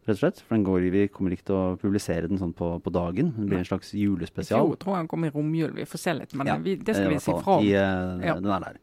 Rett 0.08 0.16
og 0.16 0.22
slett. 0.24 0.40
For 0.48 0.56
den 0.56 0.64
går, 0.66 0.86
vi 0.94 1.04
kommer 1.12 1.34
ikke 1.36 1.46
til 1.50 1.56
å 1.58 1.78
publisere 1.82 2.30
den 2.32 2.40
sånn 2.40 2.54
på, 2.56 2.70
på 2.84 2.94
dagen. 2.96 3.34
Den 3.36 3.50
blir 3.52 3.60
en 3.62 3.68
slags 3.68 3.92
julespesial. 3.94 4.70
Jeg 4.72 4.80
tror 4.84 4.94
den 4.96 5.02
han 5.04 5.10
kom 5.12 5.26
i 5.28 5.32
romjul. 5.34 5.74
Vi 5.78 5.86
får 5.86 6.00
se 6.02 6.14
litt, 6.18 6.34
men 6.40 6.48
Ja, 6.48 6.56
vi, 6.64 6.76
det 6.80 6.96
skal 6.96 7.12
vi 7.12 7.20
si 7.24 7.32
fra 7.36 7.58
om. 7.60 7.66
Eh, 7.68 8.28
Ja. 8.28 8.38
Den 8.40 8.52
er 8.56 8.64
der. 8.70 8.80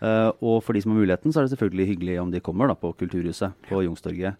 Uh, 0.00 0.30
og 0.40 0.62
for 0.64 0.72
de 0.72 0.80
som 0.80 0.92
har 0.94 1.00
muligheten, 1.02 1.28
så 1.34 1.40
er 1.42 1.44
det 1.48 1.52
selvfølgelig 1.58 1.86
hyggelig 1.90 2.14
om 2.22 2.30
de 2.32 2.40
kommer 2.40 2.70
da, 2.70 2.74
på 2.78 2.94
Kulturhuset 2.96 3.52
på 3.68 3.82
Youngstorget 3.84 4.32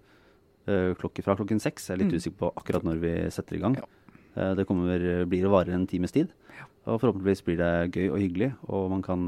eh, 0.70 0.94
klokke, 0.96 1.20
fra 1.26 1.34
klokken 1.36 1.60
seks. 1.60 1.90
Jeg 1.90 1.98
er 1.98 2.00
litt 2.04 2.12
Mm. 2.14 2.16
usikker 2.16 2.38
på 2.40 2.52
akkurat 2.56 2.82
når 2.86 3.00
vi 3.02 3.12
setter 3.30 3.56
i 3.58 3.60
gang. 3.60 3.76
Ja. 3.76 4.54
Det 4.54 4.64
kommer, 4.64 5.02
blir 5.26 5.44
og 5.48 5.52
varer 5.52 5.74
en 5.74 5.86
times 5.90 6.12
tid. 6.14 6.28
Og 6.86 7.00
forhåpentligvis 7.02 7.42
blir 7.44 7.58
det 7.60 7.92
gøy 7.92 8.08
og 8.14 8.18
hyggelig, 8.22 8.52
og 8.70 8.88
man 8.90 9.02
kan, 9.02 9.26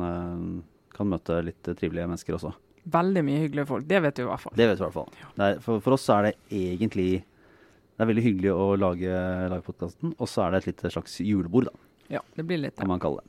kan 0.95 1.09
møte 1.11 1.43
litt 1.45 1.63
trivelige 1.77 2.07
mennesker 2.09 2.39
også. 2.39 2.53
Veldig 2.83 3.23
mye 3.23 3.43
hyggelige 3.45 3.69
folk. 3.69 3.85
Det 3.87 4.01
vet 4.03 4.17
du 4.17 4.23
i 4.25 4.27
hvert 4.27 4.43
fall. 4.43 4.55
Det 4.59 4.67
vet 4.67 4.79
du 4.79 4.83
i 4.83 4.87
hvert 4.89 4.97
fall. 4.97 5.13
Ja. 5.21 5.51
for, 5.63 5.83
for 5.85 5.95
oss 5.95 6.07
så 6.09 6.17
er 6.17 6.31
det 6.31 6.33
egentlig 6.51 7.11
Det 7.23 8.03
er 8.03 8.09
veldig 8.09 8.25
hyggelig 8.25 8.51
å 8.57 8.65
lage, 8.75 9.13
lage 9.53 9.63
podkasten, 9.67 10.15
og 10.19 10.31
så 10.31 10.47
er 10.47 10.55
det 10.55 10.63
et 10.63 10.71
lite 10.73 10.91
slags 10.91 11.21
julebord, 11.23 11.69
da, 11.69 11.75
Ja, 12.17 12.23
det 12.35 12.47
blir 12.49 12.59
litt 12.59 12.75
kan 12.81 12.89
man 12.91 13.03
kalle 13.03 13.21
det. 13.23 13.29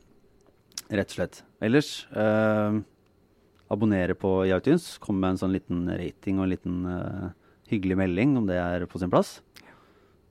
Rett 0.98 1.12
og 1.12 1.18
slett. 1.18 1.42
Ellers 1.64 1.90
eh, 2.10 2.80
abonnere 3.74 4.16
på 4.18 4.32
iTunes. 4.48 4.98
Kom 5.04 5.20
med 5.22 5.36
en 5.36 5.42
sånn 5.44 5.54
liten 5.54 5.86
rating 5.92 6.40
og 6.40 6.48
en 6.48 6.54
liten 6.54 6.80
eh, 6.90 7.28
hyggelig 7.74 8.00
melding 8.02 8.38
om 8.40 8.48
det 8.50 8.58
er 8.62 8.88
på 8.90 9.02
sin 9.02 9.12
plass. 9.14 9.38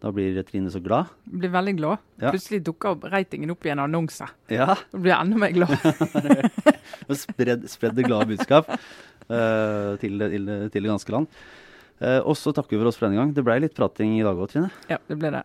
Da 0.02 0.10
blir 0.10 0.40
Trine 0.42 0.70
så 0.74 0.80
glad. 0.82 1.10
Blir 1.30 1.52
veldig 1.54 1.76
glad. 1.78 2.00
Ja. 2.18 2.32
Plutselig 2.34 2.58
dukker 2.66 2.96
opp 2.96 3.04
ratingen 3.12 3.52
opp 3.54 3.66
i 3.66 3.70
en 3.70 3.78
annonse. 3.84 4.26
Ja, 4.50 4.72
Da 4.90 4.98
blir 4.98 5.12
jeg 5.12 5.20
enda 5.28 5.38
mer 5.38 5.52
glad. 5.54 5.76
og 7.08 7.14
Spredd, 7.20 7.68
spredd 7.70 7.94
det 7.98 8.08
glade 8.08 8.26
budskap 8.32 8.72
uh, 8.74 9.92
til, 10.02 10.18
til, 10.18 10.50
til 10.74 10.82
det 10.82 10.90
ganske 10.90 11.14
land. 11.14 11.28
Uh, 12.02 12.18
og 12.26 12.34
så 12.34 12.50
takker 12.56 12.74
vi 12.74 12.80
for 12.82 12.90
oss 12.90 12.98
for 12.98 13.06
denne 13.06 13.20
gang. 13.20 13.30
Det 13.36 13.44
ble 13.46 13.60
litt 13.62 13.76
prating 13.78 14.16
i 14.18 14.24
dag 14.26 14.34
òg, 14.42 14.50
Trine. 14.50 14.72
Ja, 14.90 14.98
det 15.06 15.20
ble 15.22 15.30
det. 15.36 15.44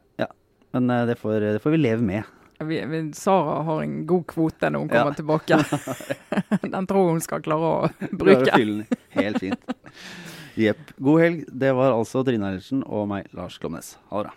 Men 0.73 0.89
uh, 0.89 1.03
det, 1.11 1.19
får, 1.21 1.37
det 1.59 1.61
får 1.61 1.75
vi 1.77 1.81
leve 1.83 2.07
med. 2.09 2.33
Vi, 2.65 2.79
vi, 2.89 3.03
Sara 3.13 3.59
har 3.67 3.83
en 3.85 3.99
god 4.09 4.25
kvote 4.33 4.71
når 4.73 4.87
hun 4.87 4.89
kommer 4.89 5.13
Ja. 5.13 5.19
tilbake. 5.21 5.61
Den 6.73 6.89
tror 6.89 7.11
hun 7.11 7.21
skal 7.21 7.45
klare 7.45 7.69
å 7.69 8.09
bruke. 8.17 8.49
fylle. 8.57 8.89
Helt 9.13 9.37
fint. 9.43 9.69
Jepp. 10.57 10.89
God 10.97 11.21
helg. 11.21 11.45
Det 11.53 11.69
var 11.77 11.93
altså 11.93 12.25
Trine 12.25 12.49
Eilertsen 12.49 12.81
og 12.89 13.05
meg, 13.13 13.29
Lars 13.37 13.59
Klomnes. 13.61 13.93
Ha 14.09 14.23
det 14.25 14.31
bra. 14.31 14.35